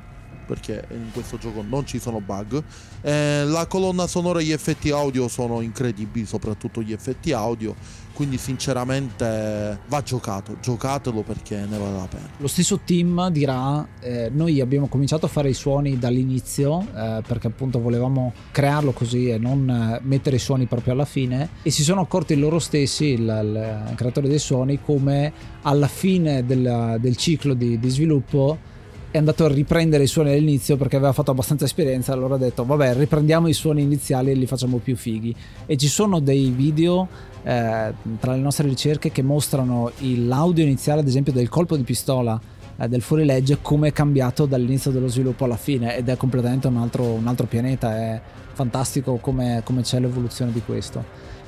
perché 0.47 0.87
in 0.91 1.11
questo 1.12 1.37
gioco 1.39 1.62
non 1.62 1.87
ci 1.87 1.99
sono 1.99 2.20
bug. 2.20 2.62
Eh, 3.03 3.45
la 3.45 3.66
colonna 3.66 4.07
sonora 4.07 4.41
e 4.41 4.45
gli 4.45 4.53
effetti 4.53 4.91
audio 4.91 5.28
sono 5.28 5.61
incredibili, 5.61 6.24
soprattutto 6.24 6.80
gli 6.82 6.93
effetti 6.93 7.32
audio. 7.32 7.74
Quindi 8.16 8.38
sinceramente 8.38 9.78
va 9.88 10.02
giocato, 10.02 10.56
giocatelo 10.62 11.20
perché 11.20 11.66
ne 11.68 11.76
vale 11.76 11.96
la 11.98 12.08
pena. 12.08 12.28
Lo 12.38 12.46
stesso 12.46 12.80
team 12.82 13.28
dirà, 13.28 13.86
eh, 14.00 14.30
noi 14.32 14.62
abbiamo 14.62 14.86
cominciato 14.86 15.26
a 15.26 15.28
fare 15.28 15.50
i 15.50 15.52
suoni 15.52 15.98
dall'inizio 15.98 16.80
eh, 16.80 17.22
perché 17.26 17.48
appunto 17.48 17.78
volevamo 17.78 18.32
crearlo 18.52 18.92
così 18.92 19.28
e 19.28 19.36
non 19.36 19.68
eh, 19.68 20.00
mettere 20.02 20.36
i 20.36 20.38
suoni 20.38 20.64
proprio 20.64 20.94
alla 20.94 21.04
fine 21.04 21.50
e 21.60 21.70
si 21.70 21.82
sono 21.82 22.00
accorti 22.00 22.36
loro 22.36 22.58
stessi, 22.58 23.08
il, 23.08 23.20
il 23.20 23.94
creatore 23.96 24.28
dei 24.28 24.38
suoni, 24.38 24.80
come 24.80 25.30
alla 25.60 25.88
fine 25.88 26.46
del, 26.46 26.96
del 26.98 27.16
ciclo 27.16 27.52
di, 27.52 27.78
di 27.78 27.88
sviluppo 27.90 28.74
è 29.10 29.18
andato 29.18 29.44
a 29.44 29.48
riprendere 29.48 30.02
i 30.02 30.06
suoni 30.06 30.30
all'inizio 30.30 30.76
perché 30.76 30.96
aveva 30.96 31.12
fatto 31.12 31.30
abbastanza 31.30 31.64
esperienza 31.64 32.12
allora 32.12 32.34
ha 32.34 32.38
detto 32.38 32.64
vabbè 32.64 32.94
riprendiamo 32.94 33.48
i 33.48 33.54
suoni 33.54 33.80
iniziali 33.80 34.30
e 34.30 34.34
li 34.34 34.46
facciamo 34.46 34.76
più 34.76 34.94
fighi 34.94 35.34
e 35.64 35.76
ci 35.76 35.88
sono 35.88 36.20
dei 36.20 36.50
video 36.50 37.08
eh, 37.47 37.94
tra 38.18 38.32
le 38.32 38.40
nostre 38.40 38.66
ricerche 38.66 39.12
che 39.12 39.22
mostrano 39.22 39.92
l'audio 39.99 40.64
iniziale 40.64 41.01
ad 41.01 41.07
esempio 41.07 41.32
del 41.32 41.49
colpo 41.49 41.76
di 41.76 41.84
pistola 41.84 42.38
eh, 42.76 42.88
del 42.88 43.03
fuorilegge 43.03 43.59
come 43.62 43.88
è 43.88 43.92
cambiato 43.92 44.47
dall'inizio 44.47 44.90
dello 44.90 45.07
sviluppo 45.07 45.44
alla 45.44 45.57
fine 45.57 45.97
ed 45.97 46.09
è 46.09 46.16
completamente 46.16 46.66
un 46.66 46.76
altro, 46.76 47.05
un 47.05 47.28
altro 47.28 47.47
pianeta 47.47 47.97
è 47.97 48.20
fantastico 48.53 49.18
come, 49.18 49.61
come 49.62 49.82
c'è 49.82 50.01
l'evoluzione 50.01 50.51
di 50.51 50.61
questo 50.66 51.05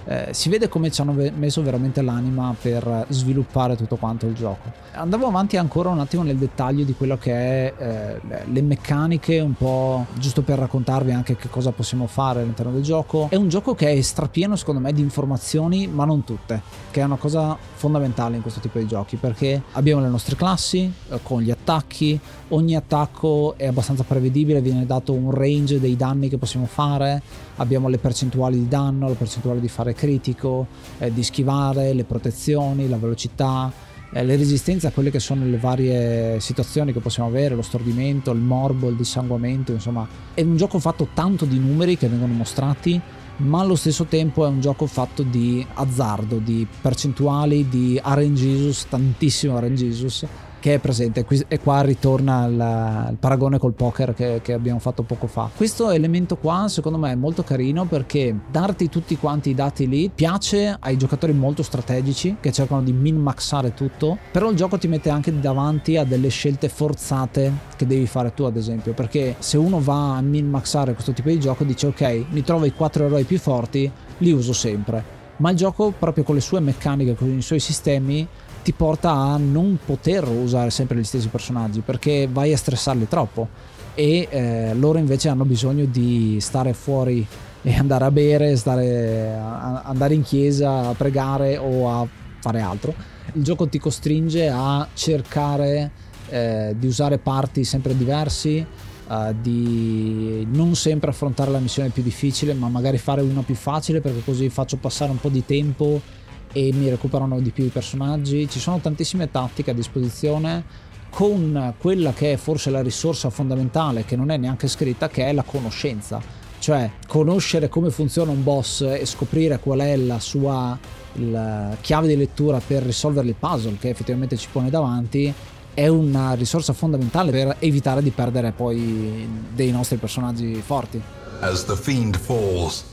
eh, 0.08 0.28
si 0.30 0.48
vede 0.48 0.68
come 0.68 0.90
ci 0.90 1.02
hanno 1.02 1.14
messo 1.36 1.62
veramente 1.62 2.00
l'anima 2.00 2.54
per 2.58 3.04
sviluppare 3.10 3.76
tutto 3.76 3.96
quanto 3.96 4.24
il 4.24 4.32
gioco. 4.32 4.72
Andavo 4.92 5.26
avanti 5.26 5.58
ancora 5.58 5.90
un 5.90 6.00
attimo 6.00 6.22
nel 6.22 6.36
dettaglio 6.36 6.82
di 6.84 6.94
quello 6.94 7.18
che 7.18 7.32
è 7.32 7.74
eh, 7.76 8.20
le 8.50 8.62
meccaniche, 8.62 9.38
un 9.40 9.52
po' 9.52 10.06
giusto 10.14 10.40
per 10.40 10.58
raccontarvi 10.58 11.12
anche 11.12 11.36
che 11.36 11.50
cosa 11.50 11.72
possiamo 11.72 12.06
fare 12.06 12.40
all'interno 12.40 12.72
del 12.72 12.82
gioco. 12.82 13.26
È 13.28 13.36
un 13.36 13.48
gioco 13.48 13.74
che 13.74 13.92
è 13.92 14.00
strapieno 14.00 14.56
secondo 14.56 14.80
me 14.80 14.94
di 14.94 15.02
informazioni, 15.02 15.86
ma 15.86 16.06
non 16.06 16.24
tutte, 16.24 16.62
che 16.90 17.02
è 17.02 17.04
una 17.04 17.16
cosa 17.16 17.56
fondamentale 17.74 18.36
in 18.36 18.42
questo 18.42 18.60
tipo 18.60 18.78
di 18.78 18.86
giochi 18.86 19.16
perché 19.16 19.62
abbiamo 19.72 20.00
le 20.00 20.08
nostre 20.08 20.36
classi 20.36 20.90
eh, 21.10 21.18
con 21.22 21.42
gli 21.42 21.50
attacchi, 21.50 22.18
ogni 22.48 22.74
attacco 22.74 23.54
è 23.58 23.66
abbastanza 23.66 24.04
prevedibile, 24.04 24.62
viene 24.62 24.86
dato 24.86 25.12
un 25.12 25.32
range 25.32 25.78
dei 25.78 25.96
danni 25.96 26.30
che 26.30 26.38
possiamo 26.38 26.64
fare, 26.64 27.20
abbiamo 27.56 27.88
le 27.88 27.98
percentuali 27.98 28.58
di 28.58 28.68
danno, 28.68 29.08
la 29.08 29.14
percentuale 29.14 29.60
di 29.60 29.68
fare 29.68 29.94
critico, 29.98 30.68
eh, 30.98 31.12
di 31.12 31.24
schivare, 31.24 31.92
le 31.92 32.04
protezioni, 32.04 32.88
la 32.88 32.96
velocità, 32.96 33.72
eh, 34.12 34.24
le 34.24 34.36
resistenze 34.36 34.86
a 34.86 34.92
quelle 34.92 35.10
che 35.10 35.18
sono 35.18 35.44
le 35.44 35.58
varie 35.58 36.38
situazioni 36.38 36.92
che 36.92 37.00
possiamo 37.00 37.28
avere, 37.28 37.56
lo 37.56 37.62
stordimento, 37.62 38.30
il 38.30 38.38
morbo, 38.38 38.88
il 38.88 38.96
dissanguamento, 38.96 39.72
insomma. 39.72 40.06
È 40.32 40.42
un 40.42 40.56
gioco 40.56 40.78
fatto 40.78 41.08
tanto 41.12 41.44
di 41.44 41.58
numeri 41.58 41.96
che 41.96 42.08
vengono 42.08 42.32
mostrati 42.32 43.00
ma 43.40 43.60
allo 43.60 43.76
stesso 43.76 44.06
tempo 44.06 44.44
è 44.44 44.48
un 44.48 44.60
gioco 44.60 44.86
fatto 44.86 45.22
di 45.22 45.64
azzardo, 45.74 46.38
di 46.38 46.66
percentuali, 46.80 47.68
di 47.68 48.00
RNGesus, 48.02 48.88
tantissimo 48.88 49.60
RNGesus 49.60 50.26
che 50.60 50.74
è 50.74 50.78
presente 50.78 51.24
e 51.48 51.60
qua 51.60 51.82
ritorna 51.82 52.46
il, 52.46 53.16
paragone 53.18 53.58
col 53.58 53.74
poker 53.74 54.14
che, 54.14 54.40
che, 54.42 54.52
abbiamo 54.52 54.78
fatto 54.78 55.02
poco 55.02 55.26
fa. 55.26 55.50
Questo 55.54 55.90
elemento 55.90 56.36
qua 56.36 56.66
secondo 56.68 56.98
me 56.98 57.12
è 57.12 57.14
molto 57.14 57.42
carino 57.42 57.84
perché 57.84 58.34
darti 58.50 58.88
tutti 58.88 59.16
quanti 59.16 59.50
i 59.50 59.54
dati 59.54 59.88
lì 59.88 60.10
piace 60.14 60.76
ai 60.78 60.96
giocatori 60.96 61.32
molto 61.32 61.62
strategici 61.62 62.36
che 62.40 62.52
cercano 62.52 62.82
di 62.82 62.92
min 62.92 63.16
maxare 63.16 63.74
tutto 63.74 64.18
però 64.30 64.50
il 64.50 64.56
gioco 64.56 64.78
ti 64.78 64.88
mette 64.88 65.10
anche 65.10 65.38
davanti 65.38 65.96
a 65.96 66.04
delle 66.04 66.28
scelte 66.28 66.68
forzate 66.68 67.52
che 67.76 67.86
devi 67.86 68.06
fare 68.06 68.32
tu 68.34 68.44
ad 68.44 68.56
esempio 68.56 68.92
perché 68.92 69.36
se 69.38 69.56
uno 69.56 69.80
va 69.80 70.16
a 70.16 70.20
min 70.20 70.48
maxare 70.48 70.92
questo 70.92 71.12
tipo 71.12 71.28
di 71.28 71.38
gioco 71.38 71.64
dice 71.64 71.86
ok 71.88 72.24
mi 72.30 72.42
trovo 72.42 72.64
i 72.64 72.72
quattro 72.72 73.06
eroi 73.06 73.24
più 73.24 73.38
forti 73.38 73.90
li 74.18 74.32
uso 74.32 74.52
sempre. 74.52 75.16
Ma 75.36 75.50
il 75.50 75.56
gioco 75.56 75.92
proprio 75.96 76.24
con 76.24 76.34
le 76.34 76.40
sue 76.40 76.60
meccaniche 76.60 77.14
con 77.14 77.36
i 77.36 77.42
suoi 77.42 77.60
sistemi 77.60 78.26
ti 78.68 78.74
porta 78.74 79.12
a 79.12 79.38
non 79.38 79.78
poter 79.82 80.28
usare 80.28 80.68
sempre 80.68 80.98
gli 80.98 81.04
stessi 81.04 81.28
personaggi 81.28 81.80
perché 81.80 82.28
vai 82.30 82.52
a 82.52 82.56
stressarli 82.58 83.08
troppo 83.08 83.48
e 83.94 84.28
eh, 84.28 84.74
loro 84.74 84.98
invece 84.98 85.30
hanno 85.30 85.46
bisogno 85.46 85.86
di 85.86 86.36
stare 86.38 86.74
fuori 86.74 87.26
e 87.62 87.74
andare 87.74 88.04
a 88.04 88.10
bere, 88.10 88.56
stare 88.56 89.34
a, 89.34 89.84
andare 89.84 90.12
in 90.12 90.20
chiesa 90.22 90.88
a 90.88 90.92
pregare 90.92 91.56
o 91.56 91.90
a 91.90 92.06
fare 92.40 92.60
altro. 92.60 92.94
Il 93.32 93.42
gioco 93.42 93.66
ti 93.68 93.78
costringe 93.78 94.50
a 94.50 94.86
cercare 94.92 95.90
eh, 96.28 96.74
di 96.78 96.86
usare 96.86 97.16
parti 97.16 97.64
sempre 97.64 97.96
diversi, 97.96 98.58
eh, 98.58 99.34
di 99.40 100.46
non 100.52 100.76
sempre 100.76 101.08
affrontare 101.08 101.50
la 101.50 101.58
missione 101.58 101.88
più 101.88 102.02
difficile, 102.02 102.52
ma 102.52 102.68
magari 102.68 102.98
fare 102.98 103.22
una 103.22 103.40
più 103.40 103.54
facile 103.54 104.02
perché 104.02 104.22
così 104.22 104.50
faccio 104.50 104.76
passare 104.76 105.10
un 105.10 105.18
po' 105.18 105.30
di 105.30 105.46
tempo 105.46 106.17
e 106.52 106.70
mi 106.72 106.88
recuperano 106.88 107.40
di 107.40 107.50
più 107.50 107.64
i 107.64 107.68
personaggi. 107.68 108.48
Ci 108.48 108.60
sono 108.60 108.78
tantissime 108.78 109.30
tattiche 109.30 109.70
a 109.70 109.74
disposizione 109.74 110.86
con 111.10 111.74
quella 111.78 112.12
che 112.12 112.34
è 112.34 112.36
forse 112.36 112.70
la 112.70 112.82
risorsa 112.82 113.30
fondamentale 113.30 114.04
che 114.04 114.16
non 114.16 114.30
è 114.30 114.36
neanche 114.36 114.68
scritta, 114.68 115.08
che 115.08 115.26
è 115.26 115.32
la 115.32 115.42
conoscenza. 115.42 116.20
Cioè 116.58 116.90
conoscere 117.06 117.68
come 117.68 117.90
funziona 117.90 118.32
un 118.32 118.42
boss 118.42 118.80
e 118.82 119.06
scoprire 119.06 119.58
qual 119.60 119.78
è 119.78 119.96
la 119.96 120.18
sua 120.18 120.78
la 121.18 121.76
chiave 121.80 122.06
di 122.06 122.16
lettura 122.16 122.60
per 122.64 122.82
risolvere 122.82 123.26
il 123.26 123.34
puzzle 123.34 123.76
che 123.78 123.88
effettivamente 123.88 124.36
ci 124.36 124.48
pone 124.50 124.70
davanti 124.70 125.32
è 125.74 125.86
una 125.86 126.32
risorsa 126.32 126.72
fondamentale 126.72 127.30
per 127.30 127.56
evitare 127.60 128.02
di 128.02 128.10
perdere 128.10 128.50
poi 128.50 129.28
dei 129.54 129.70
nostri 129.70 129.96
personaggi 129.96 130.54
forti. 130.56 131.00
As 131.40 131.64
the 131.64 131.76
fiend 131.76 132.18
falls, 132.18 132.84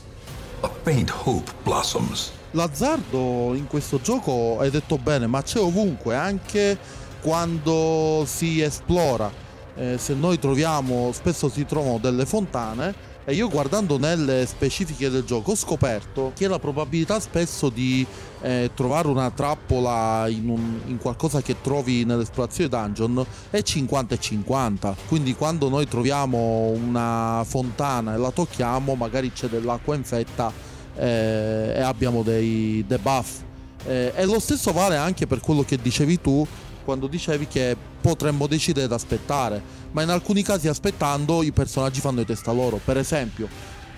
a 0.60 0.70
faint 0.84 1.12
hope 1.24 1.50
blossoms. 1.64 2.35
L'azzardo 2.56 3.52
in 3.54 3.66
questo 3.66 4.00
gioco, 4.00 4.56
hai 4.58 4.70
detto 4.70 4.96
bene, 4.96 5.26
ma 5.26 5.42
c'è 5.42 5.60
ovunque, 5.60 6.16
anche 6.16 6.78
quando 7.20 8.24
si 8.26 8.62
esplora. 8.62 9.30
Eh, 9.74 9.98
se 9.98 10.14
noi 10.14 10.38
troviamo, 10.38 11.12
spesso 11.12 11.50
si 11.50 11.66
trovano 11.66 11.98
delle 11.98 12.24
fontane 12.24 12.94
e 13.26 13.34
io 13.34 13.50
guardando 13.50 13.98
nelle 13.98 14.46
specifiche 14.46 15.10
del 15.10 15.24
gioco 15.24 15.50
ho 15.50 15.54
scoperto 15.56 16.32
che 16.34 16.48
la 16.48 16.58
probabilità 16.58 17.20
spesso 17.20 17.68
di 17.68 18.06
eh, 18.40 18.70
trovare 18.72 19.08
una 19.08 19.30
trappola 19.30 20.26
in, 20.28 20.48
un, 20.48 20.80
in, 20.86 20.96
qualcosa 20.96 21.42
che 21.42 21.60
trovi 21.60 22.04
nell'esplorazione 22.04 22.70
dungeon 22.70 23.26
è 23.50 23.60
50 23.60 24.14
e 24.14 24.18
50. 24.18 24.96
Quindi 25.08 25.34
quando 25.34 25.68
noi 25.68 25.86
troviamo 25.86 26.68
una 26.68 27.44
fontana 27.44 28.14
e 28.14 28.16
la 28.16 28.30
tocchiamo, 28.30 28.94
magari 28.94 29.30
c'è 29.30 29.48
dell'acqua 29.48 29.94
infetta 29.94 30.74
eh, 30.96 31.74
e 31.76 31.80
abbiamo 31.80 32.22
dei 32.22 32.84
debuff. 32.86 33.40
Eh, 33.86 34.12
e 34.14 34.24
lo 34.24 34.40
stesso 34.40 34.72
vale 34.72 34.96
anche 34.96 35.26
per 35.26 35.40
quello 35.40 35.62
che 35.62 35.76
dicevi 35.76 36.20
tu 36.20 36.46
quando 36.84 37.08
dicevi 37.08 37.48
che 37.48 37.76
potremmo 38.00 38.46
decidere 38.46 38.86
di 38.86 38.94
aspettare, 38.94 39.60
ma 39.90 40.02
in 40.02 40.08
alcuni 40.08 40.42
casi 40.42 40.68
aspettando 40.68 41.42
i 41.42 41.50
personaggi 41.50 42.00
fanno 42.00 42.20
di 42.20 42.26
testa 42.26 42.52
loro. 42.52 42.80
Per 42.82 42.96
esempio, 42.96 43.48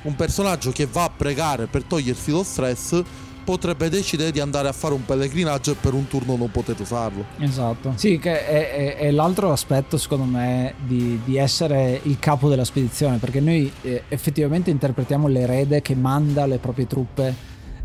un 0.03 0.17
personaggio 0.17 0.73
che 0.73 0.87
va 0.87 1.05
a 1.05 1.11
pregare 1.11 1.67
per 1.67 1.83
togliersi 1.83 2.31
lo 2.31 2.43
stress 2.43 3.03
potrebbe 3.49 3.89
decidere 3.89 4.31
di 4.31 4.41
andare 4.41 4.69
a 4.69 4.73
fare 4.73 4.93
un 4.93 5.07
pellegrinaggio 5.07 5.71
e 5.71 5.75
per 5.81 5.95
un 5.95 6.07
turno 6.07 6.37
non 6.37 6.51
poter 6.51 6.79
usarlo. 6.79 7.25
Esatto. 7.39 7.95
Sì, 7.97 8.19
che 8.19 8.47
è, 8.47 8.73
è, 8.73 8.97
è 8.97 9.11
l'altro 9.11 9.53
aspetto 9.53 9.97
secondo 9.97 10.25
me 10.25 10.75
di, 10.85 11.19
di, 11.25 11.39
essere 11.39 11.99
il 12.03 12.19
capo 12.19 12.51
della 12.51 12.67
spedizione, 12.67 13.17
perché 13.17 13.41
noi 13.41 13.73
eh, 13.81 14.03
effettivamente 14.09 14.69
interpretiamo 14.69 15.29
l'erede 15.29 15.81
che 15.81 15.95
manda 15.95 16.45
le 16.45 16.59
proprie 16.59 16.87
truppe 16.87 17.35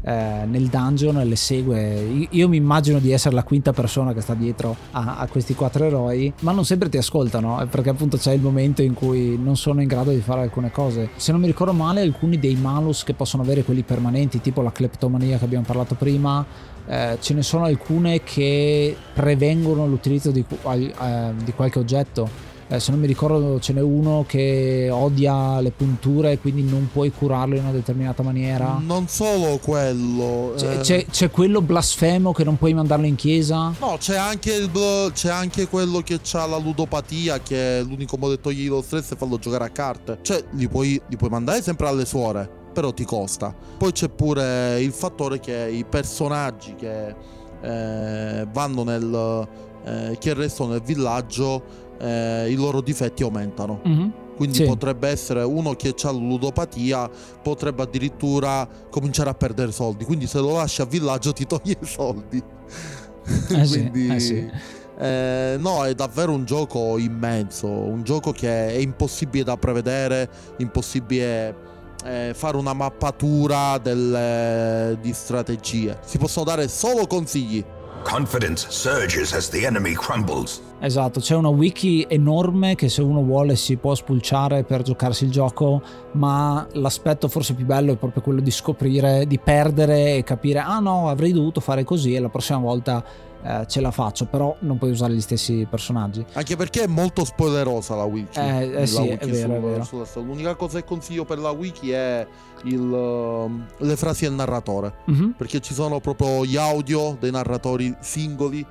eh, 0.03 0.43
nel 0.45 0.67
dungeon 0.67 1.19
e 1.19 1.25
le 1.25 1.35
segue. 1.35 2.27
Io 2.29 2.49
mi 2.49 2.57
immagino 2.57 2.99
di 2.99 3.11
essere 3.11 3.33
la 3.33 3.43
quinta 3.43 3.71
persona 3.71 4.13
che 4.13 4.21
sta 4.21 4.33
dietro 4.33 4.75
a, 4.91 5.17
a, 5.17 5.27
questi 5.27 5.55
quattro 5.55 5.85
eroi, 5.85 6.31
ma 6.41 6.51
non 6.51 6.65
sempre 6.65 6.89
ti 6.89 6.97
ascoltano, 6.97 7.61
eh, 7.61 7.67
perché 7.67 7.89
appunto 7.89 8.17
c'è 8.17 8.33
il 8.33 8.41
momento 8.41 8.81
in 8.81 8.93
cui 8.93 9.37
non 9.41 9.55
sono 9.55 9.81
in 9.81 9.87
grado 9.87 10.11
di 10.11 10.19
fare 10.19 10.41
alcune 10.41 10.71
cose. 10.71 11.09
Se 11.15 11.31
non 11.31 11.41
mi 11.41 11.47
ricordo 11.47 11.73
male, 11.73 12.01
alcuni 12.01 12.37
dei 12.37 12.55
malus 12.55 13.03
che 13.03 13.13
possono 13.13 13.43
avere 13.43 13.63
quelli 13.63 13.83
permanenti, 13.83 14.41
tipo 14.41 14.61
la 14.61 14.71
cleptomania 14.71 15.37
che 15.37 15.45
abbiamo 15.45 15.65
parlato 15.65 15.95
prima, 15.95 16.45
eh, 16.85 17.17
ce 17.21 17.33
ne 17.33 17.41
sono 17.41 17.63
alcune 17.63 18.23
che 18.23 18.95
prevengono 19.13 19.87
l'utilizzo 19.87 20.31
di, 20.31 20.43
eh, 20.43 21.31
di 21.43 21.53
qualche 21.53 21.79
oggetto 21.79 22.51
eh, 22.67 22.79
se 22.79 22.91
non 22.91 22.99
mi 22.99 23.07
ricordo 23.07 23.59
ce 23.59 23.73
n'è 23.73 23.81
uno 23.81 24.23
che 24.27 24.89
odia 24.91 25.59
le 25.59 25.71
punture 25.71 26.37
quindi 26.39 26.63
non 26.63 26.89
puoi 26.91 27.11
curarlo 27.11 27.55
in 27.55 27.63
una 27.63 27.71
determinata 27.71 28.23
maniera? 28.23 28.81
Non 28.83 29.07
solo 29.07 29.59
quello 29.61 30.53
c'è, 30.55 30.77
eh... 30.77 30.79
c'è, 30.79 31.05
c'è 31.05 31.29
quello 31.29 31.61
blasfemo 31.61 32.31
che 32.31 32.43
non 32.43 32.57
puoi 32.57 32.73
mandarlo 32.73 33.05
in 33.05 33.15
chiesa? 33.15 33.73
No 33.79 33.97
c'è 33.99 34.15
anche, 34.15 34.53
il, 34.53 34.71
c'è 35.13 35.29
anche 35.29 35.67
quello 35.67 36.01
che 36.01 36.19
ha 36.33 36.45
la 36.45 36.57
ludopatia 36.57 37.39
che 37.39 37.79
è 37.79 37.83
l'unico 37.83 38.17
modo 38.17 38.35
di 38.35 38.41
togliergli 38.41 38.69
lo 38.69 38.81
stress 38.81 39.11
e 39.11 39.15
farlo 39.15 39.37
giocare 39.37 39.65
a 39.65 39.69
carte. 39.69 40.19
Cioè 40.21 40.43
li 40.51 40.67
puoi, 40.67 40.99
li 41.07 41.17
puoi 41.17 41.29
mandare 41.29 41.61
sempre 41.61 41.87
alle 41.87 42.05
suore 42.05 42.61
però 42.73 42.91
ti 42.91 43.05
costa. 43.05 43.55
Poi 43.77 43.91
c'è 43.91 44.09
pure 44.09 44.81
il 44.81 44.91
fattore 44.91 45.39
che 45.39 45.69
i 45.71 45.85
personaggi 45.85 46.73
che 46.73 47.15
eh, 47.61 48.47
vanno 48.51 48.83
nel 48.83 49.47
eh, 49.85 50.17
che 50.19 50.33
restano 50.33 50.71
nel 50.71 50.81
villaggio 50.81 51.82
eh, 52.03 52.49
i 52.49 52.55
loro 52.55 52.81
difetti 52.81 53.23
aumentano. 53.23 53.81
Mm-hmm. 53.87 54.09
Quindi 54.35 54.57
sì. 54.57 54.63
potrebbe 54.65 55.07
essere 55.07 55.43
uno 55.43 55.73
che 55.75 55.93
ha 56.01 56.11
ludopatia, 56.11 57.09
potrebbe 57.41 57.83
addirittura 57.83 58.67
cominciare 58.89 59.29
a 59.29 59.33
perdere 59.33 59.71
soldi. 59.71 60.05
Quindi 60.05 60.27
se 60.27 60.39
lo 60.39 60.53
lasci 60.53 60.81
a 60.81 60.85
villaggio 60.85 61.31
ti 61.33 61.45
toglie 61.45 61.77
i 61.79 61.85
soldi. 61.85 62.43
Eh 63.25 63.65
Quindi, 63.65 64.01
sì, 64.01 64.15
eh 64.15 64.19
sì. 64.19 64.51
Eh, 64.99 65.55
no, 65.57 65.85
è 65.85 65.93
davvero 65.93 66.33
un 66.33 66.43
gioco 66.43 66.97
immenso, 66.97 67.67
un 67.67 68.03
gioco 68.03 68.33
che 68.33 68.67
è 68.67 68.73
impossibile 68.73 69.45
da 69.45 69.55
prevedere, 69.55 70.29
impossibile 70.57 71.55
eh, 72.03 72.33
fare 72.35 72.57
una 72.57 72.73
mappatura 72.73 73.77
del, 73.77 74.97
di 74.99 75.13
strategie. 75.13 75.99
Si 76.03 76.17
possono 76.17 76.43
dare 76.43 76.67
solo 76.67 77.07
consigli. 77.07 77.63
Confidence 78.03 78.67
surges 78.69 79.33
as 79.33 79.49
the 79.49 79.65
enemy 79.65 79.93
crumbles. 79.93 80.61
Esatto, 80.79 81.21
c'è 81.21 81.35
una 81.35 81.47
wiki 81.47 82.05
enorme 82.09 82.75
che 82.75 82.89
se 82.89 83.01
uno 83.01 83.23
vuole 83.23 83.55
si 83.55 83.77
può 83.77 83.95
spulciare 83.95 84.63
per 84.63 84.81
giocarsi 84.81 85.23
il 85.23 85.31
gioco, 85.31 85.81
ma 86.13 86.67
l'aspetto 86.73 87.29
forse 87.29 87.53
più 87.53 87.65
bello 87.65 87.93
è 87.93 87.95
proprio 87.95 88.21
quello 88.21 88.41
di 88.41 88.51
scoprire, 88.51 89.25
di 89.25 89.39
perdere 89.39 90.17
e 90.17 90.23
capire, 90.23 90.59
ah 90.59 90.79
no, 90.79 91.09
avrei 91.09 91.31
dovuto 91.31 91.61
fare 91.61 91.83
così 91.85 92.13
e 92.13 92.19
la 92.19 92.29
prossima 92.29 92.59
volta 92.59 93.03
eh, 93.43 93.65
ce 93.67 93.81
la 93.81 93.91
faccio, 93.91 94.25
però 94.25 94.55
non 94.59 94.77
puoi 94.77 94.91
usare 94.91 95.13
gli 95.13 95.21
stessi 95.21 95.67
personaggi. 95.69 96.25
Anche 96.33 96.55
perché 96.55 96.83
è 96.83 96.87
molto 96.87 97.25
spoilerosa 97.25 97.95
la 97.95 98.03
wiki. 98.03 98.39
Eh, 98.39 98.81
eh 98.81 98.87
sì, 98.87 99.01
wiki 99.01 99.13
è 99.13 99.27
vero, 99.27 99.47
sul, 99.47 99.51
è 99.51 99.59
vero. 99.59 99.83
Sulla, 99.83 100.05
l'unica 100.15 100.55
cosa 100.55 100.79
che 100.79 100.85
consiglio 100.85 101.25
per 101.25 101.39
la 101.39 101.51
wiki 101.51 101.91
è 101.91 102.25
il, 102.63 102.79
uh, 102.79 103.61
le 103.77 103.95
frasi 103.95 104.25
del 104.25 104.33
narratore, 104.33 104.93
mm-hmm. 105.09 105.29
perché 105.31 105.59
ci 105.59 105.73
sono 105.73 105.99
proprio 105.99 106.45
gli 106.45 106.57
audio 106.57 107.17
dei 107.19 107.31
narratori 107.31 107.95
singoli 107.99 108.65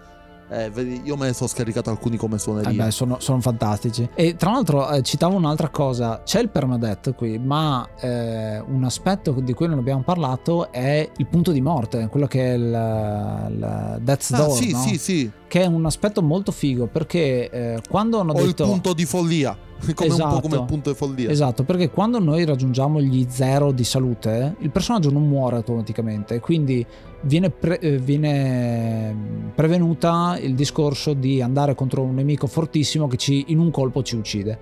eh, 0.52 1.00
io 1.04 1.16
me 1.16 1.28
ne 1.28 1.32
sono 1.32 1.48
scaricato 1.48 1.88
alcuni 1.88 2.18
come 2.18 2.36
suonerie. 2.36 2.72
Eh 2.72 2.74
beh, 2.74 2.90
sono, 2.90 3.16
sono, 3.20 3.40
fantastici. 3.40 4.06
E 4.14 4.36
tra 4.36 4.50
l'altro 4.50 4.90
eh, 4.90 5.02
citavo 5.02 5.34
un'altra 5.34 5.70
cosa, 5.70 6.22
c'è 6.24 6.40
il 6.40 6.50
permadeath 6.50 7.14
qui, 7.14 7.38
ma 7.38 7.88
eh, 7.98 8.60
un 8.60 8.84
aspetto 8.84 9.32
di 9.32 9.54
cui 9.54 9.66
non 9.66 9.78
abbiamo 9.78 10.02
parlato 10.02 10.70
è 10.70 11.10
il 11.16 11.26
punto 11.26 11.52
di 11.52 11.62
morte, 11.62 12.08
quello 12.08 12.26
che 12.26 12.52
è 12.52 12.54
il, 12.54 13.48
il 13.50 13.98
Death's 14.02 14.32
ah, 14.32 14.36
Door. 14.36 14.56
Sì, 14.56 14.72
no? 14.72 14.78
sì, 14.78 14.98
sì. 14.98 15.30
Che 15.48 15.62
è 15.62 15.66
un 15.66 15.86
aspetto 15.86 16.22
molto 16.22 16.52
figo 16.52 16.86
perché 16.86 17.48
eh, 17.48 17.80
quando 17.88 18.20
hanno 18.20 18.32
o 18.32 18.44
detto... 18.44 18.64
il 18.64 18.68
punto 18.68 18.92
di 18.92 19.06
follia. 19.06 19.56
come 19.94 20.08
esatto, 20.08 20.34
un 20.34 20.34
po' 20.34 20.40
come 20.40 20.46
il 20.46 20.52
esatto. 20.52 20.64
punto 20.64 20.90
di 20.90 20.96
follia. 20.96 21.30
Esatto, 21.30 21.64
perché 21.64 21.90
quando 21.90 22.18
noi 22.18 22.44
raggiungiamo 22.44 23.00
gli 23.00 23.26
zero 23.28 23.72
di 23.72 23.84
salute, 23.84 24.56
il 24.58 24.70
personaggio 24.70 25.10
non 25.10 25.26
muore 25.26 25.56
automaticamente, 25.56 26.40
quindi 26.40 26.84
viene, 27.22 27.50
pre- 27.50 27.78
eh, 27.78 27.98
viene 27.98 29.14
prevenuta 29.54 30.38
il 30.40 30.54
discorso 30.54 31.12
di 31.14 31.42
andare 31.42 31.74
contro 31.74 32.02
un 32.02 32.14
nemico 32.14 32.46
fortissimo 32.46 33.08
che 33.08 33.16
ci, 33.16 33.44
in 33.48 33.58
un 33.58 33.70
colpo 33.70 34.02
ci 34.02 34.16
uccide. 34.16 34.58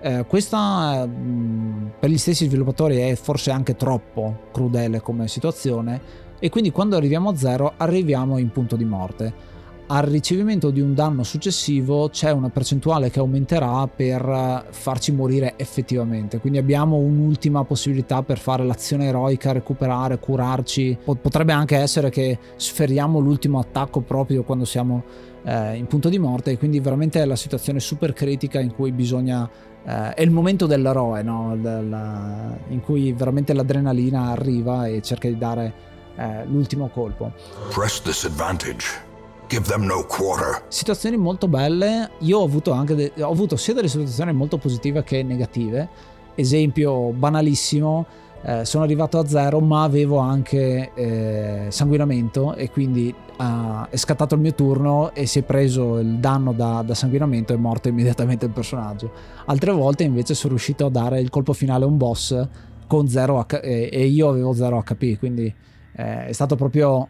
Eh, 0.00 0.24
questa 0.26 1.06
mh, 1.06 1.92
per 1.98 2.10
gli 2.10 2.18
stessi 2.18 2.46
sviluppatori 2.46 2.96
è 2.96 3.14
forse 3.14 3.50
anche 3.50 3.76
troppo 3.76 4.48
crudele 4.52 5.00
come 5.00 5.26
situazione 5.26 6.24
e 6.38 6.50
quindi 6.50 6.70
quando 6.70 6.96
arriviamo 6.96 7.30
a 7.30 7.36
zero 7.36 7.72
arriviamo 7.78 8.36
in 8.36 8.50
punto 8.50 8.76
di 8.76 8.84
morte 8.84 9.54
al 9.88 10.02
ricevimento 10.02 10.70
di 10.70 10.80
un 10.80 10.94
danno 10.94 11.22
successivo 11.22 12.08
c'è 12.08 12.32
una 12.32 12.48
percentuale 12.48 13.10
che 13.10 13.20
aumenterà 13.20 13.86
per 13.86 14.66
farci 14.70 15.12
morire 15.12 15.54
effettivamente. 15.56 16.40
Quindi 16.40 16.58
abbiamo 16.58 16.96
un'ultima 16.96 17.62
possibilità 17.64 18.22
per 18.22 18.38
fare 18.38 18.64
l'azione 18.64 19.06
eroica, 19.06 19.52
recuperare, 19.52 20.18
curarci. 20.18 20.98
Potrebbe 21.04 21.52
anche 21.52 21.76
essere 21.76 22.10
che 22.10 22.38
sferiamo 22.56 23.20
l'ultimo 23.20 23.60
attacco 23.60 24.00
proprio 24.00 24.42
quando 24.42 24.64
siamo 24.64 25.04
eh, 25.44 25.76
in 25.76 25.86
punto 25.86 26.08
di 26.08 26.18
morte 26.18 26.50
e 26.50 26.58
quindi 26.58 26.80
veramente 26.80 27.20
è 27.20 27.24
la 27.24 27.36
situazione 27.36 27.78
super 27.78 28.12
critica 28.12 28.60
in 28.60 28.74
cui 28.74 28.92
bisogna 28.92 29.48
Uh, 29.86 30.10
è 30.14 30.22
il 30.22 30.32
momento 30.32 30.66
dell'eroe, 30.66 31.22
no? 31.22 31.56
Della, 31.56 32.58
in 32.70 32.80
cui 32.80 33.12
veramente 33.12 33.52
l'adrenalina 33.52 34.30
arriva 34.30 34.88
e 34.88 35.00
cerca 35.00 35.28
di 35.28 35.38
dare 35.38 35.72
uh, 36.16 36.50
l'ultimo 36.50 36.88
colpo. 36.88 37.30
Press 37.70 38.02
this 38.02 38.24
advantage. 38.24 39.05
Give 39.48 39.64
them 39.64 39.84
no 39.84 40.04
quarter. 40.06 40.64
Situazioni 40.68 41.16
molto 41.16 41.46
belle. 41.46 42.10
Io 42.20 42.40
ho 42.40 42.44
avuto 42.44 42.72
anche 42.72 42.94
de- 42.96 43.12
ho 43.20 43.30
avuto 43.30 43.56
sia 43.56 43.74
delle 43.74 43.86
situazioni 43.86 44.32
molto 44.32 44.58
positive 44.58 45.04
che 45.04 45.22
negative. 45.22 45.88
Esempio 46.34 47.12
banalissimo. 47.12 48.06
Eh, 48.42 48.64
sono 48.64 48.82
arrivato 48.82 49.18
a 49.18 49.26
zero, 49.26 49.60
ma 49.60 49.84
avevo 49.84 50.18
anche 50.18 50.92
eh, 50.94 51.66
sanguinamento 51.68 52.54
e 52.54 52.70
quindi 52.70 53.14
uh, 53.38 53.86
è 53.88 53.96
scattato 53.96 54.34
il 54.34 54.40
mio 54.40 54.54
turno 54.54 55.12
e 55.14 55.26
si 55.26 55.40
è 55.40 55.42
preso 55.42 55.98
il 55.98 56.18
danno 56.18 56.52
da, 56.52 56.82
da 56.82 56.94
sanguinamento 56.94 57.52
è 57.52 57.56
morto 57.56 57.88
immediatamente 57.88 58.46
il 58.46 58.52
personaggio. 58.52 59.10
Altre 59.46 59.72
volte 59.72 60.04
invece 60.04 60.34
sono 60.34 60.50
riuscito 60.50 60.86
a 60.86 60.90
dare 60.90 61.20
il 61.20 61.30
colpo 61.30 61.52
finale 61.52 61.84
a 61.84 61.88
un 61.88 61.96
boss 61.96 62.48
con 62.86 63.08
0 63.08 63.46
H- 63.46 63.60
e, 63.62 63.88
e 63.92 64.06
io 64.06 64.28
avevo 64.28 64.52
0 64.52 64.82
HP, 64.82 65.18
quindi 65.18 65.52
eh, 65.96 66.26
è 66.26 66.32
stato 66.32 66.56
proprio 66.56 67.08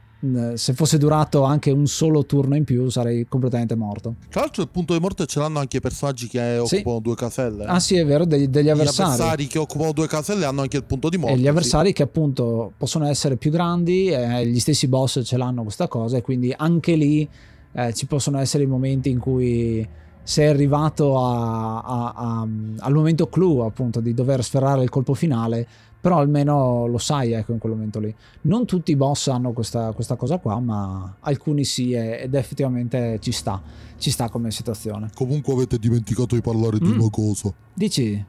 se 0.54 0.74
fosse 0.74 0.98
durato 0.98 1.42
anche 1.42 1.70
un 1.70 1.86
solo 1.86 2.24
turno 2.26 2.56
in 2.56 2.64
più 2.64 2.88
sarei 2.88 3.26
completamente 3.28 3.74
morto. 3.74 4.14
Tra 4.30 4.40
l'altro 4.40 4.62
il 4.62 4.68
punto 4.68 4.92
di 4.92 5.00
morte 5.00 5.26
ce 5.26 5.38
l'hanno 5.38 5.58
anche 5.58 5.78
i 5.78 5.80
personaggi 5.80 6.28
che 6.28 6.62
sì. 6.64 6.76
occupano 6.76 7.00
due 7.00 7.14
caselle. 7.14 7.64
Ah 7.64 7.80
sì, 7.80 7.96
è 7.96 8.04
vero, 8.04 8.24
degli, 8.24 8.48
degli 8.48 8.68
avversari. 8.68 9.08
Gli 9.08 9.12
avversari 9.12 9.46
che 9.46 9.58
occupano 9.58 9.92
due 9.92 10.06
caselle 10.06 10.44
hanno 10.44 10.62
anche 10.62 10.76
il 10.76 10.84
punto 10.84 11.08
di 11.08 11.16
morte. 11.16 11.36
E 11.36 11.38
gli 11.38 11.48
avversari 11.48 11.88
sì. 11.88 11.94
che 11.94 12.02
appunto 12.02 12.72
possono 12.76 13.06
essere 13.06 13.36
più 13.36 13.50
grandi, 13.50 14.08
eh, 14.08 14.46
gli 14.46 14.58
stessi 14.60 14.88
boss 14.88 15.20
ce 15.24 15.36
l'hanno 15.36 15.62
questa 15.62 15.88
cosa 15.88 16.16
e 16.16 16.22
quindi 16.22 16.54
anche 16.56 16.94
lì 16.94 17.28
eh, 17.72 17.92
ci 17.92 18.06
possono 18.06 18.38
essere 18.38 18.62
i 18.64 18.66
momenti 18.66 19.10
in 19.10 19.18
cui 19.18 19.86
sei 20.22 20.48
arrivato 20.48 21.18
a, 21.18 21.80
a, 21.82 22.12
a, 22.16 22.48
al 22.78 22.92
momento 22.92 23.28
clou 23.28 23.60
appunto 23.60 24.00
di 24.00 24.12
dover 24.12 24.42
sferrare 24.42 24.82
il 24.82 24.88
colpo 24.88 25.14
finale 25.14 25.68
però 26.06 26.18
almeno 26.20 26.86
lo 26.86 26.98
sai 26.98 27.32
ecco 27.32 27.50
in 27.50 27.58
quel 27.58 27.72
momento 27.72 27.98
lì. 27.98 28.14
Non 28.42 28.64
tutti 28.64 28.92
i 28.92 28.96
boss 28.96 29.26
hanno 29.26 29.50
questa, 29.50 29.90
questa 29.90 30.14
cosa 30.14 30.38
qua 30.38 30.60
ma 30.60 31.16
alcuni 31.18 31.64
sì 31.64 31.94
ed 31.94 32.32
effettivamente 32.32 33.18
ci 33.20 33.32
sta 33.32 33.60
ci 33.98 34.12
sta 34.12 34.28
come 34.28 34.52
situazione. 34.52 35.10
Comunque 35.16 35.52
avete 35.52 35.80
dimenticato 35.80 36.36
di 36.36 36.42
parlare 36.42 36.78
di 36.78 36.86
Mm. 36.86 37.00
una 37.00 37.10
cosa. 37.10 37.52
Dici? 37.74 38.24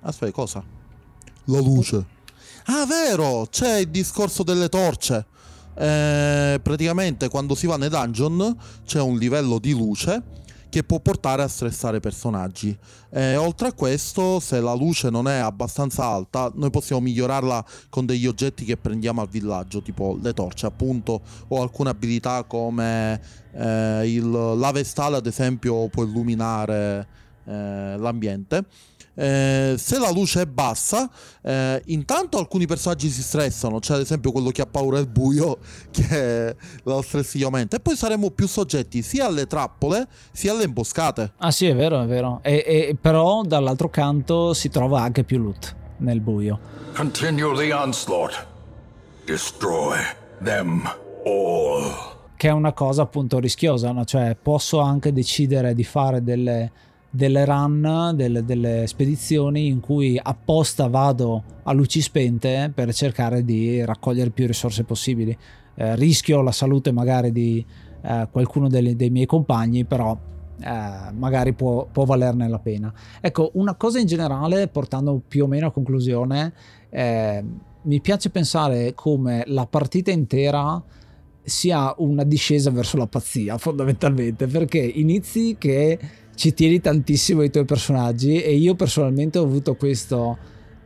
Aspetta 0.00 0.32
cosa? 0.32 0.64
la 1.44 1.60
luce. 1.60 2.04
Ah 2.64 2.86
vero! 2.86 3.46
C'è 3.48 3.76
il 3.78 3.88
discorso 3.88 4.42
delle 4.42 4.68
torce. 4.68 5.24
Eh, 5.76 6.58
praticamente 6.60 7.28
quando 7.28 7.54
si 7.54 7.68
va 7.68 7.76
nei 7.76 7.88
dungeon 7.88 8.56
c'è 8.84 9.00
un 9.00 9.16
livello 9.16 9.60
di 9.60 9.70
luce 9.72 10.22
che 10.72 10.84
può 10.84 11.00
portare 11.00 11.42
a 11.42 11.48
stressare 11.48 11.98
i 11.98 12.00
personaggi. 12.00 12.74
E 13.10 13.36
oltre 13.36 13.68
a 13.68 13.72
questo, 13.74 14.40
se 14.40 14.58
la 14.58 14.72
luce 14.72 15.10
non 15.10 15.28
è 15.28 15.36
abbastanza 15.36 16.06
alta, 16.06 16.50
noi 16.54 16.70
possiamo 16.70 17.02
migliorarla 17.02 17.62
con 17.90 18.06
degli 18.06 18.26
oggetti 18.26 18.64
che 18.64 18.78
prendiamo 18.78 19.20
al 19.20 19.28
villaggio, 19.28 19.82
tipo 19.82 20.18
le 20.18 20.32
torce, 20.32 20.64
appunto, 20.64 21.20
o 21.48 21.60
alcune 21.60 21.90
abilità 21.90 22.44
come 22.44 23.20
eh, 23.52 24.10
il, 24.10 24.30
la 24.30 24.70
vestale, 24.72 25.16
ad 25.16 25.26
esempio, 25.26 25.88
può 25.88 26.04
illuminare 26.04 27.06
eh, 27.44 27.96
l'ambiente. 27.98 28.64
Eh, 29.14 29.74
se 29.76 29.98
la 29.98 30.10
luce 30.10 30.42
è 30.42 30.46
bassa, 30.46 31.10
eh, 31.42 31.82
intanto 31.86 32.38
alcuni 32.38 32.66
personaggi 32.66 33.08
si 33.08 33.22
stressano, 33.22 33.78
c'è 33.78 33.94
ad 33.94 34.00
esempio 34.00 34.32
quello 34.32 34.50
che 34.50 34.62
ha 34.62 34.66
paura 34.66 34.96
del 34.98 35.08
buio, 35.08 35.58
che 35.92 36.56
lo 36.84 37.02
stressi 37.02 37.42
aumenta, 37.42 37.76
e 37.76 37.80
poi 37.80 37.96
saremo 37.96 38.30
più 38.30 38.46
soggetti 38.46 39.02
sia 39.02 39.26
alle 39.26 39.46
trappole 39.46 40.08
sia 40.32 40.52
alle 40.52 40.64
imboscate. 40.64 41.32
ah 41.38 41.50
sì 41.50 41.66
è 41.66 41.74
vero 41.74 42.00
è 42.02 42.06
vero 42.06 42.40
e, 42.42 42.64
e- 42.66 42.96
però 43.00 43.42
dall'altro 43.42 43.88
canto 43.90 44.54
si 44.54 44.68
trova 44.68 45.02
anche 45.02 45.24
più 45.24 45.38
loot 45.38 45.74
nel 45.98 46.20
buio 46.20 46.58
Continue 46.94 47.56
the 47.56 47.72
onslaught. 47.72 48.46
Destroy 49.24 49.98
them 50.42 50.82
all. 51.24 52.10
che 52.36 52.48
è 52.48 52.50
una 52.52 52.72
cosa 52.72 53.02
appunto 53.02 53.38
rischiosa, 53.38 53.92
no? 53.92 54.04
cioè 54.04 54.36
posso 54.40 54.80
anche 54.80 55.12
decidere 55.12 55.74
di 55.74 55.84
fare 55.84 56.22
delle, 56.22 56.70
delle 57.14 57.44
run, 57.44 58.12
delle, 58.14 58.42
delle 58.42 58.86
spedizioni 58.86 59.66
in 59.66 59.80
cui 59.80 60.18
apposta 60.20 60.88
vado 60.88 61.44
a 61.62 61.72
luci 61.72 62.00
spente 62.00 62.72
per 62.74 62.92
cercare 62.94 63.44
di 63.44 63.84
raccogliere 63.84 64.30
più 64.30 64.46
risorse 64.46 64.84
possibili. 64.84 65.36
Eh, 65.74 65.94
rischio 65.96 66.40
la 66.40 66.52
salute 66.52 66.90
magari 66.90 67.30
di 67.30 67.64
eh, 68.02 68.28
qualcuno 68.30 68.68
dei, 68.68 68.96
dei 68.96 69.10
miei 69.10 69.26
compagni, 69.26 69.84
però 69.84 70.18
eh, 70.58 71.12
magari 71.12 71.52
può, 71.52 71.86
può 71.92 72.04
valerne 72.04 72.48
la 72.48 72.58
pena. 72.58 72.92
Ecco, 73.20 73.50
una 73.54 73.74
cosa 73.74 73.98
in 73.98 74.06
generale, 74.06 74.68
portando 74.68 75.20
più 75.26 75.44
o 75.44 75.46
meno 75.46 75.66
a 75.66 75.70
conclusione, 75.70 76.54
eh, 76.88 77.44
mi 77.82 78.00
piace 78.00 78.30
pensare 78.30 78.94
come 78.94 79.42
la 79.48 79.66
partita 79.66 80.10
intera 80.10 80.82
sia 81.42 81.92
una 81.98 82.24
discesa 82.24 82.70
verso 82.70 82.96
la 82.96 83.08
pazzia 83.08 83.58
fondamentalmente 83.58 84.46
perché 84.46 84.78
inizi 84.78 85.56
che 85.58 85.98
ci 86.42 86.54
tieni 86.54 86.80
tantissimo 86.80 87.42
ai 87.42 87.52
tuoi 87.52 87.64
personaggi 87.64 88.42
e 88.42 88.56
io 88.56 88.74
personalmente 88.74 89.38
ho 89.38 89.44
avuto 89.44 89.76
questo 89.76 90.36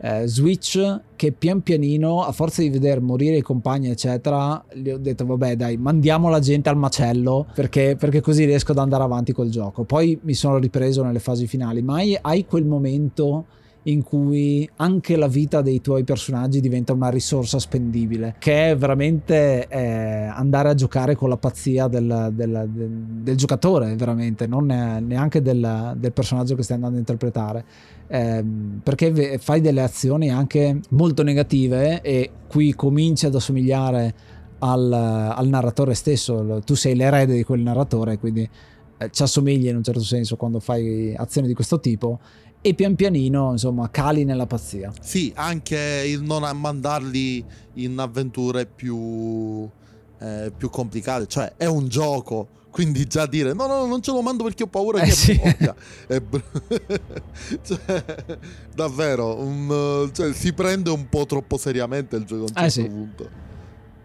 eh, 0.02 0.26
switch 0.26 1.00
che 1.16 1.32
pian 1.32 1.62
pianino 1.62 2.24
a 2.24 2.32
forza 2.32 2.60
di 2.60 2.68
vedere 2.68 3.00
morire 3.00 3.38
i 3.38 3.40
compagni 3.40 3.88
eccetera 3.88 4.62
gli 4.74 4.90
ho 4.90 4.98
detto 4.98 5.24
vabbè 5.24 5.56
dai 5.56 5.78
mandiamo 5.78 6.28
la 6.28 6.40
gente 6.40 6.68
al 6.68 6.76
macello 6.76 7.46
perché, 7.54 7.96
perché 7.98 8.20
così 8.20 8.44
riesco 8.44 8.72
ad 8.72 8.78
andare 8.78 9.04
avanti 9.04 9.32
col 9.32 9.48
gioco. 9.48 9.84
Poi 9.84 10.18
mi 10.24 10.34
sono 10.34 10.58
ripreso 10.58 11.02
nelle 11.02 11.20
fasi 11.20 11.46
finali 11.46 11.80
ma 11.80 11.94
hai, 11.94 12.18
hai 12.20 12.44
quel 12.44 12.66
momento 12.66 13.46
in 13.86 14.02
cui 14.02 14.68
anche 14.76 15.16
la 15.16 15.28
vita 15.28 15.60
dei 15.62 15.80
tuoi 15.80 16.02
personaggi 16.04 16.60
diventa 16.60 16.92
una 16.92 17.08
risorsa 17.08 17.58
spendibile, 17.58 18.34
che 18.38 18.70
è 18.70 18.76
veramente 18.76 19.68
eh, 19.68 20.24
andare 20.24 20.70
a 20.70 20.74
giocare 20.74 21.14
con 21.14 21.28
la 21.28 21.36
pazzia 21.36 21.86
del, 21.86 22.30
del- 22.32 22.68
del- 22.72 22.90
del 23.22 23.36
giocatore, 23.36 23.94
veramente, 23.94 24.46
non 24.46 24.66
ne- 24.66 25.00
neanche 25.00 25.40
del, 25.40 25.96
personaggio 26.12 26.56
che 26.56 26.62
stai 26.62 26.76
andando 26.76 26.96
a 26.96 26.98
interpretare. 26.98 27.64
Ehm, 28.08 28.80
perché 28.82 29.38
fai 29.38 29.60
delle 29.60 29.82
azioni 29.82 30.30
anche 30.30 30.80
molto 30.90 31.22
negative 31.22 32.00
e 32.00 32.30
qui 32.48 32.74
cominci 32.74 33.26
ad 33.26 33.34
assomigliare 33.34 34.14
al, 34.58 34.92
al 34.92 35.46
narratore 35.48 35.94
stesso, 35.94 36.60
tu 36.64 36.74
sei 36.74 36.96
l'erede 36.96 37.34
di 37.34 37.44
quel 37.44 37.60
narratore, 37.60 38.18
quindi 38.18 38.48
eh, 38.98 39.10
ci 39.10 39.22
assomigli 39.22 39.68
in 39.68 39.76
un 39.76 39.82
certo 39.82 40.00
senso 40.02 40.36
quando 40.36 40.58
fai 40.58 41.14
azioni 41.14 41.46
di 41.46 41.54
questo 41.54 41.78
tipo 41.80 42.18
e 42.68 42.74
pian 42.74 42.96
pianino 42.96 43.52
insomma 43.52 43.88
cali 43.90 44.24
nella 44.24 44.46
pazzia 44.46 44.92
Sì, 45.00 45.32
anche 45.36 46.02
il 46.06 46.20
non 46.22 46.42
mandarli 46.58 47.44
in 47.74 47.96
avventure 47.98 48.66
più, 48.66 49.68
eh, 50.18 50.52
più 50.56 50.68
complicate, 50.70 51.26
cioè 51.26 51.54
è 51.56 51.66
un 51.66 51.86
gioco. 51.88 52.48
Quindi 52.70 53.06
già 53.06 53.24
dire 53.26 53.54
no, 53.54 53.66
no, 53.66 53.86
non 53.86 54.02
ce 54.02 54.10
lo 54.12 54.20
mando 54.20 54.44
perché 54.44 54.64
ho 54.64 54.66
paura 54.66 55.00
Eh, 55.00 55.04
che 55.06 55.10
sì. 55.12 55.32
È 56.08 56.20
br- 56.20 56.42
cioè, 57.64 58.04
davvero, 58.74 59.38
un, 59.40 60.10
cioè, 60.12 60.32
si 60.34 60.52
prende 60.52 60.90
un 60.90 61.08
po' 61.08 61.24
troppo 61.24 61.56
seriamente 61.56 62.16
il 62.16 62.24
gioco 62.24 62.42
a 62.42 62.44
un 62.44 62.64
Eh, 62.64 62.70
certo 62.70 62.70
sì. 62.70 62.88
punto. 62.88 63.30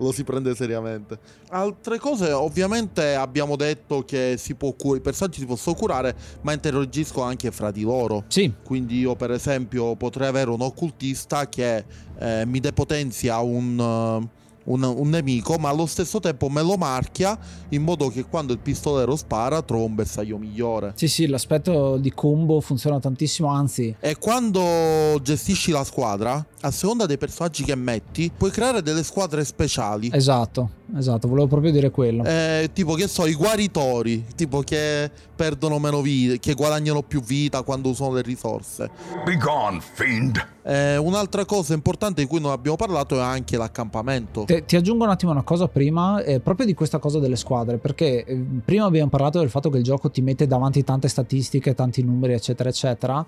Lo 0.01 0.11
si 0.11 0.23
prende 0.23 0.55
seriamente. 0.55 1.19
Altre 1.49 1.99
cose, 1.99 2.31
ovviamente 2.31 3.13
abbiamo 3.13 3.55
detto 3.55 4.03
che 4.03 4.33
si 4.37 4.55
può 4.55 4.73
cu- 4.73 4.95
i 4.97 4.99
personaggi 4.99 5.39
si 5.39 5.45
possono 5.45 5.75
curare, 5.75 6.15
ma 6.41 6.53
interagiscono 6.53 7.27
anche 7.27 7.51
fra 7.51 7.69
di 7.69 7.83
loro. 7.83 8.23
sì 8.27 8.51
Quindi 8.63 8.99
io 8.99 9.15
per 9.15 9.29
esempio 9.29 9.95
potrei 9.95 10.27
avere 10.27 10.49
un 10.49 10.61
occultista 10.61 11.47
che 11.47 11.85
eh, 12.17 12.45
mi 12.47 12.59
depotenzia 12.59 13.39
un, 13.39 13.79
eh, 13.79 14.40
un- 14.65 14.83
un 14.83 15.09
nemico, 15.09 15.55
ma 15.57 15.69
allo 15.69 15.85
stesso 15.85 16.19
tempo 16.19 16.47
me 16.49 16.61
lo 16.61 16.75
marchia 16.77 17.37
in 17.69 17.81
modo 17.83 18.09
che 18.09 18.25
quando 18.25 18.53
il 18.53 18.59
pistolero 18.59 19.15
spara 19.15 19.61
trovo 19.61 19.85
un 19.85 19.95
bersaglio 19.95 20.37
migliore. 20.37 20.93
sì 20.95 21.07
sì 21.07 21.27
l'aspetto 21.27 21.97
di 21.97 22.11
combo 22.13 22.59
funziona 22.61 22.99
tantissimo 22.99 23.47
anzi 23.49 23.95
E 23.99 24.17
quando 24.17 25.19
gestisci 25.21 25.71
la 25.71 25.83
squadra, 25.83 26.45
a 26.61 26.71
seconda 26.71 27.05
dei 27.05 27.17
personaggi 27.17 27.63
che 27.63 27.75
metti, 27.75 28.31
puoi 28.35 28.51
creare 28.51 28.81
delle 28.81 29.03
squadre 29.03 29.43
speciali. 29.45 30.09
esatto 30.13 30.69
esatto 30.97 31.27
volevo 31.27 31.47
proprio 31.47 31.71
dire 31.71 31.89
quello 31.89 32.23
Eh, 32.25 32.69
tipo 32.73 32.93
che 32.95 33.07
so, 33.07 33.25
i 33.25 33.33
guaritori, 33.33 34.25
tipo 34.35 34.59
che 34.61 35.09
perdono 35.35 35.79
meno 35.79 36.01
vita, 36.01 36.35
che 36.35 36.53
guadagnano 36.53 37.01
più 37.01 37.21
vita 37.23 37.61
quando 37.63 37.89
usano 37.89 38.13
le 38.13 38.21
risorse. 38.21 38.89
Be 39.25 39.37
gone, 39.37 39.81
fiend. 39.95 40.45
Eh, 40.63 40.97
un'altra 40.97 41.43
cosa 41.45 41.73
importante 41.73 42.21
di 42.21 42.27
cui 42.27 42.39
non 42.39 42.51
abbiamo 42.51 42.77
parlato 42.77 43.15
è 43.15 43.21
anche 43.21 43.57
l'accampamento. 43.57 44.43
Te- 44.45 44.63
ti 44.65 44.75
aggiungo 44.75 45.03
un 45.03 45.09
attimo 45.09 45.31
una 45.31 45.43
cosa 45.43 45.67
prima, 45.67 46.21
eh, 46.23 46.39
proprio 46.39 46.65
di 46.65 46.73
questa 46.73 46.99
cosa 46.99 47.19
delle 47.19 47.35
squadre, 47.35 47.77
perché 47.77 48.23
eh, 48.23 48.45
prima 48.63 48.85
abbiamo 48.85 49.09
parlato 49.09 49.39
del 49.39 49.49
fatto 49.49 49.69
che 49.69 49.77
il 49.77 49.83
gioco 49.83 50.11
ti 50.11 50.21
mette 50.21 50.45
davanti 50.45 50.83
tante 50.83 51.07
statistiche, 51.07 51.73
tanti 51.73 52.03
numeri, 52.03 52.33
eccetera, 52.33 52.69
eccetera. 52.69 53.25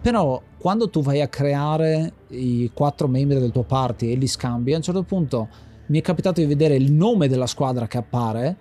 Però 0.00 0.40
quando 0.58 0.88
tu 0.88 1.02
vai 1.02 1.20
a 1.20 1.28
creare 1.28 2.12
i 2.28 2.70
quattro 2.72 3.08
membri 3.08 3.40
del 3.40 3.50
tuo 3.50 3.64
party 3.64 4.12
e 4.12 4.14
li 4.14 4.28
scambi, 4.28 4.72
a 4.72 4.76
un 4.76 4.82
certo 4.82 5.02
punto 5.02 5.48
mi 5.86 5.98
è 5.98 6.02
capitato 6.02 6.40
di 6.40 6.46
vedere 6.46 6.76
il 6.76 6.92
nome 6.92 7.26
della 7.26 7.46
squadra 7.46 7.88
che 7.88 7.98
appare, 7.98 8.56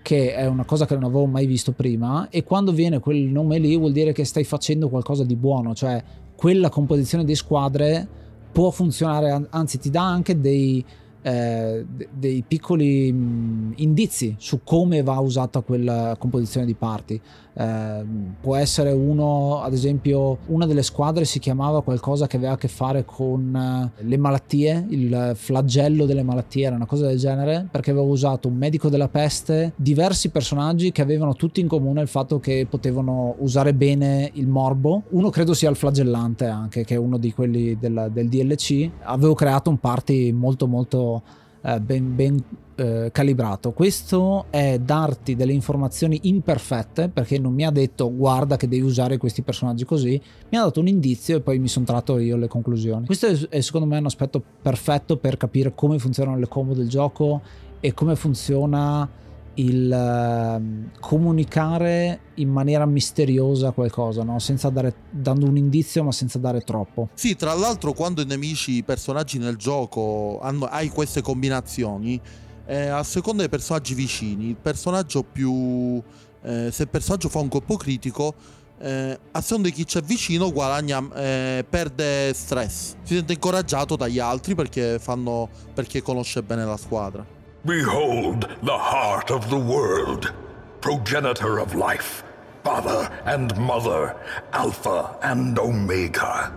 che 0.00 0.32
è 0.32 0.46
una 0.46 0.64
cosa 0.64 0.86
che 0.86 0.94
non 0.94 1.04
avevo 1.04 1.26
mai 1.26 1.44
visto 1.44 1.72
prima, 1.72 2.28
e 2.30 2.44
quando 2.44 2.72
viene 2.72 3.00
quel 3.00 3.24
nome 3.24 3.58
lì 3.58 3.76
vuol 3.76 3.92
dire 3.92 4.12
che 4.12 4.24
stai 4.24 4.44
facendo 4.44 4.88
qualcosa 4.88 5.24
di 5.24 5.36
buono, 5.36 5.74
cioè 5.74 6.02
quella 6.36 6.68
composizione 6.68 7.24
di 7.24 7.34
squadre 7.34 8.06
può 8.52 8.70
funzionare, 8.70 9.30
an- 9.30 9.46
anzi 9.50 9.78
ti 9.78 9.90
dà 9.90 10.02
anche 10.02 10.38
dei, 10.40 10.84
eh, 11.22 11.84
de- 11.88 12.08
dei 12.12 12.44
piccoli 12.46 13.12
mh, 13.12 13.72
indizi 13.76 14.34
su 14.38 14.60
come 14.62 15.02
va 15.02 15.18
usata 15.18 15.60
quella 15.60 16.14
composizione 16.18 16.66
di 16.66 16.74
party. 16.74 17.20
Eh, 17.58 18.04
può 18.40 18.54
essere 18.56 18.92
uno, 18.92 19.62
ad 19.62 19.72
esempio, 19.72 20.38
una 20.46 20.66
delle 20.66 20.82
squadre 20.82 21.24
si 21.24 21.38
chiamava 21.38 21.82
qualcosa 21.82 22.26
che 22.26 22.36
aveva 22.36 22.52
a 22.52 22.56
che 22.58 22.68
fare 22.68 23.04
con 23.04 23.92
eh, 23.96 24.02
le 24.02 24.16
malattie, 24.18 24.84
il 24.90 25.32
flagello 25.34 26.04
delle 26.04 26.22
malattie, 26.22 26.66
era 26.66 26.76
una 26.76 26.86
cosa 26.86 27.06
del 27.06 27.18
genere, 27.18 27.66
perché 27.70 27.92
aveva 27.92 28.04
usato 28.04 28.48
un 28.48 28.56
medico 28.56 28.88
della 28.90 29.08
peste, 29.08 29.72
diversi 29.76 30.28
personaggi 30.28 30.92
che 30.92 31.00
avevano 31.00 31.34
tutti 31.34 31.60
in 31.60 31.68
comune 31.68 32.02
il 32.02 32.08
fatto 32.08 32.38
che 32.38 32.66
potevano 32.68 33.36
usare 33.38 33.72
bene 33.72 34.30
il 34.34 34.46
morbo. 34.46 35.04
Uno 35.10 35.30
credo 35.30 35.54
sia 35.54 35.70
il 35.70 35.76
flagellante 35.76 36.44
anche, 36.46 36.84
che 36.84 36.94
è 36.94 36.98
uno 36.98 37.16
di 37.16 37.32
quelli 37.32 37.78
del, 37.78 38.10
del 38.12 38.28
DLC. 38.28 38.90
Avevo 39.02 39.34
creato 39.34 39.70
un 39.70 39.78
party 39.78 40.32
molto 40.32 40.66
molto 40.66 41.22
eh, 41.66 41.80
ben, 41.80 42.14
ben 42.14 42.42
eh, 42.76 43.08
calibrato. 43.12 43.72
Questo 43.72 44.46
è 44.50 44.78
darti 44.78 45.34
delle 45.34 45.52
informazioni 45.52 46.20
imperfette 46.22 47.08
perché 47.08 47.38
non 47.38 47.52
mi 47.52 47.64
ha 47.64 47.70
detto 47.70 48.14
guarda 48.14 48.56
che 48.56 48.68
devi 48.68 48.82
usare 48.82 49.16
questi 49.16 49.42
personaggi 49.42 49.84
così, 49.84 50.20
mi 50.50 50.58
ha 50.58 50.62
dato 50.62 50.80
un 50.80 50.86
indizio 50.86 51.38
e 51.38 51.40
poi 51.40 51.58
mi 51.58 51.68
sono 51.68 51.84
tratto 51.84 52.18
io 52.18 52.36
le 52.36 52.48
conclusioni. 52.48 53.06
Questo 53.06 53.26
è, 53.26 53.48
è 53.48 53.60
secondo 53.60 53.86
me 53.86 53.98
un 53.98 54.06
aspetto 54.06 54.42
perfetto 54.62 55.16
per 55.16 55.36
capire 55.36 55.74
come 55.74 55.98
funzionano 55.98 56.38
le 56.38 56.48
combo 56.48 56.72
del 56.72 56.88
gioco 56.88 57.40
e 57.80 57.92
come 57.92 58.14
funziona 58.14 59.08
il 59.56 59.90
ehm, 59.90 60.90
comunicare 61.00 62.20
in 62.34 62.48
maniera 62.48 62.86
misteriosa 62.86 63.70
qualcosa, 63.70 64.22
no? 64.22 64.38
senza 64.38 64.68
dare, 64.68 64.94
dando 65.10 65.46
un 65.46 65.56
indizio 65.56 66.02
ma 66.02 66.12
senza 66.12 66.38
dare 66.38 66.60
troppo. 66.60 67.08
Sì, 67.14 67.36
tra 67.36 67.54
l'altro 67.54 67.92
quando 67.92 68.22
i 68.22 68.26
nemici, 68.26 68.76
i 68.76 68.82
personaggi 68.82 69.38
nel 69.38 69.56
gioco 69.56 70.38
hanno, 70.40 70.66
hai 70.66 70.88
queste 70.88 71.22
combinazioni, 71.22 72.20
eh, 72.66 72.88
a 72.88 73.02
seconda 73.02 73.40
dei 73.42 73.50
personaggi 73.50 73.94
vicini, 73.94 74.48
il 74.48 74.56
personaggio 74.56 75.22
più... 75.22 76.02
Eh, 76.42 76.70
se 76.70 76.82
il 76.82 76.88
personaggio 76.88 77.28
fa 77.28 77.40
un 77.40 77.48
colpo 77.48 77.76
critico, 77.76 78.34
eh, 78.78 79.18
a 79.32 79.40
seconda 79.40 79.68
di 79.68 79.74
chi 79.74 79.84
c'è 79.84 80.00
vicino 80.00 80.52
guadagna, 80.52 81.02
eh, 81.14 81.64
perde 81.68 82.32
stress. 82.34 82.94
Si 83.02 83.14
sente 83.14 83.32
incoraggiato 83.32 83.96
dagli 83.96 84.18
altri 84.18 84.54
perché, 84.54 84.98
fanno, 85.00 85.48
perché 85.74 86.02
conosce 86.02 86.42
bene 86.42 86.64
la 86.64 86.76
squadra. 86.76 87.35
Behold 87.66 88.48
the 88.62 88.78
heart 88.78 89.32
of 89.32 89.50
the 89.50 89.58
world, 89.58 90.32
progenitor 90.80 91.58
of 91.58 91.74
life, 91.74 92.22
father 92.62 93.10
and 93.24 93.56
mother, 93.56 94.14
alpha 94.52 95.18
and 95.22 95.58
omega, 95.58 96.52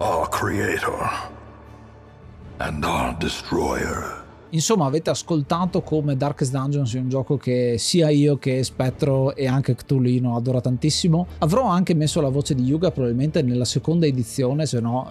our 0.00 0.26
creator 0.26 1.10
and 2.60 2.82
our 2.82 3.12
destroyer. 3.18 4.24
Insomma, 4.50 4.86
avete 4.86 5.10
ascoltato 5.10 5.82
come 5.82 6.16
Darkest 6.16 6.52
Dungeons 6.52 6.94
è 6.94 6.98
un 6.98 7.10
gioco 7.10 7.36
che 7.36 7.76
sia 7.76 8.08
io 8.08 8.38
che 8.38 8.64
Spettro 8.64 9.34
e 9.36 9.46
anche 9.46 9.74
Cthulino 9.74 10.36
adora 10.36 10.62
tantissimo. 10.62 11.26
Avrò 11.38 11.64
anche 11.64 11.94
messo 11.94 12.22
la 12.22 12.30
voce 12.30 12.54
di 12.54 12.62
Yuga 12.62 12.90
probabilmente 12.90 13.42
nella 13.42 13.66
seconda 13.66 14.06
edizione, 14.06 14.64
se 14.64 14.80
no, 14.80 15.06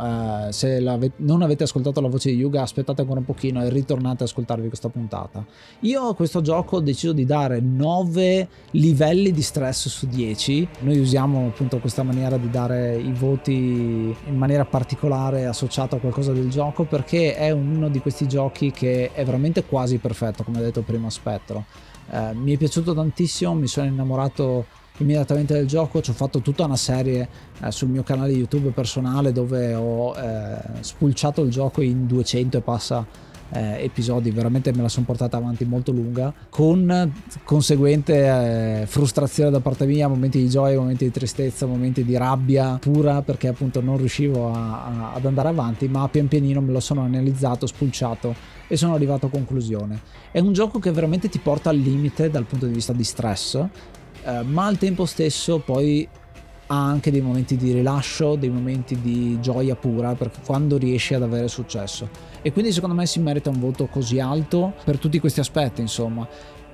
eh, 0.47 0.51
se 0.51 0.79
non 1.17 1.43
avete 1.43 1.63
ascoltato 1.63 2.01
la 2.01 2.07
voce 2.07 2.31
di 2.31 2.37
Yuga, 2.37 2.63
aspettate 2.63 3.01
ancora 3.01 3.19
un 3.19 3.25
pochino 3.25 3.63
e 3.63 3.69
ritornate 3.69 4.23
ad 4.23 4.29
ascoltarvi 4.29 4.67
questa 4.69 4.89
puntata. 4.89 5.45
Io 5.81 6.01
a 6.07 6.15
questo 6.15 6.41
gioco 6.41 6.77
ho 6.77 6.81
deciso 6.81 7.13
di 7.13 7.25
dare 7.25 7.59
9 7.59 8.47
livelli 8.71 9.31
di 9.31 9.41
stress 9.43 9.87
su 9.87 10.07
10. 10.07 10.67
Noi 10.79 10.97
usiamo 10.97 11.45
appunto 11.45 11.77
questa 11.77 12.01
maniera 12.01 12.37
di 12.37 12.49
dare 12.49 12.97
i 12.97 13.13
voti 13.13 13.53
in 13.53 14.35
maniera 14.35 14.65
particolare 14.65 15.45
associato 15.45 15.97
a 15.97 15.99
qualcosa 15.99 16.31
del 16.31 16.49
gioco 16.49 16.85
perché 16.85 17.35
è 17.35 17.51
uno 17.51 17.87
di 17.89 17.99
questi 17.99 18.27
giochi 18.27 18.71
che 18.71 19.11
è 19.13 19.25
veramente 19.27 19.65
quasi 19.65 19.97
perfetto, 19.97 20.43
come 20.43 20.59
ha 20.59 20.61
detto 20.61 20.81
prima 20.81 21.09
Spettro. 21.09 21.65
Eh, 22.09 22.33
mi 22.33 22.53
è 22.53 22.57
piaciuto 22.57 22.93
tantissimo, 22.93 23.53
mi 23.53 23.67
sono 23.67 23.87
innamorato 23.87 24.65
immediatamente 24.99 25.53
del 25.53 25.67
gioco, 25.67 26.01
ci 26.01 26.09
ho 26.09 26.13
fatto 26.13 26.39
tutta 26.39 26.63
una 26.65 26.77
serie 26.77 27.27
eh, 27.61 27.71
sul 27.71 27.89
mio 27.89 28.03
canale 28.03 28.31
YouTube 28.31 28.69
personale 28.69 29.31
dove 29.31 29.75
ho 29.75 30.15
eh, 30.15 30.57
spulciato 30.79 31.41
il 31.43 31.51
gioco 31.51 31.81
in 31.81 32.07
200 32.07 32.57
e 32.57 32.61
passa 32.61 33.05
eh, 33.51 33.83
episodi, 33.83 34.31
veramente 34.31 34.73
me 34.73 34.81
la 34.81 34.89
sono 34.89 35.05
portata 35.05 35.37
avanti 35.37 35.65
molto 35.65 35.91
lunga, 35.91 36.33
con 36.49 37.11
conseguente 37.43 38.81
eh, 38.81 38.85
frustrazione 38.85 39.49
da 39.49 39.59
parte 39.59 39.85
mia, 39.85 40.07
momenti 40.07 40.39
di 40.39 40.49
gioia, 40.49 40.77
momenti 40.77 41.05
di 41.05 41.11
tristezza, 41.11 41.65
momenti 41.65 42.03
di 42.03 42.17
rabbia 42.17 42.77
pura 42.79 43.21
perché 43.21 43.47
appunto 43.47 43.81
non 43.81 43.97
riuscivo 43.97 44.51
a, 44.51 44.85
a, 44.85 45.13
ad 45.13 45.25
andare 45.25 45.49
avanti, 45.49 45.87
ma 45.87 46.07
pian 46.09 46.27
pianino 46.27 46.61
me 46.61 46.71
lo 46.71 46.79
sono 46.79 47.01
analizzato, 47.01 47.67
spulciato 47.67 48.35
e 48.67 48.75
sono 48.75 48.93
arrivato 48.93 49.27
a 49.27 49.29
conclusione. 49.29 50.01
È 50.31 50.39
un 50.39 50.53
gioco 50.53 50.79
che 50.79 50.91
veramente 50.91 51.29
ti 51.29 51.39
porta 51.39 51.69
al 51.69 51.77
limite 51.77 52.29
dal 52.29 52.45
punto 52.45 52.65
di 52.65 52.73
vista 52.73 52.93
di 52.93 53.03
stress, 53.03 53.55
eh, 53.55 54.41
ma 54.43 54.65
al 54.65 54.77
tempo 54.77 55.05
stesso 55.05 55.59
poi 55.59 56.07
ha 56.67 56.85
anche 56.85 57.11
dei 57.11 57.21
momenti 57.21 57.55
di 57.55 57.71
rilascio, 57.71 58.35
dei 58.35 58.49
momenti 58.49 58.99
di 58.99 59.39
gioia 59.39 59.75
pura, 59.75 60.15
perché 60.15 60.39
quando 60.45 60.77
riesci 60.77 61.13
ad 61.13 61.23
avere 61.23 61.47
successo. 61.47 62.09
E 62.41 62.51
quindi 62.51 62.71
secondo 62.71 62.95
me 62.95 63.05
si 63.05 63.19
merita 63.19 63.49
un 63.49 63.59
voto 63.59 63.87
così 63.87 64.19
alto 64.19 64.73
per 64.83 64.97
tutti 64.97 65.19
questi 65.19 65.39
aspetti, 65.39 65.81
insomma. 65.81 66.27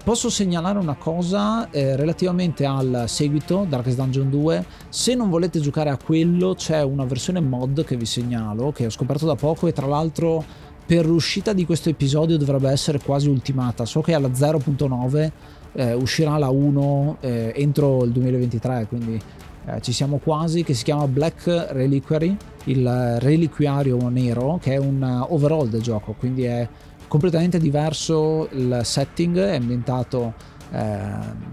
Posso 0.03 0.29
segnalare 0.29 0.79
una 0.79 0.95
cosa 0.95 1.69
eh, 1.69 1.95
relativamente 1.95 2.65
al 2.65 3.05
seguito, 3.07 3.65
Darkest 3.69 3.95
Dungeon 3.95 4.29
2. 4.29 4.65
Se 4.89 5.15
non 5.15 5.29
volete 5.29 5.61
giocare 5.61 5.89
a 5.91 5.97
quello, 5.97 6.55
c'è 6.55 6.83
una 6.83 7.05
versione 7.05 7.39
mod 7.39 7.85
che 7.85 7.95
vi 7.95 8.05
segnalo, 8.05 8.73
che 8.73 8.85
ho 8.85 8.89
scoperto 8.89 9.25
da 9.25 9.35
poco 9.35 9.67
e 9.67 9.71
tra 9.71 9.87
l'altro 9.87 10.43
per 10.85 11.05
l'uscita 11.05 11.53
di 11.53 11.65
questo 11.65 11.87
episodio 11.87 12.37
dovrebbe 12.37 12.69
essere 12.69 12.99
quasi 12.99 13.29
ultimata. 13.29 13.85
So 13.85 14.01
che 14.01 14.11
è 14.11 14.15
alla 14.15 14.27
0.9 14.27 15.31
eh, 15.73 15.93
uscirà 15.93 16.37
la 16.37 16.49
1 16.49 17.17
eh, 17.21 17.53
entro 17.55 18.03
il 18.03 18.11
2023, 18.11 18.85
quindi 18.87 19.21
eh, 19.65 19.81
ci 19.81 19.91
siamo 19.91 20.17
quasi, 20.17 20.63
che 20.63 20.73
si 20.73 20.83
chiama 20.83 21.07
Black 21.07 21.45
Reliquary, 21.71 22.35
il 22.65 23.17
reliquiario 23.19 24.09
nero, 24.09 24.59
che 24.61 24.73
è 24.73 24.77
un 24.77 25.25
overall 25.29 25.67
del 25.69 25.81
gioco, 25.81 26.13
quindi 26.13 26.43
è 26.43 26.67
completamente 27.07 27.59
diverso 27.59 28.49
il 28.51 28.81
setting, 28.83 29.37
è 29.37 29.55
ambientato 29.55 30.33
eh, 30.71 30.77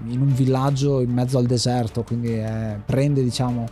in 0.06 0.20
un 0.20 0.32
villaggio 0.34 1.00
in 1.00 1.10
mezzo 1.10 1.38
al 1.38 1.46
deserto, 1.46 2.02
quindi 2.02 2.32
è, 2.32 2.78
prende 2.84 3.22
diciamo 3.22 3.66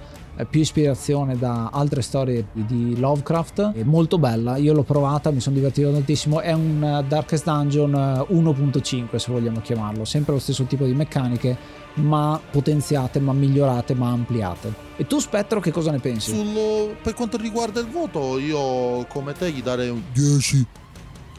più 0.48 0.60
ispirazione 0.60 1.36
da 1.36 1.70
altre 1.72 2.02
storie 2.02 2.46
di 2.52 2.96
Lovecraft. 2.98 3.72
È 3.72 3.82
molto 3.82 4.18
bella 4.18 4.56
io 4.56 4.72
l'ho 4.72 4.84
provata 4.84 5.30
mi 5.30 5.40
sono 5.40 5.56
divertito 5.56 5.90
tantissimo 5.90 6.40
è 6.40 6.52
un 6.52 7.04
Darkest 7.08 7.44
Dungeon 7.44 7.92
1.5 7.92 9.16
se 9.16 9.32
vogliamo 9.32 9.60
chiamarlo 9.60 10.04
sempre 10.04 10.34
lo 10.34 10.38
stesso 10.38 10.64
tipo 10.64 10.84
di 10.84 10.94
meccaniche 10.94 11.56
ma 11.98 12.40
potenziate, 12.50 13.20
ma 13.20 13.32
migliorate, 13.32 13.94
ma 13.94 14.10
ampliate. 14.10 14.86
E 14.96 15.06
tu 15.06 15.18
Spettro 15.18 15.60
che 15.60 15.70
cosa 15.70 15.90
ne 15.90 15.98
pensi? 15.98 16.30
Sul, 16.34 16.96
per 17.02 17.14
quanto 17.14 17.36
riguarda 17.36 17.80
il 17.80 17.88
voto, 17.88 18.38
io 18.38 19.04
come 19.06 19.32
te 19.32 19.50
gli 19.50 19.62
darei 19.62 19.88
un 19.88 20.02
10. 20.12 20.66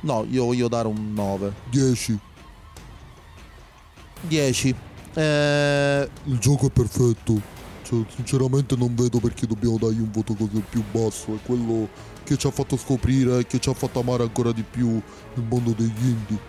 No, 0.01 0.25
io 0.29 0.45
voglio 0.45 0.67
dare 0.67 0.87
un 0.87 1.13
9. 1.13 1.53
10. 1.69 2.19
10. 4.21 4.75
Eh... 5.13 6.09
Il 6.23 6.37
gioco 6.37 6.67
è 6.67 6.71
perfetto. 6.71 7.57
Cioè, 7.83 8.03
sinceramente 8.15 8.75
non 8.75 8.93
vedo 8.93 9.19
perché 9.19 9.47
dobbiamo 9.47 9.77
dargli 9.77 9.99
un 9.99 10.11
voto 10.11 10.35
così 10.35 10.63
più 10.69 10.83
basso. 10.91 11.35
È 11.35 11.39
quello 11.45 11.89
che 12.23 12.37
ci 12.37 12.47
ha 12.47 12.51
fatto 12.51 12.77
scoprire 12.77 13.39
e 13.39 13.47
che 13.47 13.59
ci 13.59 13.69
ha 13.69 13.73
fatto 13.73 13.99
amare 13.99 14.23
ancora 14.23 14.51
di 14.51 14.63
più 14.63 14.89
il 14.89 15.43
mondo 15.49 15.71
degli 15.71 16.05
indie. 16.05 16.48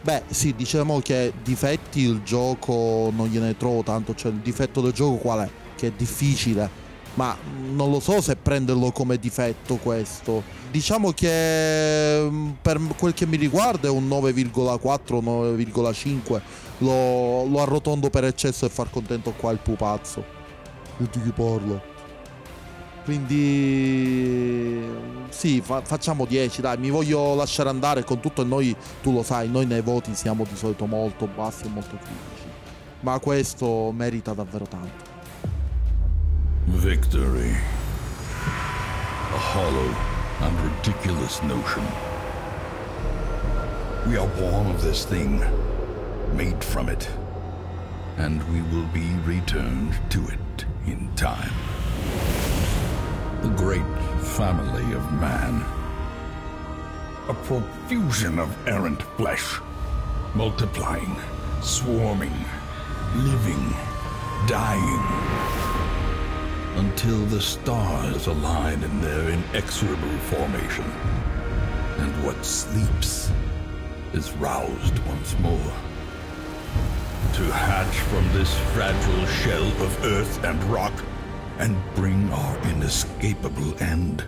Beh, 0.00 0.22
sì, 0.28 0.54
diciamo 0.54 1.00
che 1.00 1.32
difetti 1.42 2.00
il 2.00 2.22
gioco 2.22 3.10
non 3.14 3.28
gliene 3.28 3.56
trovo 3.56 3.82
tanto. 3.82 4.14
Cioè, 4.14 4.30
il 4.30 4.38
difetto 4.38 4.80
del 4.80 4.92
gioco 4.92 5.16
qual 5.16 5.46
è? 5.46 5.50
Che 5.76 5.88
è 5.88 5.92
difficile. 5.96 6.86
Ma 7.14 7.36
non 7.72 7.90
lo 7.90 7.98
so 7.98 8.20
se 8.20 8.36
prenderlo 8.36 8.92
come 8.92 9.18
difetto 9.18 9.76
questo. 9.76 10.42
Diciamo 10.70 11.12
che 11.12 12.28
mm, 12.30 12.50
per 12.62 12.80
quel 12.96 13.12
che 13.12 13.26
mi 13.26 13.36
riguarda 13.36 13.88
è 13.88 13.90
un 13.90 14.08
9,4, 14.08 15.22
9,5. 15.22 16.40
Lo, 16.78 17.44
lo 17.44 17.60
arrotondo 17.60 18.08
per 18.08 18.24
eccesso 18.24 18.66
e 18.66 18.68
far 18.68 18.88
contento 18.90 19.32
qua 19.32 19.50
il 19.50 19.58
pupazzo. 19.58 20.24
Senti 20.96 21.20
chi 21.20 21.32
parla. 21.32 21.97
Quindi 23.08 24.86
sì, 25.30 25.62
fa- 25.62 25.80
facciamo 25.80 26.26
10, 26.26 26.60
dai, 26.60 26.76
mi 26.76 26.90
voglio 26.90 27.34
lasciare 27.34 27.70
andare 27.70 28.04
con 28.04 28.20
tutto 28.20 28.42
e 28.42 28.44
noi, 28.44 28.76
tu 29.00 29.14
lo 29.14 29.22
sai, 29.22 29.48
noi 29.48 29.64
nei 29.64 29.80
voti 29.80 30.14
siamo 30.14 30.44
di 30.44 30.54
solito 30.54 30.84
molto 30.84 31.26
bassi 31.26 31.64
e 31.64 31.68
molto 31.68 31.96
critici. 31.96 32.46
Ma 33.00 33.18
questo 33.18 33.92
merita 33.92 34.34
davvero 34.34 34.66
tanto. 34.66 35.04
Victory. 36.66 37.54
A 39.32 39.56
hollow 39.56 39.94
and 40.40 40.54
ridiculous 40.60 41.40
notion. 41.40 41.86
We 44.06 44.18
are 44.18 44.28
born 44.38 44.66
of 44.66 44.82
this 44.82 45.06
thing, 45.06 45.42
made 46.34 46.62
from 46.62 46.90
it, 46.90 47.08
and 48.18 48.42
we 48.52 48.60
will 48.70 48.86
be 48.92 49.16
returned 49.24 49.98
to 50.10 50.20
it 50.28 50.66
in 50.84 51.08
time. 51.14 51.54
The 53.42 53.48
great 53.50 53.86
family 54.20 54.92
of 54.94 55.12
man. 55.12 55.64
A 57.28 57.34
profusion 57.34 58.38
of 58.38 58.56
errant 58.66 59.02
flesh, 59.16 59.60
multiplying, 60.34 61.16
swarming, 61.60 62.34
living, 63.14 63.72
dying, 64.48 65.02
until 66.76 67.18
the 67.26 67.40
stars 67.40 68.26
align 68.26 68.82
in 68.82 69.00
their 69.00 69.30
inexorable 69.30 70.18
formation, 70.30 70.90
and 71.98 72.24
what 72.24 72.44
sleeps 72.44 73.30
is 74.14 74.32
roused 74.32 74.98
once 75.06 75.38
more. 75.38 75.72
To 77.34 77.44
hatch 77.52 77.94
from 78.10 78.32
this 78.32 78.52
fragile 78.74 79.26
shell 79.26 79.66
of 79.84 80.04
earth 80.04 80.42
and 80.44 80.62
rock 80.64 80.92
and 81.58 81.76
bring 81.94 82.30
our 82.30 82.58
inescapable 82.68 83.82
end. 83.82 84.24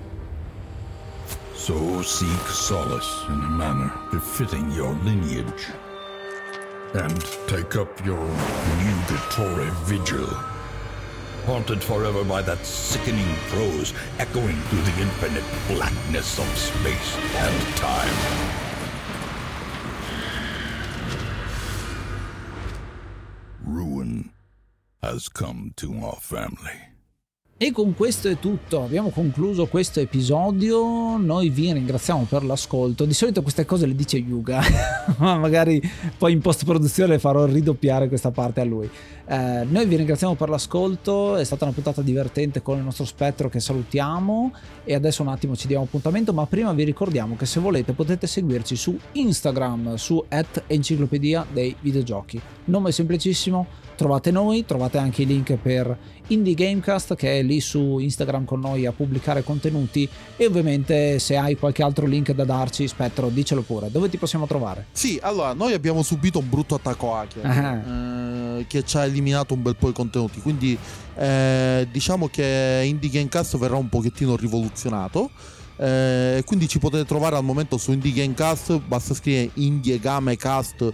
So 1.54 2.02
seek 2.02 2.40
solace 2.48 3.24
in 3.28 3.34
a 3.34 3.48
manner 3.50 3.92
befitting 4.10 4.70
your 4.72 4.92
lineage, 5.04 5.66
and 6.94 7.20
take 7.46 7.76
up 7.76 8.04
your 8.04 8.18
nugatory 8.18 9.70
vigil, 9.84 10.26
haunted 11.46 11.82
forever 11.82 12.24
by 12.24 12.42
that 12.42 12.64
sickening 12.64 13.36
prose 13.48 13.94
echoing 14.18 14.56
through 14.62 14.82
the 14.82 15.00
infinite 15.00 15.44
blackness 15.68 16.38
of 16.38 16.46
space 16.56 17.16
and 17.36 17.76
time. 17.76 18.14
Ruin 23.64 24.32
has 25.02 25.28
come 25.28 25.72
to 25.76 25.96
our 26.00 26.16
family. 26.16 26.89
E 27.62 27.72
con 27.72 27.94
questo 27.94 28.30
è 28.30 28.38
tutto, 28.38 28.82
abbiamo 28.82 29.10
concluso 29.10 29.66
questo 29.66 30.00
episodio, 30.00 31.18
noi 31.18 31.50
vi 31.50 31.70
ringraziamo 31.70 32.24
per 32.26 32.42
l'ascolto, 32.42 33.04
di 33.04 33.12
solito 33.12 33.42
queste 33.42 33.66
cose 33.66 33.84
le 33.84 33.94
dice 33.94 34.16
Yuga, 34.16 34.62
ma 35.18 35.36
magari 35.36 35.78
poi 36.16 36.32
in 36.32 36.40
post 36.40 36.64
produzione 36.64 37.18
farò 37.18 37.44
ridoppiare 37.44 38.08
questa 38.08 38.30
parte 38.30 38.62
a 38.62 38.64
lui. 38.64 38.88
Eh, 39.32 39.66
noi 39.68 39.86
vi 39.86 39.96
ringraziamo 39.96 40.36
per 40.36 40.48
l'ascolto, 40.48 41.36
è 41.36 41.44
stata 41.44 41.64
una 41.64 41.74
puntata 41.74 42.00
divertente 42.00 42.62
con 42.62 42.78
il 42.78 42.82
nostro 42.82 43.04
spettro 43.04 43.50
che 43.50 43.60
salutiamo. 43.60 44.54
E 44.82 44.94
adesso 44.94 45.20
un 45.20 45.28
attimo 45.28 45.54
ci 45.54 45.66
diamo 45.66 45.84
appuntamento, 45.84 46.32
ma 46.32 46.46
prima 46.46 46.72
vi 46.72 46.84
ricordiamo 46.84 47.36
che 47.36 47.44
se 47.44 47.60
volete 47.60 47.92
potete 47.92 48.26
seguirci 48.26 48.74
su 48.74 48.98
Instagram, 49.12 49.96
su 49.96 50.24
at 50.30 50.62
enciclopedia 50.66 51.46
dei 51.52 51.76
videogiochi, 51.78 52.40
nome 52.64 52.90
semplicissimo, 52.90 53.66
trovate 54.00 54.30
noi, 54.30 54.64
trovate 54.64 54.96
anche 54.96 55.22
i 55.22 55.26
link 55.26 55.56
per 55.56 55.94
Indie 56.28 56.54
Gamecast 56.54 57.14
che 57.16 57.38
è 57.38 57.42
lì 57.42 57.60
su 57.60 57.98
Instagram 57.98 58.46
con 58.46 58.58
noi 58.58 58.86
a 58.86 58.92
pubblicare 58.92 59.44
contenuti 59.44 60.08
e 60.38 60.46
ovviamente 60.46 61.18
se 61.18 61.36
hai 61.36 61.54
qualche 61.58 61.82
altro 61.82 62.06
link 62.06 62.32
da 62.32 62.44
darci, 62.44 62.88
Spettro, 62.88 63.28
dicelo 63.28 63.60
pure, 63.60 63.90
dove 63.90 64.08
ti 64.08 64.16
possiamo 64.16 64.46
trovare? 64.46 64.86
Sì, 64.92 65.18
allora, 65.20 65.52
noi 65.52 65.74
abbiamo 65.74 66.02
subito 66.02 66.38
un 66.38 66.48
brutto 66.48 66.76
attacco 66.76 67.14
hacker 67.14 67.44
Ah. 67.44 68.58
eh, 68.60 68.66
che 68.66 68.84
ci 68.84 68.96
ha 68.96 69.04
eliminato 69.04 69.52
un 69.52 69.60
bel 69.60 69.76
po' 69.76 69.90
i 69.90 69.92
contenuti, 69.92 70.40
quindi 70.40 70.78
eh, 71.16 71.86
diciamo 71.92 72.28
che 72.28 72.82
Indie 72.86 73.10
Gamecast 73.10 73.58
verrà 73.58 73.76
un 73.76 73.90
pochettino 73.90 74.34
rivoluzionato. 74.34 75.28
Eh, 75.76 76.42
quindi 76.46 76.68
ci 76.68 76.78
potete 76.78 77.04
trovare 77.04 77.36
al 77.36 77.44
momento 77.44 77.76
su 77.76 77.92
Indie 77.92 78.12
Gamecast, 78.12 78.80
basta 78.80 79.12
scrivere 79.12 79.50
Indie 79.54 79.98
Gamecast 79.98 80.90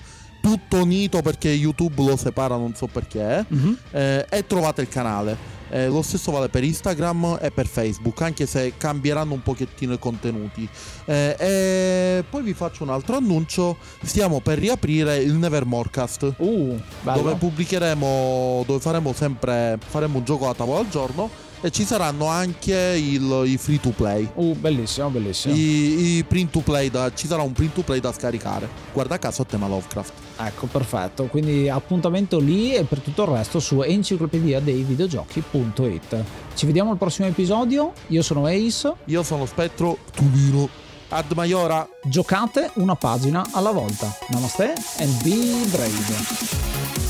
tutto 0.46 0.82
unito 0.82 1.22
perché 1.22 1.48
YouTube 1.48 2.04
lo 2.04 2.16
separa, 2.16 2.56
non 2.56 2.72
so 2.76 2.86
perché. 2.86 3.44
eh, 3.90 4.26
e 4.30 4.46
trovate 4.46 4.82
il 4.82 4.88
canale. 4.88 5.54
Eh, 5.68 5.88
lo 5.88 6.02
stesso 6.02 6.30
vale 6.30 6.48
per 6.48 6.62
Instagram 6.62 7.38
e 7.40 7.50
per 7.50 7.66
Facebook, 7.66 8.22
anche 8.22 8.46
se 8.46 8.74
cambieranno 8.76 9.32
un 9.32 9.42
pochettino 9.42 9.94
i 9.94 9.98
contenuti. 9.98 10.68
Eh, 11.06 11.34
e 11.36 12.24
poi 12.30 12.42
vi 12.42 12.54
faccio 12.54 12.84
un 12.84 12.90
altro 12.90 13.16
annuncio: 13.16 13.76
stiamo 14.04 14.38
per 14.38 14.58
riaprire 14.58 15.16
il 15.16 15.34
Nevermorecast. 15.34 16.34
Uh. 16.36 16.80
Dove 17.02 17.34
pubblicheremo, 17.34 18.62
dove 18.64 18.78
faremo 18.78 19.12
sempre 19.12 19.78
faremo 19.84 20.18
un 20.18 20.24
gioco 20.24 20.48
a 20.48 20.54
tavola 20.54 20.78
al 20.78 20.88
giorno 20.88 21.45
e 21.60 21.70
ci 21.70 21.84
saranno 21.84 22.26
anche 22.26 22.74
il- 22.96 23.42
i 23.46 23.56
free 23.56 23.80
to 23.80 23.90
play. 23.90 24.28
Uh, 24.34 24.54
bellissimo, 24.54 25.08
bellissimo. 25.08 25.54
I, 25.54 26.16
i 26.18 26.24
print 26.24 26.50
to 26.50 26.60
play 26.60 26.90
da, 26.90 27.12
ci 27.14 27.26
sarà 27.26 27.42
un 27.42 27.52
print 27.52 27.74
to 27.74 27.82
play 27.82 28.00
da 28.00 28.12
scaricare. 28.12 28.68
Guarda 28.92 29.18
caso 29.18 29.42
a 29.42 29.44
tema 29.44 29.66
Lovecraft. 29.66 30.12
Ecco, 30.38 30.66
perfetto. 30.66 31.24
Quindi 31.26 31.68
appuntamento 31.68 32.38
lì 32.38 32.74
e 32.74 32.84
per 32.84 33.00
tutto 33.00 33.22
il 33.22 33.28
resto 33.30 33.58
su 33.58 33.80
enciclopedia 33.82 34.60
dei 34.60 34.82
videogiochi.it. 34.82 36.24
Ci 36.54 36.66
vediamo 36.66 36.90
al 36.90 36.98
prossimo 36.98 37.26
episodio. 37.28 37.92
Io 38.08 38.22
sono 38.22 38.46
Ace. 38.46 38.92
Io 39.06 39.22
sono 39.22 39.46
Spettro 39.46 39.98
Tulino. 40.12 40.68
Ad 41.08 41.32
Maiora. 41.34 41.88
Giocate 42.04 42.70
una 42.74 42.96
pagina 42.96 43.46
alla 43.52 43.70
volta. 43.70 44.12
Namaste 44.28 44.72
and 44.98 45.22
be 45.22 45.66
brave. 45.70 47.05